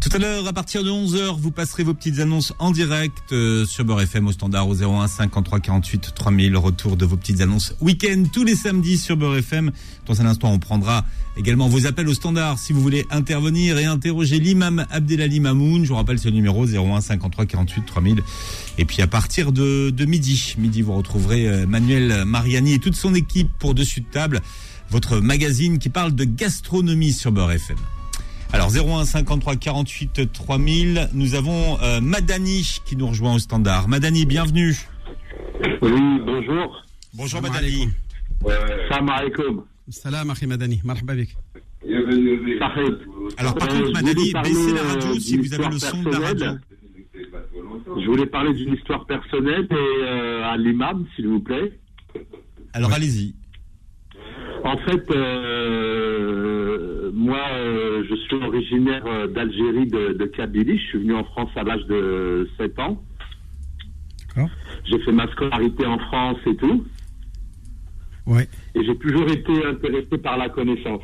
Tout 0.00 0.08
à 0.14 0.18
l'heure, 0.18 0.46
à 0.46 0.54
partir 0.54 0.82
de 0.82 0.90
11h, 0.90 1.38
vous 1.38 1.50
passerez 1.50 1.84
vos 1.84 1.92
petites 1.92 2.20
annonces 2.20 2.54
en 2.58 2.70
direct 2.70 3.32
euh, 3.32 3.66
sur 3.66 3.84
Beurre 3.84 4.00
FM 4.00 4.26
au 4.28 4.32
standard 4.32 4.66
au 4.66 4.74
01 4.74 5.06
53 5.06 5.60
48 5.60 6.12
3000. 6.14 6.56
Retour 6.56 6.96
de 6.96 7.04
vos 7.04 7.18
petites 7.18 7.42
annonces 7.42 7.74
week-end 7.82 8.24
tous 8.32 8.42
les 8.42 8.56
samedis 8.56 8.96
sur 8.96 9.18
Beurre 9.18 9.36
FM. 9.36 9.72
Dans 10.06 10.22
un 10.22 10.26
instant, 10.26 10.50
on 10.52 10.58
prendra 10.58 11.04
également 11.36 11.68
vos 11.68 11.86
appels 11.86 12.08
au 12.08 12.14
standard 12.14 12.58
si 12.58 12.72
vous 12.72 12.80
voulez 12.80 13.06
intervenir 13.10 13.76
et 13.76 13.84
interroger 13.84 14.38
l'imam 14.38 14.86
Abdelali 14.90 15.38
Mamoun. 15.38 15.84
Je 15.84 15.90
vous 15.90 15.96
rappelle 15.96 16.18
ce 16.18 16.30
numéro 16.30 16.66
01 16.66 17.02
53 17.02 17.44
48 17.44 17.84
3000. 17.84 18.22
Et 18.78 18.86
puis 18.86 19.02
à 19.02 19.06
partir 19.06 19.52
de, 19.52 19.90
de 19.90 20.04
midi, 20.06 20.54
midi, 20.56 20.80
vous 20.80 20.94
retrouverez 20.94 21.46
euh, 21.46 21.66
Manuel 21.66 22.24
Mariani 22.24 22.72
et 22.72 22.78
toute 22.78 22.96
son 22.96 23.14
équipe 23.14 23.50
pour 23.58 23.74
Dessus 23.74 24.00
de 24.00 24.06
table, 24.10 24.40
votre 24.88 25.20
magazine 25.20 25.78
qui 25.78 25.90
parle 25.90 26.14
de 26.14 26.24
gastronomie 26.24 27.12
sur 27.12 27.32
Beurre 27.32 27.52
FM. 27.52 27.76
Alors 28.52 28.70
01 28.74 29.04
53 29.04 29.56
48 29.56 30.32
3000, 30.32 31.08
nous 31.12 31.34
avons 31.34 31.78
euh, 31.82 32.00
Madani 32.00 32.78
qui 32.84 32.96
nous 32.96 33.06
rejoint 33.06 33.34
au 33.34 33.38
standard. 33.38 33.88
Madani, 33.88 34.26
bienvenue. 34.26 34.74
Oui, 35.82 35.92
bonjour. 36.24 36.84
Bonjour 37.14 37.40
Salam 37.40 37.52
Madani. 37.52 37.88
Salam 38.88 39.08
alaikum. 39.08 39.64
Salam, 39.90 40.32
Madani. 40.46 40.80
Marhaba. 40.84 41.12
Alors 43.36 43.54
par 43.54 43.68
Euh, 43.68 43.72
contre 43.72 43.86
je 43.86 43.92
Madani, 43.92 44.14
voulais 44.14 44.32
parler, 44.32 44.50
baissez 44.50 44.72
la 44.74 44.82
radio 44.82 45.14
si 45.18 45.32
d'une 45.32 45.40
vous 45.42 45.54
avez 45.54 45.68
le 45.68 45.74
histoire 45.74 45.92
son 45.94 46.02
de 46.02 46.10
la 46.10 46.18
radio. 46.18 46.46
personnelle. 46.46 46.60
Je 48.02 48.06
voulais 48.06 48.26
parler 48.26 48.54
d'une 48.54 48.74
histoire 48.74 49.06
personnelle 49.06 49.66
et 49.70 49.74
euh, 49.74 50.44
à 50.44 50.56
l'imam, 50.56 51.06
s'il 51.14 51.28
vous 51.28 51.40
plaît. 51.40 51.78
Alors 52.72 52.92
allez-y. 52.92 53.34
En 54.64 54.76
fait, 54.78 55.04
euh, 55.10 57.10
moi, 57.14 57.40
euh, 57.52 58.04
je 58.08 58.14
suis 58.16 58.36
originaire 58.36 59.04
euh, 59.06 59.26
d'Algérie, 59.28 59.86
de, 59.86 60.12
de 60.18 60.24
Kabylie. 60.26 60.78
Je 60.78 60.86
suis 60.88 60.98
venu 60.98 61.14
en 61.14 61.24
France 61.24 61.50
à 61.56 61.62
l'âge 61.62 61.84
de 61.86 62.48
7 62.58 62.78
ans. 62.78 63.02
J'ai 64.84 64.98
fait 65.00 65.12
ma 65.12 65.30
scolarité 65.32 65.84
en 65.86 65.98
France 65.98 66.38
et 66.46 66.56
tout. 66.56 66.84
Ouais, 68.26 68.48
Et 68.74 68.84
j'ai 68.84 68.96
toujours 68.96 69.28
été 69.30 69.64
intéressé 69.66 70.18
par 70.18 70.36
la 70.38 70.48
connaissance. 70.48 71.02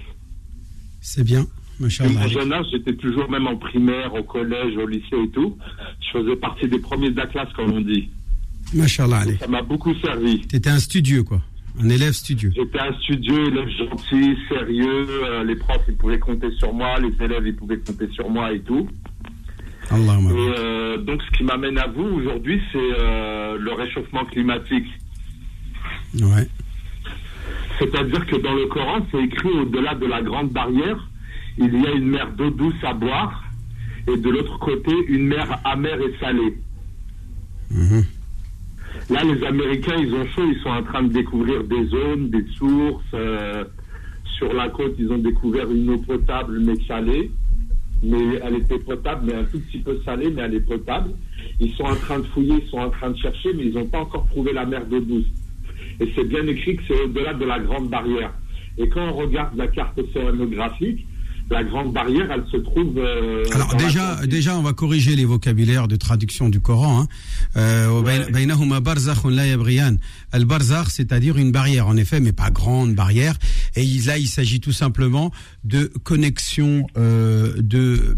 c'est 1.00 1.24
bien. 1.24 1.40
Depuis 1.78 1.82
Masha'Allah. 1.84 2.20
mon 2.20 2.28
jeune 2.28 2.52
âge, 2.52 2.66
j'étais 2.72 2.94
toujours 2.94 3.30
même 3.30 3.46
en 3.46 3.56
primaire, 3.56 4.14
au 4.14 4.22
collège, 4.22 4.76
au 4.78 4.86
lycée 4.86 5.16
et 5.24 5.28
tout. 5.30 5.58
Je 6.00 6.18
faisais 6.18 6.36
partie 6.36 6.68
des 6.68 6.78
premiers 6.78 7.10
de 7.10 7.16
la 7.16 7.26
classe, 7.26 7.52
comme 7.54 7.72
on 7.72 7.80
dit. 7.80 8.08
Masha'Allah. 8.74 9.18
allez. 9.18 9.36
Ça 9.36 9.48
m'a 9.48 9.62
beaucoup 9.62 9.94
servi. 9.96 10.40
T'étais 10.46 10.70
un 10.70 10.78
studieux, 10.78 11.22
quoi. 11.24 11.42
Un 11.78 11.88
élève 11.90 12.12
studieux. 12.12 12.52
J'étais 12.56 12.80
un 12.80 12.92
studieux, 13.00 13.48
élève 13.48 13.68
gentil, 13.68 14.36
sérieux. 14.48 15.06
euh, 15.24 15.44
les 15.44 15.56
profs, 15.56 15.82
ils 15.88 15.96
pouvaient 15.96 16.18
compter 16.18 16.50
sur 16.58 16.72
moi. 16.72 16.98
Les 17.00 17.12
élèves, 17.24 17.46
ils 17.46 17.54
pouvaient 17.56 17.78
compter 17.78 18.08
sur 18.12 18.30
moi 18.30 18.52
et 18.52 18.60
tout. 18.60 18.88
Allahumma. 19.90 20.30
Et 20.30 20.54
euh, 20.58 20.96
donc, 20.98 21.22
ce 21.22 21.36
qui 21.36 21.44
m'amène 21.44 21.78
à 21.78 21.86
vous 21.86 22.02
aujourd'hui, 22.02 22.60
c'est 22.72 22.78
euh, 22.78 23.58
le 23.58 23.72
réchauffement 23.72 24.24
climatique. 24.24 24.86
Ouais. 26.14 26.48
C'est-à-dire 27.78 28.24
que 28.26 28.36
dans 28.36 28.54
le 28.54 28.66
Coran, 28.66 29.06
c'est 29.10 29.22
écrit 29.22 29.48
au-delà 29.50 29.94
de 29.94 30.06
la 30.06 30.22
grande 30.22 30.50
barrière, 30.50 31.08
il 31.58 31.72
y 31.82 31.86
a 31.86 31.90
une 31.92 32.08
mer 32.08 32.32
d'eau 32.32 32.50
douce 32.50 32.82
à 32.82 32.94
boire, 32.94 33.44
et 34.08 34.16
de 34.16 34.30
l'autre 34.30 34.58
côté, 34.58 34.92
une 35.08 35.26
mer 35.26 35.60
amère 35.64 35.98
et 36.00 36.14
salée. 36.20 36.56
Mhm. 37.70 38.04
Là, 39.08 39.22
les 39.22 39.44
Américains, 39.44 39.96
ils 39.98 40.12
ont 40.12 40.26
chaud, 40.26 40.42
ils 40.50 40.60
sont 40.62 40.70
en 40.70 40.82
train 40.82 41.04
de 41.04 41.12
découvrir 41.12 41.62
des 41.64 41.86
zones, 41.86 42.30
des 42.30 42.44
sources. 42.56 43.04
euh, 43.14 43.64
sur 44.36 44.52
la 44.52 44.68
côte, 44.68 44.94
ils 44.98 45.10
ont 45.10 45.18
découvert 45.18 45.70
une 45.70 45.88
eau 45.90 45.98
potable, 45.98 46.58
mais 46.60 46.74
salée. 46.86 47.30
Mais 48.02 48.40
elle 48.44 48.56
était 48.56 48.78
potable, 48.78 49.22
mais 49.26 49.34
un 49.34 49.44
tout 49.44 49.60
petit 49.60 49.78
peu 49.78 49.98
salée, 50.04 50.30
mais 50.30 50.42
elle 50.42 50.54
est 50.54 50.60
potable. 50.60 51.12
Ils 51.60 51.72
sont 51.74 51.84
en 51.84 51.94
train 51.94 52.18
de 52.18 52.26
fouiller, 52.26 52.56
ils 52.62 52.68
sont 52.68 52.78
en 52.78 52.90
train 52.90 53.10
de 53.10 53.16
chercher, 53.16 53.54
mais 53.54 53.66
ils 53.66 53.74
n'ont 53.74 53.86
pas 53.86 54.00
encore 54.00 54.26
trouvé 54.28 54.52
la 54.52 54.66
mer 54.66 54.84
d'eau 54.86 55.00
douce. 55.00 55.26
Et 56.00 56.12
c'est 56.14 56.24
bien 56.24 56.46
écrit 56.46 56.76
que 56.76 56.82
c'est 56.86 57.00
au-delà 57.04 57.32
de 57.32 57.44
la 57.44 57.58
grande 57.58 57.88
barrière. 57.88 58.34
Et 58.76 58.88
quand 58.88 59.08
on 59.08 59.12
regarde 59.12 59.56
la 59.56 59.68
carte 59.68 59.98
océanographique, 59.98 61.06
la 61.50 61.62
grande 61.62 61.92
barrière, 61.92 62.28
elle 62.30 62.44
se 62.50 62.56
trouve. 62.56 62.98
euh, 62.98 63.44
Alors 63.52 63.74
déjà, 63.76 64.26
déjà, 64.26 64.56
on 64.56 64.62
va 64.62 64.72
corriger 64.72 65.14
les 65.14 65.24
vocabulaires 65.24 65.86
de 65.88 65.94
traduction 65.96 66.48
du 66.48 66.60
Coran. 66.60 67.02
Hein. 67.02 67.08
Euh, 67.56 68.00
Ouais. 68.02 68.26
Al 70.32 70.44
barzakh, 70.44 70.90
c'est-à-dire 70.90 71.36
une 71.38 71.52
barrière, 71.52 71.86
en 71.86 71.96
effet, 71.96 72.20
mais 72.20 72.32
pas 72.32 72.50
grande 72.50 72.94
barrière. 72.94 73.36
Et 73.76 73.84
là, 74.06 74.18
il 74.18 74.26
s'agit 74.26 74.60
tout 74.60 74.72
simplement 74.72 75.30
de 75.64 75.90
connexion 76.02 76.86
euh, 76.96 77.54
de 77.58 78.16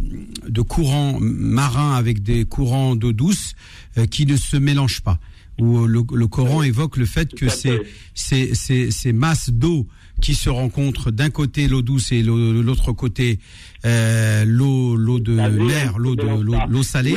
de 0.49 0.61
courants 0.62 1.19
marins 1.21 1.95
avec 1.95 2.23
des 2.23 2.45
courants 2.45 2.97
d'eau 2.97 3.12
douce 3.12 3.55
euh, 3.99 4.07
qui 4.07 4.25
ne 4.27 4.37
se 4.37 4.57
mélangent 4.57 5.03
pas. 5.03 5.19
Où 5.61 5.87
le, 5.87 6.03
le 6.14 6.27
Coran 6.29 6.62
évoque 6.62 6.97
le 6.97 7.05
fait 7.05 7.35
que 7.35 7.49
ces, 7.49 7.81
ces, 8.14 8.55
ces, 8.55 8.93
ces 8.93 9.12
masses 9.12 9.51
d'eau 9.51 9.88
qui 10.20 10.35
se 10.35 10.50
rencontrent 10.50 11.11
d'un 11.11 11.31
côté 11.31 11.68
l'eau 11.68 11.83
douce 11.83 12.12
et 12.12 12.22
de 12.22 12.61
l'autre 12.61 12.92
côté 12.92 13.38
euh, 13.85 14.44
l'eau 14.44 14.96
l'eau 14.96 15.20
de 15.20 15.38
elle 15.38 15.57
l'eau 15.96 16.16
de 16.16 16.72
l'eau 16.72 16.83
salée 16.83 17.16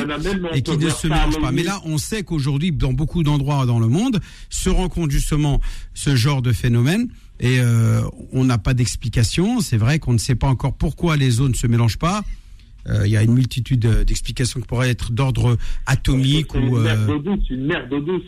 et 0.54 0.62
qui 0.62 0.76
ne 0.76 0.88
se 0.88 1.06
mélangent 1.08 1.40
pas. 1.40 1.52
Mais 1.52 1.62
là, 1.62 1.80
on 1.84 1.98
sait 1.98 2.22
qu'aujourd'hui, 2.22 2.72
dans 2.72 2.92
beaucoup 2.92 3.22
d'endroits 3.22 3.66
dans 3.66 3.80
le 3.80 3.88
monde, 3.88 4.20
se 4.50 4.70
rencontre 4.70 5.10
justement 5.10 5.60
ce 5.94 6.14
genre 6.14 6.42
de 6.42 6.52
phénomène. 6.52 7.08
Et 7.40 7.58
euh, 7.58 8.02
on 8.32 8.44
n'a 8.44 8.58
pas 8.58 8.72
d'explication. 8.74 9.60
C'est 9.60 9.76
vrai 9.76 9.98
qu'on 9.98 10.12
ne 10.12 10.18
sait 10.18 10.36
pas 10.36 10.46
encore 10.46 10.74
pourquoi 10.74 11.16
les 11.16 11.30
zones 11.30 11.54
se 11.54 11.66
mélangent 11.66 11.98
pas. 11.98 12.22
Euh, 12.88 13.02
Il 13.04 13.10
y 13.10 13.16
a 13.16 13.22
une 13.22 13.34
multitude 13.34 13.86
d'explications 14.04 14.60
qui 14.60 14.66
pourraient 14.66 14.90
être 14.90 15.12
d'ordre 15.12 15.56
atomique 15.86 16.54
ou 16.54 16.58
une 16.58 16.82
mer 16.82 16.98
euh, 17.00 17.06
d'eau 17.06 17.18
douce, 17.18 17.50
une 17.50 17.66
mer 17.66 17.88
d'eau 17.88 18.00
douce. 18.00 18.22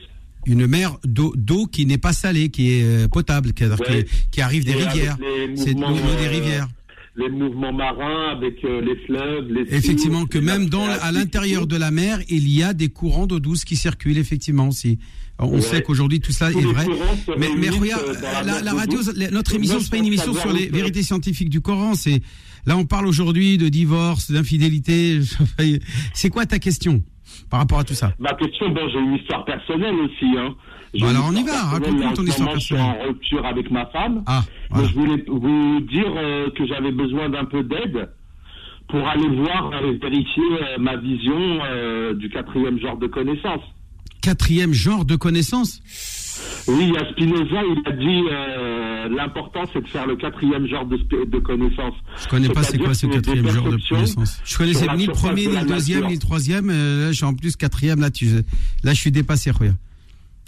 Une 0.46 0.66
mer 0.66 0.96
d'eau 1.04 1.32
d'eau 1.36 1.66
qui 1.66 1.86
n'est 1.86 1.98
pas 1.98 2.12
salée, 2.12 2.48
qui 2.48 2.72
est 2.72 2.82
euh, 2.84 3.08
potable, 3.08 3.52
qui, 3.52 3.64
qui- 3.64 3.70
Ouais. 3.92 4.06
qui 4.30 4.40
arrive 4.40 4.64
des 4.64 4.72
Et 4.72 4.84
rivières. 4.86 5.16
C'est 5.56 5.74
de 5.74 5.80
l'eau 5.80 5.94
des 6.18 6.26
euh, 6.26 6.30
rivières. 6.30 6.68
Les 7.16 7.28
mouvements 7.28 7.72
marins 7.72 8.32
avec 8.36 8.64
euh, 8.64 8.80
les 8.80 8.96
fleuves, 9.06 9.46
les 9.48 9.72
Effectivement, 9.72 10.26
que 10.26 10.38
les 10.38 10.44
même 10.44 10.68
dans, 10.68 10.84
à 10.84 11.12
l'intérieur 11.12 11.66
de 11.68 11.76
la 11.76 11.92
mer, 11.92 12.18
il 12.28 12.48
y 12.48 12.62
a 12.64 12.74
des 12.74 12.88
courants 12.88 13.28
d'eau 13.28 13.38
douce 13.38 13.64
qui 13.64 13.76
circulent, 13.76 14.18
effectivement 14.18 14.66
aussi. 14.68 14.98
On 15.38 15.54
Ouais. 15.54 15.60
sait 15.60 15.82
qu'aujourd'hui 15.82 16.20
tout 16.20 16.32
ça 16.32 16.50
Tous 16.50 16.58
est 16.58 16.62
vrai. 16.62 16.86
Mais, 17.38 17.68
regarde, 17.68 18.02
la 18.64 18.72
radio, 18.72 18.98
la- 19.14 19.30
notre 19.30 19.54
émission, 19.54 19.78
c'est 19.80 19.90
pas 19.90 19.96
une 19.98 20.06
émission 20.06 20.34
sur 20.34 20.52
les 20.52 20.66
vérités 20.66 21.02
scientifiques 21.04 21.50
du 21.50 21.60
Coran. 21.60 21.94
C'est 21.94 22.20
là, 22.66 22.76
on 22.76 22.84
parle 22.84 23.06
aujourd'hui 23.06 23.58
de 23.58 23.68
divorce, 23.68 24.30
d'infidélité. 24.32 25.20
C'est 26.14 26.30
quoi 26.30 26.46
ta 26.46 26.58
question? 26.58 27.02
Par 27.50 27.60
rapport 27.60 27.78
à 27.78 27.84
tout 27.84 27.94
ça 27.94 28.12
Ma 28.18 28.34
question, 28.34 28.68
bon, 28.70 28.88
j'ai 28.92 28.98
une 28.98 29.14
histoire 29.14 29.44
personnelle 29.44 29.94
aussi. 29.94 30.26
Hein. 30.38 30.54
Une 30.94 31.04
alors 31.06 31.26
on 31.28 31.32
y 31.32 31.42
va, 31.42 31.52
personnelle. 31.52 31.72
raconte-nous 31.72 32.06
En 32.06 32.12
ton 32.12 32.22
histoire 32.24 32.48
moment, 32.48 32.58
Je 32.60 32.64
suis 32.64 32.74
personnelle. 32.76 33.00
en 33.02 33.08
rupture 33.08 33.46
avec 33.46 33.70
ma 33.70 33.86
femme. 33.86 34.22
Ah, 34.26 34.42
voilà. 34.70 34.88
je 34.88 34.94
voulais 34.94 35.24
vous 35.28 35.80
dire 35.80 36.12
euh, 36.16 36.50
que 36.56 36.66
j'avais 36.66 36.92
besoin 36.92 37.28
d'un 37.28 37.44
peu 37.44 37.62
d'aide 37.62 38.10
pour 38.88 39.06
aller 39.08 39.28
voir 39.28 39.72
et 39.82 39.92
vérifier 39.98 40.42
euh, 40.62 40.78
ma 40.78 40.96
vision 40.96 41.58
euh, 41.64 42.14
du 42.14 42.28
quatrième 42.28 42.78
genre 42.78 42.96
de 42.98 43.06
connaissance. 43.06 43.60
quatrième 44.22 44.72
genre 44.72 45.04
de 45.04 45.16
connaissance? 45.16 45.80
Oui, 46.68 46.92
à 46.98 47.10
Spinoza, 47.10 47.60
il 47.64 47.82
a 47.86 47.92
dit 47.92 48.24
euh, 48.30 49.08
l'important 49.08 49.62
c'est 49.72 49.82
de 49.82 49.88
faire 49.88 50.06
le 50.06 50.16
quatrième 50.16 50.66
genre 50.66 50.84
de, 50.86 51.38
connaissance. 51.40 51.94
Je 52.22 52.28
connais 52.28 52.48
pas 52.48 52.62
c'est 52.62 52.78
quoi 52.78 52.94
ce 52.94 53.06
quatrième 53.06 53.48
genre 53.48 53.68
de 53.70 53.78
connaissance. 53.88 54.40
Je 54.44 54.56
connaissais 54.56 54.86
ni 54.96 55.06
le 55.06 55.12
premier, 55.12 55.46
ni 55.46 55.56
le 55.56 55.64
deuxième, 55.66 56.00
nature. 56.00 56.08
ni 56.08 56.14
le 56.14 56.20
troisième. 56.20 56.70
euh, 56.70 57.06
Là, 57.06 57.12
je 57.12 57.16
suis 57.16 57.24
en 57.24 57.34
plus 57.34 57.56
quatrième. 57.56 58.00
Là, 58.00 58.10
tu, 58.10 58.26
là, 58.82 58.92
je 58.94 59.00
suis 59.00 59.10
dépassé, 59.12 59.50
Roya. 59.50 59.72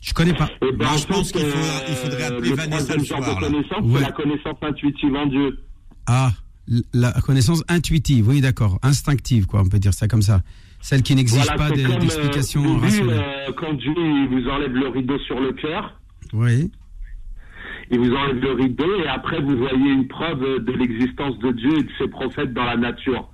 Je 0.02 0.14
connais 0.14 0.34
pas. 0.34 0.48
Eh 0.62 0.72
ben, 0.72 0.86
je 0.96 1.06
pense 1.06 1.32
qu'il 1.32 1.42
il 1.42 1.94
faudrait 1.94 2.22
euh, 2.22 2.28
appeler 2.36 2.50
le 2.50 2.56
Vanessa 2.56 2.96
le 2.96 3.04
genre 3.04 3.20
de 3.20 3.40
connaissance, 3.40 3.82
Ouais. 3.82 4.00
c'est 4.00 4.06
la 4.06 4.12
connaissance 4.12 4.56
intuitive 4.62 5.14
en 5.16 5.26
Dieu. 5.26 5.58
Ah, 6.06 6.32
la 6.94 7.12
connaissance 7.12 7.62
intuitive, 7.68 8.28
oui, 8.28 8.40
d'accord, 8.40 8.78
instinctive, 8.82 9.46
quoi, 9.46 9.62
on 9.62 9.68
peut 9.68 9.78
dire 9.78 9.94
ça 9.94 10.06
comme 10.08 10.22
ça. 10.22 10.42
Celle 10.88 11.02
qui 11.02 11.16
n'exige 11.16 11.42
Voilà, 11.46 11.56
pas 11.56 11.70
euh, 11.72 11.98
d'explication 11.98 12.62
début, 12.62 12.78
rationnelle. 12.80 13.18
euh, 13.48 13.52
quand 13.56 13.72
Dieu 13.74 13.92
il 13.96 14.28
vous 14.30 14.48
enlève 14.48 14.72
le 14.72 14.86
rideau 14.86 15.18
sur 15.18 15.40
le 15.40 15.52
cœur, 15.52 15.98
Oui. 16.32 16.70
il 17.90 17.98
vous 17.98 18.14
enlève 18.14 18.40
le 18.40 18.52
rideau 18.52 18.94
et 19.02 19.08
après 19.08 19.40
vous 19.40 19.56
voyez 19.56 19.90
une 19.90 20.06
preuve 20.06 20.38
de 20.64 20.72
l'existence 20.72 21.36
de 21.40 21.50
Dieu 21.50 21.78
et 21.78 21.82
de 21.82 21.90
ses 21.98 22.06
prophètes 22.06 22.52
dans 22.54 22.62
la 22.62 22.76
nature, 22.76 23.28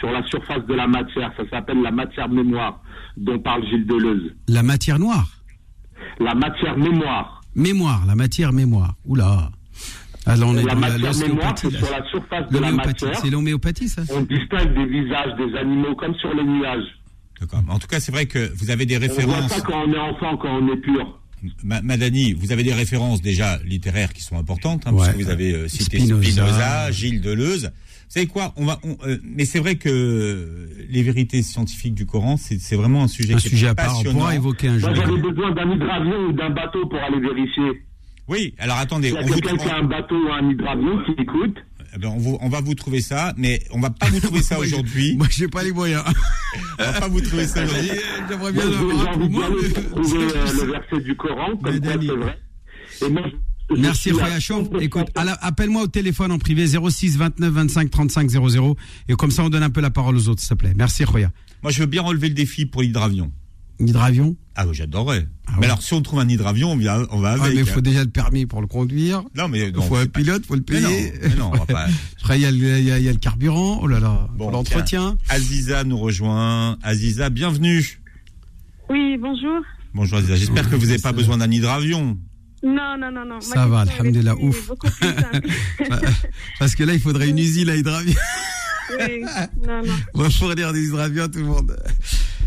sur 0.00 0.10
la 0.10 0.26
surface 0.26 0.66
de 0.66 0.74
la 0.74 0.88
matière. 0.88 1.32
Ça 1.36 1.48
s'appelle 1.48 1.80
la 1.80 1.92
matière 1.92 2.28
mémoire, 2.28 2.82
dont 3.16 3.38
parle 3.38 3.64
Gilles 3.68 3.86
Deleuze. 3.86 4.34
La 4.48 4.64
matière 4.64 4.98
noire. 4.98 5.28
La 6.18 6.34
matière 6.34 6.76
mémoire. 6.76 7.40
Mémoire, 7.54 8.04
la 8.04 8.16
matière 8.16 8.52
mémoire. 8.52 8.94
Oula. 9.04 9.50
On 10.26 10.56
est 10.56 10.64
la 10.64 10.74
dans 10.74 10.80
la- 10.80 10.98
matière 10.98 11.28
mémoire, 11.28 11.54
c'est 11.56 11.70
sur 11.70 11.88
la 11.88 12.04
surface 12.10 12.50
de 12.50 12.58
la 12.58 12.72
matière. 12.72 13.14
C'est 13.16 13.30
l'homéopathie, 13.30 13.88
ça 13.88 14.02
On 14.12 14.22
distingue 14.22 14.74
des 14.74 14.86
visages 14.86 15.36
des 15.36 15.54
animaux 15.56 15.94
comme 15.94 16.16
sur 16.16 16.34
les 16.34 16.42
nuages. 16.42 16.82
D'accord. 17.40 17.62
En 17.68 17.78
tout 17.78 17.86
cas, 17.86 18.00
c'est 18.00 18.12
vrai 18.12 18.26
que 18.26 18.50
vous 18.56 18.70
avez 18.70 18.86
des 18.86 18.96
On 18.96 19.00
voit 19.00 19.08
références. 19.08 19.52
ça 19.52 19.60
quand 19.60 19.84
on 19.86 19.92
est 19.92 19.98
enfant, 19.98 20.36
quand 20.36 20.58
on 20.58 20.72
est 20.72 20.76
pur. 20.78 21.20
Ma- 21.62 21.82
Madani, 21.82 22.32
vous 22.32 22.50
avez 22.50 22.62
des 22.62 22.72
références 22.72 23.20
déjà 23.20 23.58
littéraires 23.64 24.12
qui 24.12 24.22
sont 24.22 24.38
importantes, 24.38 24.84
hein, 24.86 24.92
Ouais. 24.92 25.04
puisque 25.12 25.26
vous 25.26 25.30
avez 25.30 25.52
euh, 25.52 25.68
cité 25.68 25.98
Spinoza. 25.98 26.22
Spinoza, 26.30 26.90
Gilles 26.92 27.20
Deleuze. 27.20 27.70
savez 28.08 28.26
quoi 28.26 28.54
On 28.56 28.64
va, 28.64 28.80
on, 28.84 28.96
euh, 29.06 29.18
mais 29.22 29.44
c'est 29.44 29.58
vrai 29.58 29.76
que 29.76 30.66
les 30.88 31.02
vérités 31.02 31.42
scientifiques 31.42 31.94
du 31.94 32.06
Coran, 32.06 32.36
c'est 32.38 32.58
c'est 32.58 32.74
vraiment 32.76 33.02
un 33.04 33.08
sujet 33.08 33.34
Un 33.34 33.36
qui 33.36 33.46
est 33.48 33.50
sujet 33.50 33.68
à 33.68 33.74
part, 33.74 33.98
on 34.00 34.02
pourra 34.12 34.34
évoquer 34.34 34.68
un 34.68 34.78
jour. 34.78 34.94
J'avais 34.94 35.20
besoin 35.20 35.52
d'un 35.52 35.70
hydravion 35.70 36.18
ou 36.28 36.32
d'un 36.32 36.50
bateau 36.50 36.86
pour 36.86 36.98
aller 37.00 37.20
vérifier. 37.20 37.82
Oui, 38.28 38.54
alors 38.58 38.78
attendez, 38.78 39.08
Il 39.08 39.14
y 39.14 39.16
a 39.18 39.20
on, 39.20 39.26
vous, 39.26 39.34
quelqu'un 39.34 39.56
qui 39.56 39.68
a 39.68 39.76
un 39.76 39.84
bateau 39.84 40.16
ou 40.16 40.32
un 40.32 40.50
hydravion 40.50 40.98
qui 41.04 41.12
écoute. 41.22 41.56
Eh 41.96 41.98
ben, 41.98 42.08
on, 42.08 42.18
vous- 42.18 42.38
on 42.40 42.48
va 42.48 42.60
vous 42.60 42.74
trouver 42.74 43.00
ça, 43.00 43.32
mais 43.36 43.62
on 43.72 43.80
va 43.80 43.90
pas 43.90 44.08
vous 44.10 44.20
trouver 44.20 44.42
ça 44.42 44.58
aujourd'hui. 44.60 45.16
Moi, 45.16 45.26
j'ai 45.30 45.48
pas 45.48 45.62
les 45.62 45.72
moyens. 45.72 46.04
On 46.78 46.82
va 46.84 46.92
pas 47.00 47.08
vous 47.08 47.20
trouver 47.22 47.46
ça 47.46 47.64
aujourd'hui. 47.64 47.90
J'aimerais 48.28 48.52
bien 48.52 48.62
trouver 48.62 50.24
euh, 50.24 50.52
le 50.64 50.72
verset 50.72 51.00
du 51.04 51.16
Coran, 51.16 51.56
comme 51.56 51.72
c'est 51.82 51.96
vrai. 52.06 52.38
Et 53.02 53.08
moi, 53.08 53.22
je 53.70 53.76
Merci 53.76 54.12
Roya 54.12 54.38
Chauffe. 54.40 54.68
100% 54.68 54.80
Écoute, 54.80 55.06
appelle-moi 55.14 55.82
au 55.82 55.86
téléphone 55.88 56.30
en 56.32 56.38
privé 56.38 56.66
06 56.66 57.16
29 57.16 57.50
25 57.52 57.90
35 57.90 58.30
00 58.30 58.76
et 59.08 59.14
comme 59.14 59.30
ça 59.30 59.42
on 59.42 59.48
donne 59.50 59.62
un 59.64 59.70
peu 59.70 59.80
la 59.80 59.90
parole 59.90 60.16
aux 60.16 60.28
autres, 60.28 60.40
s'il 60.40 60.50
te 60.50 60.54
plaît. 60.54 60.72
Merci 60.76 61.04
Roya. 61.04 61.30
Moi, 61.62 61.72
je 61.72 61.80
veux 61.80 61.86
bien 61.86 62.02
relever 62.02 62.28
le 62.28 62.34
défi 62.34 62.66
pour 62.66 62.82
l'hydravion. 62.82 63.32
Hydravion 63.78 64.36
Ah 64.54 64.66
oui, 64.66 64.74
j'adorerais. 64.74 65.28
Ah 65.46 65.52
mais 65.58 65.66
alors, 65.66 65.82
si 65.82 65.92
on 65.94 66.00
trouve 66.02 66.18
un 66.20 66.28
hydravion, 66.28 66.72
on, 66.72 66.76
vient, 66.76 67.06
on 67.10 67.20
va 67.20 67.30
Ah, 67.30 67.32
avec. 67.42 67.54
mais 67.54 67.60
il 67.62 67.68
hein. 67.68 67.72
faut 67.72 67.80
déjà 67.80 68.02
le 68.04 68.10
permis 68.10 68.46
pour 68.46 68.60
le 68.60 68.66
conduire. 68.66 69.22
Non, 69.36 69.48
mais 69.48 69.68
Il 69.68 69.82
faut 69.82 69.96
un 69.96 70.06
pas- 70.06 70.18
pilote, 70.20 70.46
faut 70.46 70.54
le 70.54 70.64
Mais 70.70 70.80
non, 70.80 70.88
payer. 70.88 71.12
mais 71.22 71.34
non, 71.36 71.50
on 71.52 71.56
va 71.58 71.66
pas. 71.66 71.86
Après, 72.20 72.38
il 72.38 72.42
y, 72.42 72.46
a 72.46 72.50
le- 72.50 72.56
il 72.78 72.84
y 72.84 72.90
a- 72.90 72.98
il 72.98 73.04
y 73.04 73.08
a 73.08 73.12
le 73.12 73.18
carburant. 73.18 73.78
Oh 73.82 73.86
là 73.86 74.00
là, 74.00 74.28
Bon, 74.34 74.50
l'entretien. 74.50 75.16
Aziza 75.28 75.84
nous 75.84 75.98
rejoint. 75.98 76.78
Aziza, 76.82 77.28
bienvenue. 77.30 78.00
Oui, 78.88 79.16
bonjour. 79.20 79.60
Bonjour 79.94 80.18
Aziza, 80.18 80.36
j'espère 80.36 80.68
que 80.70 80.76
vous 80.76 80.86
n'avez 80.86 80.98
pas 81.00 81.12
besoin 81.12 81.38
d'un 81.38 81.50
hydravion. 81.50 82.18
Non, 82.62 82.96
non, 82.98 83.12
non, 83.12 83.24
non. 83.26 83.34
Ma 83.36 83.40
Ça 83.40 83.66
va, 83.66 83.84
elle 83.86 83.92
alhamdoulilah, 84.00 84.32
était 84.32 84.42
ouf. 84.42 84.70
plus 84.78 84.90
simple. 84.90 85.48
Parce 86.58 86.74
que 86.74 86.84
là, 86.84 86.94
il 86.94 87.00
faudrait 87.00 87.28
une 87.28 87.38
usine 87.38 87.68
à 87.68 87.76
hydravion. 87.76 88.14
oui, 88.98 89.22
non, 89.66 89.82
non. 89.84 89.92
On 90.14 90.22
va 90.22 90.30
fournir 90.30 90.72
des 90.72 90.82
hydravions 90.84 91.24
à 91.24 91.28
tout 91.28 91.38
le 91.40 91.44
monde. 91.44 91.76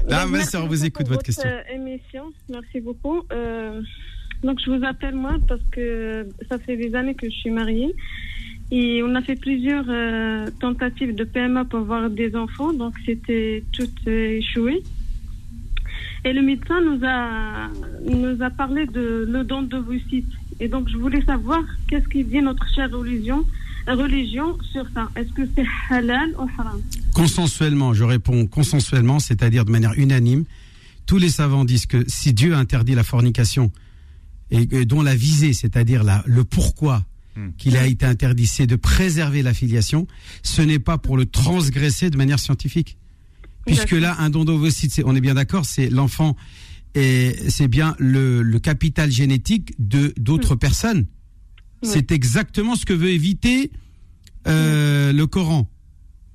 Là, 0.07 0.25
ma 0.25 0.39
on 0.55 0.67
vous 0.67 0.85
écoute 0.85 1.07
votre 1.07 1.23
question. 1.23 1.47
euh, 1.47 1.75
émission. 1.75 2.31
Merci 2.49 2.79
beaucoup. 2.79 3.23
Euh, 3.31 3.81
donc, 4.43 4.59
je 4.63 4.71
vous 4.71 4.83
appelle 4.85 5.15
moi 5.15 5.37
parce 5.47 5.61
que 5.71 6.27
ça 6.49 6.57
fait 6.59 6.77
des 6.77 6.95
années 6.95 7.15
que 7.15 7.29
je 7.29 7.35
suis 7.35 7.51
mariée. 7.51 7.93
Et 8.71 9.01
on 9.03 9.15
a 9.15 9.21
fait 9.21 9.35
plusieurs 9.35 9.85
euh, 9.89 10.47
tentatives 10.59 11.15
de 11.15 11.23
PMA 11.23 11.65
pour 11.65 11.79
avoir 11.79 12.09
des 12.09 12.35
enfants. 12.35 12.71
Donc, 12.71 12.93
c'était 13.05 13.63
tout 13.73 13.89
euh, 14.07 14.37
échoué. 14.37 14.83
Et 16.23 16.33
le 16.33 16.41
médecin 16.41 16.79
nous 16.81 16.99
a, 17.03 17.69
nous 18.05 18.41
a 18.43 18.49
parlé 18.49 18.85
de 18.85 19.25
le 19.27 19.43
don 19.43 19.63
d'ovocytes. 19.63 20.31
Et 20.59 20.67
donc, 20.67 20.89
je 20.89 20.97
voulais 20.97 21.23
savoir 21.23 21.61
qu'est-ce 21.87 22.07
qu'il 22.09 22.27
dit 22.27 22.41
notre 22.41 22.67
chère 22.73 22.91
religion, 22.91 23.45
religion 23.87 24.57
sur 24.71 24.85
ça. 24.93 25.09
Est-ce 25.15 25.31
que 25.33 25.41
c'est 25.55 25.65
halal 25.89 26.29
ou 26.37 26.47
haram? 26.59 26.81
Consensuellement, 27.13 27.93
je 27.93 28.03
réponds 28.03 28.45
consensuellement, 28.47 29.19
c'est-à-dire 29.19 29.65
de 29.65 29.71
manière 29.71 29.93
unanime. 29.97 30.45
Tous 31.05 31.17
les 31.17 31.29
savants 31.29 31.65
disent 31.65 31.85
que 31.87 32.03
si 32.07 32.33
Dieu 32.33 32.53
interdit 32.55 32.93
la 32.95 33.03
fornication 33.03 33.71
et 34.51 34.67
que- 34.67 34.83
dont 34.83 35.01
la 35.01 35.15
visée, 35.15 35.53
c'est-à-dire 35.53 36.03
le 36.25 36.43
pourquoi 36.43 37.05
Hmm. 37.35 37.49
qu'il 37.57 37.77
a 37.77 37.85
été 37.85 38.05
interdit, 38.05 38.47
c'est 38.47 38.65
de 38.67 38.75
préserver 38.75 39.43
la 39.43 39.53
filiation, 39.53 40.07
ce 40.43 40.61
n'est 40.63 40.79
pas 40.79 40.97
pour 40.97 41.15
le 41.15 41.25
transgresser 41.27 42.09
de 42.09 42.17
manière 42.17 42.39
scientifique. 42.39 42.97
Puisque 43.65 43.83
D'accord. 43.95 43.99
là, 43.99 44.15
un 44.19 44.29
don 44.31 44.45
d'ovocytes, 44.45 44.91
c'est- 44.91 45.03
on 45.05 45.15
est 45.15 45.21
bien 45.21 45.35
d'accord, 45.35 45.65
c'est 45.65 45.89
l'enfant 45.91 46.35
et 46.95 47.35
c'est 47.49 47.67
bien 47.67 47.95
le, 47.99 48.41
le 48.41 48.59
capital 48.59 49.11
génétique 49.11 49.73
de 49.77 50.11
d'autres 50.17 50.55
personnes. 50.55 51.05
Oui. 51.83 51.89
C'est 51.91 52.11
exactement 52.11 52.75
ce 52.75 52.85
que 52.85 52.93
veut 52.93 53.09
éviter 53.09 53.71
euh, 54.47 55.11
le 55.13 55.27
Coran. 55.27 55.69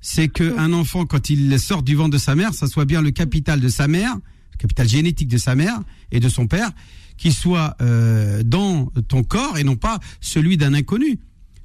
C'est 0.01 0.27
que 0.27 0.57
un 0.57 0.73
enfant, 0.73 1.05
quand 1.05 1.29
il 1.29 1.59
sort 1.59 1.83
du 1.83 1.95
ventre 1.95 2.11
de 2.11 2.17
sa 2.17 2.35
mère, 2.35 2.53
ça 2.53 2.67
soit 2.67 2.85
bien 2.85 3.01
le 3.01 3.11
capital 3.11 3.59
de 3.59 3.69
sa 3.69 3.87
mère, 3.87 4.15
le 4.15 4.57
capital 4.57 4.87
génétique 4.87 5.27
de 5.27 5.37
sa 5.37 5.55
mère 5.55 5.79
et 6.11 6.19
de 6.19 6.29
son 6.29 6.47
père, 6.47 6.71
qui 7.17 7.31
soit 7.31 7.75
euh, 7.81 8.43
dans 8.43 8.87
ton 9.07 9.23
corps 9.23 9.57
et 9.57 9.63
non 9.63 9.75
pas 9.75 9.99
celui 10.21 10.57
d'un 10.57 10.73
inconnu. 10.73 11.19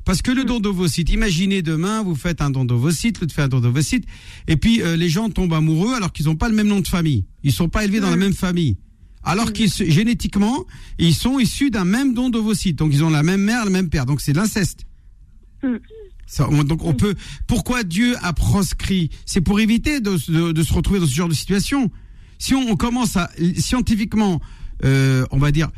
Parce 0.05 0.23
que 0.23 0.31
le 0.31 0.45
don 0.45 0.61
d'ovocytes, 0.61 1.11
imaginez 1.11 1.63
demain, 1.63 2.03
vous 2.03 2.15
faites 2.15 2.41
un 2.41 2.51
don 2.51 2.65
d'ovocytes, 2.65 3.21
l'autre 3.21 3.35
fait 3.35 3.43
un 3.43 3.49
don 3.49 3.61
d'ovocytes, 3.61 4.07
et 4.49 4.57
puis 4.57 4.83
euh, 4.83 4.97
les 4.97 5.09
gens 5.09 5.29
tombent 5.31 5.55
amoureux 5.55 5.95
alors 5.95 6.13
qu'ils 6.13 6.27
n'ont 6.27 6.37
pas 6.37 6.49
le 6.49 6.55
même 6.55 6.69
nom 6.69 6.81
de 6.81 6.89
famille. 6.89 7.27
Ils 7.43 7.53
sont 7.53 7.69
pas 7.69 7.85
élevés 7.85 8.01
dans 8.01 8.11
la 8.11 8.17
même 8.17 8.33
famille. 8.33 8.77
Alors 9.23 9.53
qu'ils 9.53 9.71
génétiquement, 9.71 10.65
ils 10.99 11.15
sont 11.15 11.39
issus 11.39 11.71
d'un 11.71 11.85
même 11.85 12.15
don 12.15 12.31
d'ovocytes. 12.31 12.77
Donc 12.77 12.91
ils 12.93 13.05
ont 13.05 13.11
la 13.11 13.23
même 13.23 13.43
mère, 13.43 13.65
le 13.65 13.71
même 13.71 13.91
père. 13.91 14.07
Donc 14.07 14.21
c'est 14.21 14.33
de 14.33 14.39
l'inceste. 14.39 14.87
Mm. 15.63 15.77
Ça, 16.27 16.49
on- 16.51 16.65
donc 16.65 16.85
on 16.85 16.95
peut. 16.95 17.15
Pourquoi 17.47 17.83
Dieu 17.83 18.15
a 18.23 18.33
proscrit? 18.33 19.11
C'est 19.27 19.41
pour 19.41 19.61
éviter 19.61 20.01
de, 20.01 20.17
de- 20.31 20.53
de 20.53 20.63
se 20.63 20.73
retrouver 20.73 21.01
dans 21.01 21.07
ce 21.07 21.15
genre 21.15 21.29
de 21.29 21.35
situation. 21.35 21.91
Si 22.39 22.55
on, 22.55 22.71
on 22.71 22.77
commence 22.77 23.17
à 23.17 23.31
scientifiquement, 23.59 24.41
euh, 24.85 25.27
on 25.33 25.39
va 25.39 25.51
dire, 25.53 25.71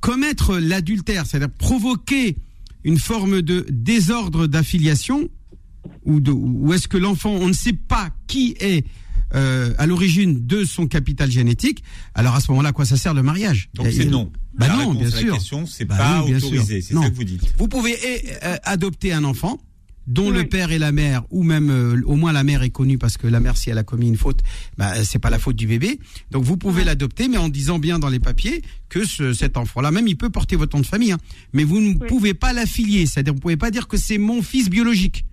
commettre 0.00 0.56
l'adultère, 0.58 1.26
c'est-à-dire 1.26 1.50
provoquer 1.50 2.36
une 2.84 2.98
forme 2.98 3.42
de 3.42 3.66
désordre 3.68 4.46
d'affiliation, 4.46 5.28
ou, 6.04 6.20
de, 6.20 6.30
ou 6.30 6.72
est-ce 6.72 6.88
que 6.88 6.96
l'enfant, 6.96 7.30
on 7.32 7.48
ne 7.48 7.52
sait 7.52 7.72
pas 7.72 8.10
qui 8.28 8.54
est 8.60 8.86
euh, 9.34 9.72
à 9.78 9.86
l'origine 9.86 10.46
de 10.46 10.64
son 10.64 10.86
capital 10.86 11.30
génétique, 11.30 11.82
alors 12.14 12.34
à 12.34 12.40
ce 12.40 12.50
moment-là, 12.50 12.70
à 12.70 12.72
quoi 12.72 12.84
ça 12.84 12.96
sert 12.96 13.14
le 13.14 13.22
mariage? 13.22 13.68
Donc 13.74 13.88
c'est 13.92 14.04
non. 14.06 14.30
Bah 14.54 14.66
la 14.68 14.72
non, 14.74 14.78
réponse 14.90 14.96
bien 14.98 15.06
à 15.06 15.10
la 15.10 15.16
sûr. 15.20 15.34
question, 15.34 15.66
c'est 15.66 15.84
Bah 15.84 15.96
pas 15.96 16.22
oui, 16.24 16.30
bien 16.30 16.38
sûr. 16.40 16.48
autorisé. 16.48 16.80
C'est 16.80 16.94
Non. 16.94 17.02
ça 17.02 17.10
que 17.10 17.14
vous 17.14 17.24
dites. 17.24 17.52
Vous 17.58 17.68
pouvez 17.68 17.94
eh, 18.04 18.22
euh, 18.44 18.56
adopter 18.64 19.12
un 19.12 19.22
enfant 19.24 19.60
dont 20.08 20.30
Oui. 20.30 20.36
le 20.38 20.44
père 20.48 20.72
et 20.72 20.78
la 20.78 20.90
mère, 20.90 21.22
ou 21.30 21.42
même 21.44 21.68
euh, 21.70 22.00
au 22.06 22.16
moins 22.16 22.32
la 22.32 22.42
mère 22.42 22.62
est 22.62 22.70
connue 22.70 22.96
parce 22.96 23.18
que 23.18 23.26
la 23.26 23.40
mère, 23.40 23.58
si 23.58 23.68
elle 23.68 23.76
a 23.76 23.82
commis 23.84 24.08
une 24.08 24.16
faute, 24.16 24.40
bah, 24.78 25.04
c'est 25.04 25.18
pas 25.18 25.28
la 25.28 25.38
faute 25.38 25.54
du 25.56 25.66
bébé. 25.66 26.00
Donc 26.30 26.44
vous 26.44 26.56
pouvez 26.56 26.82
l'adopter, 26.82 27.28
mais 27.28 27.36
en 27.36 27.50
disant 27.50 27.78
bien 27.78 27.98
dans 27.98 28.08
les 28.08 28.18
papiers 28.18 28.62
que 28.88 29.04
ce- 29.04 29.34
cet 29.34 29.58
enfant-là, 29.58 29.90
même 29.90 30.08
il 30.08 30.16
peut 30.16 30.30
porter 30.30 30.56
votre 30.56 30.74
nom 30.74 30.80
de 30.80 30.86
famille, 30.86 31.12
hein. 31.12 31.18
mais 31.52 31.62
vous 31.62 31.78
ne 31.80 31.88
Oui. 31.90 31.98
pouvez 32.08 32.32
pas 32.32 32.54
l'affilier. 32.54 33.04
C'est-à-dire 33.04 33.34
vous 33.34 33.40
pouvez 33.40 33.58
pas 33.58 33.70
dire 33.70 33.86
que 33.86 33.98
c'est 33.98 34.16
mon 34.18 34.40
fils 34.42 34.70
biologique. 34.70 35.26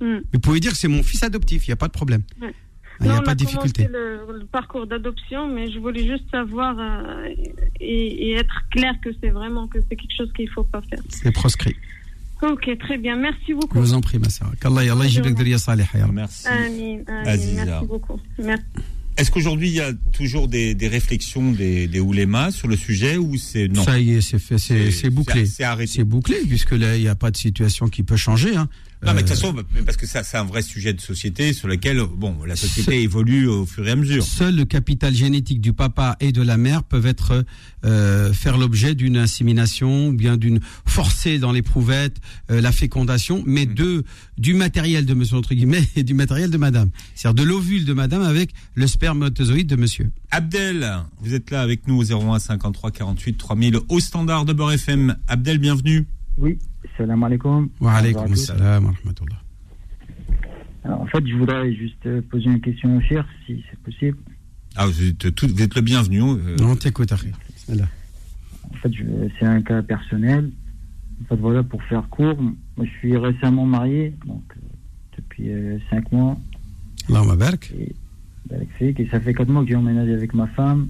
Mm. 0.00 0.18
Vous 0.32 0.40
pouvez 0.40 0.60
dire 0.60 0.70
que 0.72 0.78
c'est 0.78 0.88
mon 0.88 1.02
fils 1.02 1.22
adoptif. 1.24 1.66
Il 1.66 1.70
n'y 1.70 1.74
a 1.74 1.76
pas 1.76 1.88
de 1.88 1.92
problème. 1.92 2.22
Il 3.00 3.06
n'y 3.06 3.12
a 3.12 3.18
on 3.18 3.22
pas 3.22 3.34
de 3.34 3.44
difficulté. 3.44 3.88
Le, 3.90 4.20
le 4.38 4.44
parcours 4.46 4.86
d'adoption, 4.86 5.48
mais 5.48 5.70
je 5.70 5.78
voulais 5.78 6.06
juste 6.06 6.24
savoir 6.30 6.76
euh, 6.78 7.28
et, 7.80 8.28
et 8.30 8.34
être 8.34 8.62
clair 8.70 8.94
que 9.02 9.10
c'est 9.20 9.30
vraiment 9.30 9.66
que 9.66 9.78
c'est 9.88 9.96
quelque 9.96 10.16
chose 10.16 10.32
qu'il 10.34 10.48
faut 10.50 10.64
pas 10.64 10.80
faire. 10.82 11.00
C'est 11.08 11.32
proscrit. 11.32 11.74
Ok, 12.42 12.68
très 12.78 12.98
bien. 12.98 13.16
Merci 13.16 13.40
Je 13.48 13.54
beaucoup. 13.54 13.78
vous 13.80 13.94
en 13.94 14.00
prie, 14.00 14.18
ma 14.18 14.28
sœur. 14.28 14.52
Qu'Allah 14.60 14.82
Allah. 14.92 15.04
Merci. 16.12 16.46
Amin, 16.46 16.98
amin. 17.08 17.24
Merci 17.24 17.86
beaucoup. 17.86 18.20
Merci. 18.38 18.64
Est-ce 19.16 19.30
qu'aujourd'hui 19.30 19.68
il 19.68 19.74
y 19.74 19.80
a 19.80 19.92
toujours 20.12 20.48
des, 20.48 20.74
des 20.74 20.88
réflexions 20.88 21.52
des, 21.52 21.86
des 21.86 22.00
oulémas 22.00 22.50
sur 22.50 22.66
le 22.66 22.76
sujet 22.76 23.16
ou 23.16 23.36
c'est 23.36 23.68
non? 23.68 23.84
Ça 23.84 23.98
y 24.00 24.14
est, 24.14 24.20
c'est 24.20 24.40
fait, 24.40 24.58
c'est 24.58 25.10
bouclé. 25.10 25.46
C'est 25.46 25.62
arrêté. 25.62 25.92
C'est 25.92 26.04
bouclé 26.04 26.36
puisque 26.48 26.72
là, 26.72 26.96
il 26.96 27.02
n'y 27.02 27.08
a 27.08 27.14
pas 27.14 27.30
de 27.30 27.36
situation 27.36 27.88
qui 27.88 28.02
peut 28.02 28.16
changer. 28.16 28.56
Hein. 28.56 28.68
Non, 29.04 29.12
mais 29.14 29.22
de 29.22 29.28
toute 29.28 29.36
Euh, 29.36 29.40
façon, 29.40 29.54
parce 29.84 29.96
que 29.96 30.06
ça, 30.06 30.22
c'est 30.22 30.36
un 30.38 30.44
vrai 30.44 30.62
sujet 30.62 30.92
de 30.92 31.00
société 31.00 31.52
sur 31.52 31.68
lequel, 31.68 32.00
bon, 32.16 32.42
la 32.46 32.56
société 32.56 33.02
évolue 33.02 33.46
au 33.46 33.66
fur 33.66 33.86
et 33.86 33.90
à 33.90 33.96
mesure. 33.96 34.24
Seul 34.24 34.56
le 34.56 34.64
capital 34.64 35.14
génétique 35.14 35.60
du 35.60 35.72
papa 35.72 36.16
et 36.20 36.32
de 36.32 36.40
la 36.42 36.56
mère 36.56 36.82
peuvent 36.84 37.06
être 37.06 37.44
euh, 37.84 38.32
faire 38.32 38.56
l'objet 38.56 38.94
d'une 38.94 39.16
insémination 39.16 40.08
ou 40.08 40.12
bien 40.14 40.36
d'une 40.36 40.60
forcée 40.86 41.38
dans 41.38 41.52
l'éprouvette, 41.52 42.16
euh, 42.50 42.60
la 42.60 42.72
fécondation, 42.72 43.42
mais 43.46 43.66
Mm. 43.66 43.74
de 43.74 44.04
du 44.38 44.54
matériel 44.54 45.04
de 45.06 45.14
monsieur 45.14 45.36
entre 45.36 45.54
guillemets 45.54 45.84
et 45.96 46.02
du 46.02 46.14
matériel 46.14 46.50
de 46.50 46.56
madame. 46.56 46.90
C'est-à-dire 47.14 47.44
de 47.44 47.48
l'ovule 47.48 47.84
de 47.84 47.92
madame 47.92 48.22
avec 48.22 48.50
le 48.74 48.86
spermatozoïde 48.86 49.66
de 49.66 49.76
monsieur. 49.76 50.10
Abdel, 50.30 50.90
vous 51.20 51.34
êtes 51.34 51.50
là 51.50 51.60
avec 51.60 51.86
nous 51.86 51.96
au 51.96 52.04
01 52.04 52.38
53 52.38 52.90
48 52.90 53.36
3000 53.38 53.76
au 53.88 54.00
standard 54.00 54.44
de 54.44 54.52
Beurre 54.52 54.72
FM. 54.72 55.16
Abdel, 55.28 55.58
bienvenue. 55.58 56.06
Oui, 56.38 56.58
salam 56.96 57.22
alaikum. 57.22 57.68
Wa 57.80 58.00
tous. 58.02 58.50
assalam 58.50 58.84
wa 58.86 58.92
rahmatullah. 58.92 59.40
Alors, 60.84 61.00
En 61.00 61.06
fait, 61.06 61.26
je 61.26 61.34
voudrais 61.36 61.72
juste 61.74 62.04
euh, 62.06 62.20
poser 62.30 62.46
une 62.46 62.60
question 62.60 62.96
au 62.96 63.00
cher, 63.00 63.26
si 63.46 63.62
c'est 63.70 63.78
possible. 63.80 64.16
Ah, 64.76 64.86
vous 64.86 65.02
êtes, 65.02 65.34
tout- 65.34 65.48
vous 65.48 65.62
êtes 65.62 65.74
le 65.76 65.80
bienvenu. 65.80 66.20
euh, 66.22 66.56
Non, 66.58 66.74
t'écoute. 66.76 67.12
En 67.12 67.16
fait, 67.16 68.90
c'est 69.38 69.46
un 69.46 69.62
cas 69.62 69.82
personnel. 69.82 70.50
En 71.22 71.24
fait, 71.28 71.36
voilà, 71.40 71.62
pour 71.62 71.82
faire 71.84 72.08
court, 72.08 72.36
moi, 72.42 72.84
je 72.84 72.90
suis 72.98 73.16
récemment 73.16 73.64
marié, 73.66 74.12
donc 74.26 74.42
euh, 74.56 74.60
depuis 75.16 75.48
5 75.90 76.10
mois, 76.12 76.36
Allahumma 77.08 77.36
barak. 77.36 77.72
avec 78.52 78.68
Fik, 78.76 78.98
et 79.00 79.08
ça 79.10 79.20
fait 79.20 79.32
4 79.32 79.48
mois 79.48 79.62
que 79.62 79.68
j'ai 79.70 79.76
emménagé 79.76 80.12
avec 80.12 80.34
ma 80.34 80.48
femme. 80.48 80.88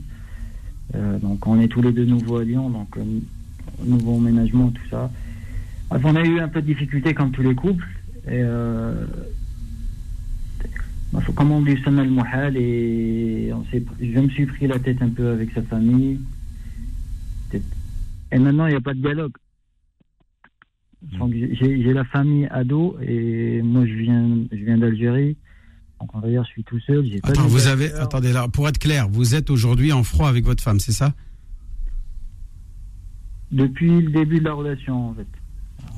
Euh, 0.94 1.18
donc, 1.18 1.46
on 1.46 1.60
est 1.60 1.68
tous 1.68 1.82
les 1.82 1.92
deux 1.92 2.04
nouveaux 2.06 2.38
à 2.38 2.44
Lyon, 2.44 2.70
donc 2.70 2.96
euh, 2.96 3.04
nouveau 3.84 4.16
emménagement, 4.16 4.70
tout 4.70 4.82
ça. 4.90 5.10
On 6.02 6.16
a 6.16 6.24
eu 6.24 6.40
un 6.40 6.48
peu 6.48 6.60
de 6.60 6.66
difficultés 6.66 7.14
comme 7.14 7.30
tous 7.30 7.42
les 7.42 7.54
couples. 7.54 7.86
Et 8.26 8.40
euh, 8.42 9.06
bah, 11.12 11.20
faut- 11.20 11.32
comme 11.32 11.52
on 11.52 11.62
dit, 11.62 11.76
Sana 11.84 12.02
al-Muhal, 12.02 12.56
et 12.56 13.50
on 13.52 13.64
je 13.72 14.18
me 14.20 14.28
suis 14.30 14.46
pris 14.46 14.66
la 14.66 14.78
tête 14.78 15.00
un 15.02 15.10
peu 15.10 15.28
avec 15.30 15.52
sa 15.52 15.62
famille. 15.62 16.20
Et 18.32 18.38
maintenant, 18.38 18.66
il 18.66 18.70
n'y 18.70 18.76
a 18.76 18.80
pas 18.80 18.94
de 18.94 19.00
dialogue. 19.00 19.34
Donc, 21.18 21.32
j'ai 21.34 21.92
la 21.92 22.04
famille 22.04 22.46
ado 22.50 22.96
et 23.00 23.60
moi, 23.62 23.86
je 23.86 23.92
viens, 23.92 24.26
je 24.50 24.56
viens 24.64 24.78
d'Algérie. 24.78 25.36
Donc, 26.00 26.14
on 26.14 26.18
va 26.18 26.28
dire, 26.28 26.42
je 26.44 26.48
suis 26.48 26.64
tout 26.64 26.80
seul. 26.80 27.04
pas 27.20 27.28
Attends, 27.28 27.46
vous 27.46 27.68
avez, 27.68 27.92
attendez 27.92 28.32
là, 28.32 28.48
pour 28.48 28.66
être 28.68 28.78
clair, 28.78 29.08
vous 29.08 29.34
êtes 29.34 29.50
aujourd'hui 29.50 29.92
en 29.92 30.02
froid 30.02 30.28
avec 30.28 30.44
votre 30.44 30.62
femme, 30.62 30.80
c'est 30.80 30.92
ça? 30.92 31.14
Depuis 33.52 34.00
le 34.00 34.10
début 34.10 34.40
de 34.40 34.44
la 34.44 34.54
relation, 34.54 35.10
en 35.10 35.14
fait. 35.14 35.26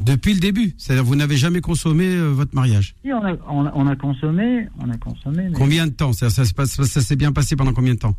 Depuis 0.05 0.35
le 0.35 0.41
début, 0.41 0.75
c'est-à-dire 0.79 1.05
vous 1.05 1.17
n'avez 1.17 1.37
jamais 1.37 1.61
consommé 1.61 2.07
euh, 2.07 2.29
votre 2.31 2.55
mariage. 2.55 2.95
Si, 3.05 3.13
on 3.13 3.25
a, 3.25 3.33
on 3.49 3.67
a, 3.67 3.73
on 3.75 3.87
a 3.87 3.97
consommé, 3.97 4.69
on 4.79 4.91
a 4.91 4.97
consommé, 4.99 5.45
mais 5.45 5.53
Combien 5.53 5.87
de 5.87 5.93
temps? 5.93 6.13
C'est-à-dire, 6.13 6.37
ça, 6.37 6.45
se 6.45 6.55
passe- 6.55 6.81
ça 6.83 7.01
s'est 7.01 7.17
bien 7.17 7.33
passé 7.33 7.57
pendant 7.57 7.73
combien 7.73 7.95
de 7.95 7.99
temps? 7.99 8.17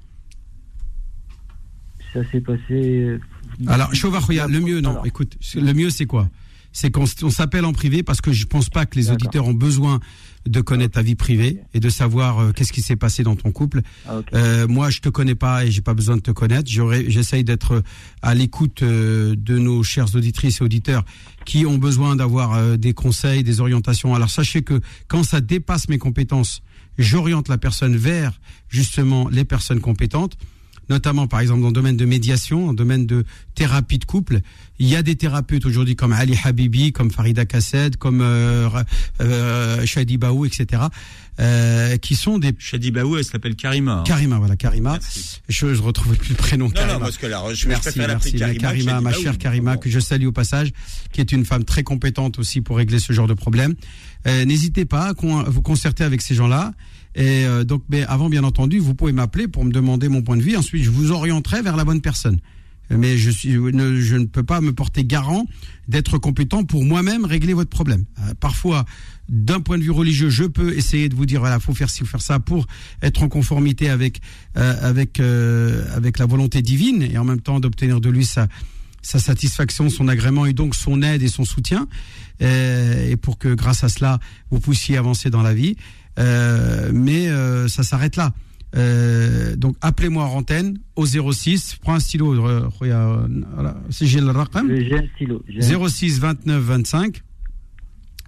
Ça 2.14 2.22
s'est 2.32 2.42
passé. 2.42 2.62
euh, 2.72 3.20
Alors, 3.68 3.94
Chauvachoya, 3.94 4.48
le 4.48 4.60
mieux, 4.60 4.82
non, 4.82 4.92
Alors, 4.92 5.06
écoute, 5.06 5.38
le 5.56 5.74
mieux 5.74 5.90
c'est 5.90 6.06
quoi? 6.06 6.30
C'est 6.72 6.92
qu'on 6.92 7.06
s'appelle 7.06 7.66
en 7.66 7.74
privé 7.74 8.04
parce 8.04 8.22
que 8.22 8.32
je 8.32 8.46
pense 8.46 8.70
pas 8.70 8.86
que 8.86 8.96
les 9.00 9.10
auditeurs 9.12 9.48
ont 9.48 9.54
besoin 9.54 10.00
de 10.48 10.62
connaître 10.62 10.94
ta 10.96 11.02
vie 11.02 11.16
privée 11.16 11.60
et 11.74 11.80
de 11.80 11.90
savoir 11.90 12.40
euh, 12.40 12.52
qu'est-ce 12.52 12.72
qui 12.74 12.82
s'est 12.82 12.96
passé 12.96 13.24
dans 13.24 13.36
ton 13.36 13.52
couple. 13.52 13.82
ah. 14.08 14.22
Euh, 14.34 14.68
moi, 14.68 14.90
je 14.90 15.00
te 15.00 15.10
connais 15.10 15.36
pas 15.36 15.66
et 15.66 15.72
j'ai 15.72 15.82
pas 15.82 15.94
besoin 15.94 16.16
de 16.18 16.22
te 16.22 16.32
connaître. 16.32 16.70
J'aurais- 16.70 17.10
J'essaye 17.10 17.44
d'être 17.44 17.84
à 18.22 18.34
l'écoute 18.34 18.82
euh, 18.84 19.36
de 19.38 19.58
nos 19.58 19.84
chères 19.84 20.16
auditrices 20.16 20.62
et 20.62 20.64
auditeurs 20.64 21.04
qui 21.46 21.66
ont 21.66 21.78
besoin 21.78 22.16
d'avoir 22.16 22.54
euh, 22.54 22.78
des 22.78 22.94
conseils, 22.94 23.44
des 23.44 23.62
orientations. 23.62 24.14
Alors, 24.16 24.30
sachez 24.30 24.62
que 24.64 24.82
quand 25.08 25.24
ça 25.24 25.42
dépasse 25.42 25.88
mes 25.90 25.98
compétences, 25.98 26.62
j'oriente 26.98 27.48
la 27.50 27.58
personne 27.58 27.96
vers 27.96 28.40
justement 28.70 29.30
les 29.30 29.46
personnes 29.46 29.80
compétentes 29.80 30.38
notamment 30.90 31.28
par 31.28 31.40
exemple 31.42 31.62
dans 31.62 31.68
le 31.68 31.74
domaine 31.74 31.98
de 31.98 32.06
médiation, 32.06 32.66
dans 32.66 32.72
le 32.72 32.78
domaine 32.78 33.06
de 33.06 33.26
thérapie 33.56 33.98
de 34.00 34.06
couple. 34.06 34.40
Il 34.80 34.88
y 34.88 34.96
a 34.96 35.02
des 35.04 35.16
thérapeutes 35.16 35.66
aujourd'hui 35.66 35.96
comme 35.96 36.14
Ali 36.14 36.38
Habibi, 36.44 36.92
comme 36.92 37.10
Farida 37.12 37.46
Kassed, 37.46 37.98
comme 37.98 38.22
euh, 38.22 38.70
euh, 39.22 39.86
Shadi 39.86 40.18
Baou, 40.18 40.46
etc., 40.46 40.84
euh, 41.40 41.98
qui 41.98 42.16
sont 42.16 42.40
des 42.40 42.52
Shadi 42.58 42.90
Baou, 42.92 43.18
elle 43.18 43.24
s'appelle 43.24 43.56
Karima. 43.56 44.00
hein. 44.00 44.04
Karima, 44.06 44.38
voilà 44.40 44.56
Karima. 44.56 44.98
Je, 45.50 45.74
je 45.74 45.82
retrouve 45.82 46.16
plus 46.16 46.30
le 46.32 46.36
prénom. 46.36 46.66
Non, 46.66 46.72
Karima. 46.72 46.94
non, 46.94 47.00
parce 47.00 47.18
que 47.18 47.28
là, 47.28 47.44
je 47.54 47.68
Merci, 47.68 47.82
préfère 47.90 48.08
merci, 48.08 48.34
Karima. 48.34 48.60
Karima, 48.60 49.02
ma 49.02 49.14
chère 49.14 49.38
Karima, 49.38 49.74
Bon. 49.76 49.80
que 49.80 49.90
je 49.90 50.00
salue 50.00 50.26
au 50.26 50.32
passage, 50.32 50.72
qui 51.12 51.22
est 51.22 51.32
une 51.32 51.46
femme 51.46 51.64
très 51.64 51.84
compétente 51.84 52.40
aussi 52.40 52.62
pour 52.62 52.78
régler 52.78 53.00
ce 53.00 53.14
genre 53.14 53.28
de 53.28 53.34
problème. 53.36 53.76
Euh, 54.28 54.46
N'hésitez 54.46 54.86
pas 54.86 55.10
à 55.10 55.14
con- 55.14 55.40
à 55.40 55.50
vous 55.50 55.62
concerter 55.62 56.04
avec 56.04 56.22
ces 56.22 56.34
gens-là. 56.36 56.74
Et 57.18 57.46
euh, 57.46 57.66
donc, 57.66 57.84
mais 57.90 58.04
avant, 58.04 58.30
bien 58.30 58.46
entendu, 58.46 58.80
vous 58.80 58.96
pouvez 58.96 59.12
m'appeler 59.12 59.50
pour 59.50 59.66
me 59.66 59.72
demander 59.72 60.08
mon 60.08 60.22
point 60.22 60.38
de 60.38 60.42
vue. 60.42 60.56
Ensuite, 60.56 60.84
je 60.84 60.90
vous 60.90 61.12
orienterai 61.12 61.62
vers 61.62 61.76
la 61.76 61.84
bonne 61.84 62.00
personne. 62.00 62.40
Mais 62.90 63.18
je, 63.18 63.30
suis, 63.30 63.50
ne, 63.58 64.00
je 64.00 64.16
ne 64.16 64.26
peux 64.26 64.44
pas 64.44 64.62
me 64.62 64.72
porter 64.72 65.04
garant 65.04 65.46
d'être 65.90 66.18
compétent 66.18 66.64
pour 66.64 66.86
moi-même 66.86 67.26
régler 67.26 67.54
votre 67.54 67.70
problème. 67.70 68.06
Euh, 68.20 68.34
parfois, 68.40 68.86
d'un 69.30 69.60
point 69.60 69.78
de 69.78 69.84
vue 69.84 69.92
religieux, 69.92 70.30
je 70.30 70.46
peux 70.46 70.74
essayer 70.74 71.10
de 71.10 71.16
vous 71.16 71.26
dire 71.26 71.42
voilà, 71.42 71.60
faut 71.60 71.74
faire 71.74 71.90
ci, 71.90 72.00
faut 72.00 72.06
faire 72.06 72.22
ça 72.22 72.40
pour 72.40 72.66
être 73.02 73.24
en 73.24 73.30
conformité 73.30 73.90
avec 73.90 74.22
euh, 74.58 74.76
avec 74.82 75.20
euh, 75.20 75.84
avec 75.96 76.18
la 76.18 76.26
volonté 76.26 76.62
divine 76.62 77.02
et 77.04 77.18
en 77.18 77.26
même 77.26 77.42
temps 77.42 77.60
d'obtenir 77.60 78.00
de 78.00 78.10
lui 78.10 78.26
sa 78.26 78.48
sa 79.02 79.20
satisfaction, 79.20 79.90
son 79.90 80.08
agrément 80.08 80.46
et 80.46 80.54
donc 80.54 80.76
son 80.76 81.02
aide 81.02 81.24
et 81.24 81.30
son 81.30 81.46
soutien, 81.46 81.88
euh, 82.42 83.10
et 83.10 83.16
pour 83.16 83.38
que 83.38 83.54
grâce 83.54 83.84
à 83.84 83.90
cela 83.90 84.20
vous 84.50 84.60
puissiez 84.60 84.98
avancer 84.98 85.30
dans 85.30 85.42
la 85.42 85.54
vie. 85.54 85.76
Euh, 86.18 86.92
mais 86.94 87.28
euh, 87.30 87.68
ça 87.68 87.84
s'arrête 87.84 88.16
là. 88.16 88.34
Euh, 88.76 89.56
donc 89.56 89.76
appelez-moi 89.82 90.24
en 90.26 90.38
antenne 90.38 90.78
au 90.96 91.06
06, 91.06 91.78
prends 91.82 91.94
un 91.96 92.00
stylo, 92.00 92.36
si 93.90 94.08
j'ai 94.08 94.20
le 94.20 94.32
raqam. 94.32 94.68
J'ai 94.76 94.98
un 94.98 95.08
stylo. 95.16 95.44
j'ai 95.48 95.74
un- 95.74 95.88
06 95.88 96.20
29 96.20 96.62
25 96.62 97.24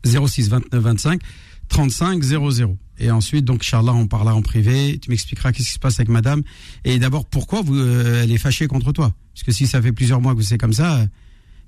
06 0.05 0.49
29 0.49 0.81
25 0.81 1.21
35 1.67 2.23
00 2.23 2.77
et 2.99 3.11
ensuite 3.11 3.43
donc 3.45 3.61
Inch'Allah 3.61 3.93
on 3.93 4.07
parlera 4.07 4.33
en 4.33 4.41
privé 4.41 4.97
tu 5.01 5.09
m'expliqueras 5.09 5.51
qu'est-ce 5.51 5.67
qui 5.67 5.73
se 5.73 5.79
passe 5.79 5.99
avec 5.99 6.09
madame 6.09 6.41
et 6.85 6.97
d'abord 6.99 7.25
pourquoi 7.25 7.61
vous 7.61 7.77
euh, 7.77 8.23
elle 8.23 8.31
est 8.31 8.37
fâchée 8.37 8.67
contre 8.67 8.91
toi? 8.93 9.13
Parce 9.33 9.43
que 9.43 9.51
si 9.51 9.67
ça 9.67 9.81
fait 9.81 9.91
plusieurs 9.91 10.21
mois 10.21 10.35
que 10.35 10.41
c'est 10.41 10.57
comme 10.57 10.73
ça 10.73 10.99
euh, 10.99 11.03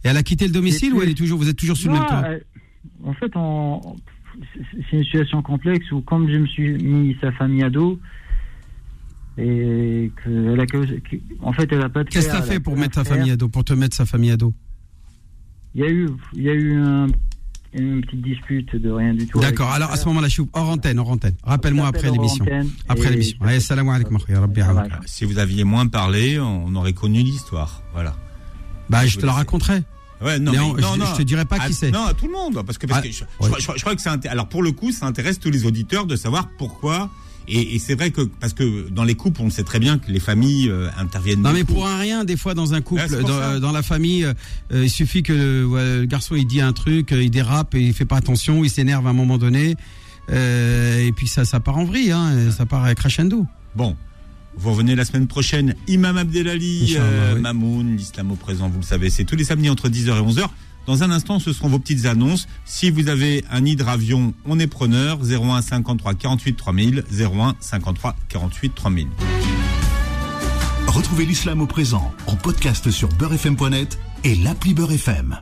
et 0.04 0.08
elle 0.08 0.18
a 0.18 0.24
quitté 0.24 0.48
le 0.48 0.54
domicile 0.54 0.94
ou 0.94 1.02
elle 1.02 1.10
est 1.10 1.14
toujours 1.14 1.38
vous 1.40 1.50
êtes 1.50 1.58
toujours 1.58 1.78
sur 1.78 1.92
le 1.92 2.00
même 2.00 2.08
toit? 2.08 2.24
en 3.04 3.14
fait, 3.14 3.32
on- 3.36 3.96
c'est 4.90 4.98
une 4.98 5.04
situation 5.04 5.42
complexe 5.42 5.92
où, 5.92 6.02
comme 6.02 6.30
je 6.30 6.38
me 6.38 6.48
suis 6.48 6.72
mis 6.84 7.16
sa 7.22 7.32
famille 7.32 7.64
à 7.64 7.70
dos, 7.70 8.00
et 9.38 10.12
que, 10.24 10.54
elle 10.54 10.60
a 10.60 10.66
que- 10.66 11.00
en 11.42 11.54
fait, 11.54 11.72
elle 11.72 11.82
a 11.82 11.90
pas 11.90 12.04
de 12.04 12.10
qu'est-ce 12.10 12.28
que 12.28 12.34
t'as 12.34 12.42
fait 12.42 12.60
pour 12.60 12.76
mettre 12.78 12.96
ta 12.96 13.04
famille 13.04 13.32
à 13.32 13.38
dos 13.38 13.48
pour 13.50 13.64
te 13.64 13.74
mettre 13.74 13.96
sa 13.96 14.06
famille 14.06 14.32
à 14.32 14.38
dos? 14.38 14.54
Il 15.74 15.82
y 15.82 15.84
a 15.86 15.90
eu, 15.90 16.10
il 16.36 16.44
y 16.44 16.50
a 16.50 16.54
eu 16.54 16.76
un- 16.82 17.08
une 17.74 18.02
petite 18.02 18.22
dispute 18.22 18.76
de 18.76 18.92
rien 18.92 19.14
du 19.14 19.26
tout. 19.28 19.40
d'accord 19.40 19.72
alors 19.72 19.90
à 19.92 19.96
ce 19.96 20.06
moment-là 20.10 20.28
je 20.28 20.34
suis 20.34 20.44
hors 20.52 20.70
antenne 20.70 21.00
hors 21.00 21.10
antenne. 21.10 21.36
Rappelle-moi 21.44 21.88
après 21.88 22.12
l'émission. 22.12 22.46
après 22.90 23.10
l'émission. 23.12 23.38
allez 23.42 23.62
salam 23.62 23.88
alaikum. 23.88 24.18
Si 25.06 25.24
vous 25.24 25.40
aviez 25.40 25.64
moins 25.64 25.88
parlé, 25.88 26.38
on 26.40 26.76
aurait 26.76 26.92
connu 26.94 27.20
l'histoire. 27.24 27.82
Voilà. 27.94 28.14
bah 28.90 29.06
je 29.06 29.18
te 29.18 29.26
la 29.26 29.32
raconterai 29.32 29.84
Ouais, 30.24 30.40
non, 30.40 30.52
Mais 30.52 30.58
je- 30.82 31.12
je 31.14 31.18
te 31.18 31.22
dirai 31.24 31.46
pas 31.46 31.58
qui 31.58 31.66
Ah, 31.68 31.74
c'est. 31.74 31.92
Non, 31.92 32.06
à 32.06 32.14
tout 32.14 32.28
le 32.28 32.32
monde, 32.34 32.64
parce 32.66 32.78
que, 32.78 32.86
parce 32.88 33.02
Ah, 33.04 33.08
que 33.08 33.12
je, 33.14 33.22
ouais. 33.24 33.28
crois- 33.38 33.58
je 33.60 33.64
crois- 33.64 33.76
je 33.78 33.82
crois 33.82 33.96
que 33.96 34.02
ça. 34.02 34.16
Alors 34.30 34.48
pour 34.48 34.62
le 34.64 34.72
coup, 34.72 34.92
ça 34.92 35.06
intéresse 35.06 35.40
tous 35.40 35.50
les 35.52 35.66
auditeurs 35.66 36.06
de 36.06 36.16
savoir 36.16 36.48
pourquoi. 36.58 37.10
Et, 37.48 37.76
et 37.76 37.80
c'est 37.80 37.96
vrai 37.96 38.12
que 38.12 38.22
parce 38.40 38.54
que 38.54 38.88
dans 38.90 39.04
les 39.04 39.16
couples, 39.16 39.42
on 39.42 39.50
sait 39.50 39.64
très 39.64 39.80
bien 39.80 39.98
que 39.98 40.12
les 40.12 40.20
familles 40.20 40.70
euh, 40.70 40.90
interviennent. 40.98 41.42
Non 41.42 41.52
mais 41.54 41.64
pour 41.64 41.88
un 41.88 41.98
rien, 41.98 42.24
des 42.24 42.38
fois 42.38 42.54
dans 42.54 42.76
un 42.76 42.82
couple, 42.82 43.08
dans, 43.24 43.30
euh, 43.30 43.60
dans 43.60 43.72
la 43.72 43.82
famille, 43.82 44.26
euh, 44.26 44.34
il 44.72 44.92
suffit 44.92 45.24
que 45.24 45.34
le, 45.34 46.06
garçon 46.06 46.36
il 46.36 46.46
dit 46.46 46.62
un 46.62 46.72
truc, 46.72 47.10
il 47.12 47.32
dérape 47.32 47.74
et 47.74 47.82
il 47.82 47.94
fait 47.96 48.06
pas 48.06 48.18
attention, 48.18 48.64
il 48.64 48.70
s'énerve 48.70 49.08
à 49.08 49.10
un 49.10 49.14
moment 49.14 49.40
donné, 49.40 49.76
et 50.32 51.12
puis 51.16 51.28
ça, 51.28 51.44
ça 51.44 51.60
part 51.60 51.78
en 51.78 51.84
vrille, 51.86 52.12
hein, 52.12 52.52
ça 52.56 52.66
part 52.68 52.84
à 52.84 52.94
crescendo. 52.96 53.46
Bon, 53.76 53.96
vous 54.56 54.72
revenez 54.72 54.96
la 54.96 55.06
semaine 55.06 55.28
prochaine. 55.28 55.76
Imam 55.88 56.18
Abdelali, 56.18 56.96
euh, 56.98 57.36
oui. 57.36 57.42
Mamoun, 57.42 57.96
l'islam 57.96 58.32
au 58.32 58.36
présent, 58.36 58.70
vous 58.70 58.80
le 58.80 58.86
savez, 58.86 59.10
c'est 59.10 59.24
tous 59.24 59.36
les 59.36 59.46
samedis 59.46 59.70
entre 59.70 59.90
10h 59.90 60.10
et 60.18 60.22
11h. 60.22 60.48
Dans 60.88 61.04
un 61.04 61.12
instant, 61.12 61.40
ce 61.40 61.54
seront 61.54 61.70
vos 61.70 61.80
petites 61.80 62.06
annonces. 62.06 62.48
Si 62.66 62.90
vous 62.90 63.08
avez 63.08 63.46
un 63.52 63.66
hydravion, 63.66 64.34
on 64.46 64.60
est 64.60 64.68
preneur. 64.68 65.20
01 65.24 65.62
53 65.62 66.16
48 66.16 66.56
3000. 66.56 67.04
01 67.12 67.56
53 67.60 68.16
48 68.30 68.76
3000. 68.76 69.08
Retrouvez 70.88 71.26
l'islam 71.26 71.62
au 71.62 71.68
présent 71.68 72.12
en 72.28 72.36
podcast 72.36 72.90
sur 72.90 73.10
beurrefm.net 73.10 74.00
et 74.24 74.36
l'appli 74.36 74.74
Beurre 74.74 74.94
FM. 74.94 75.42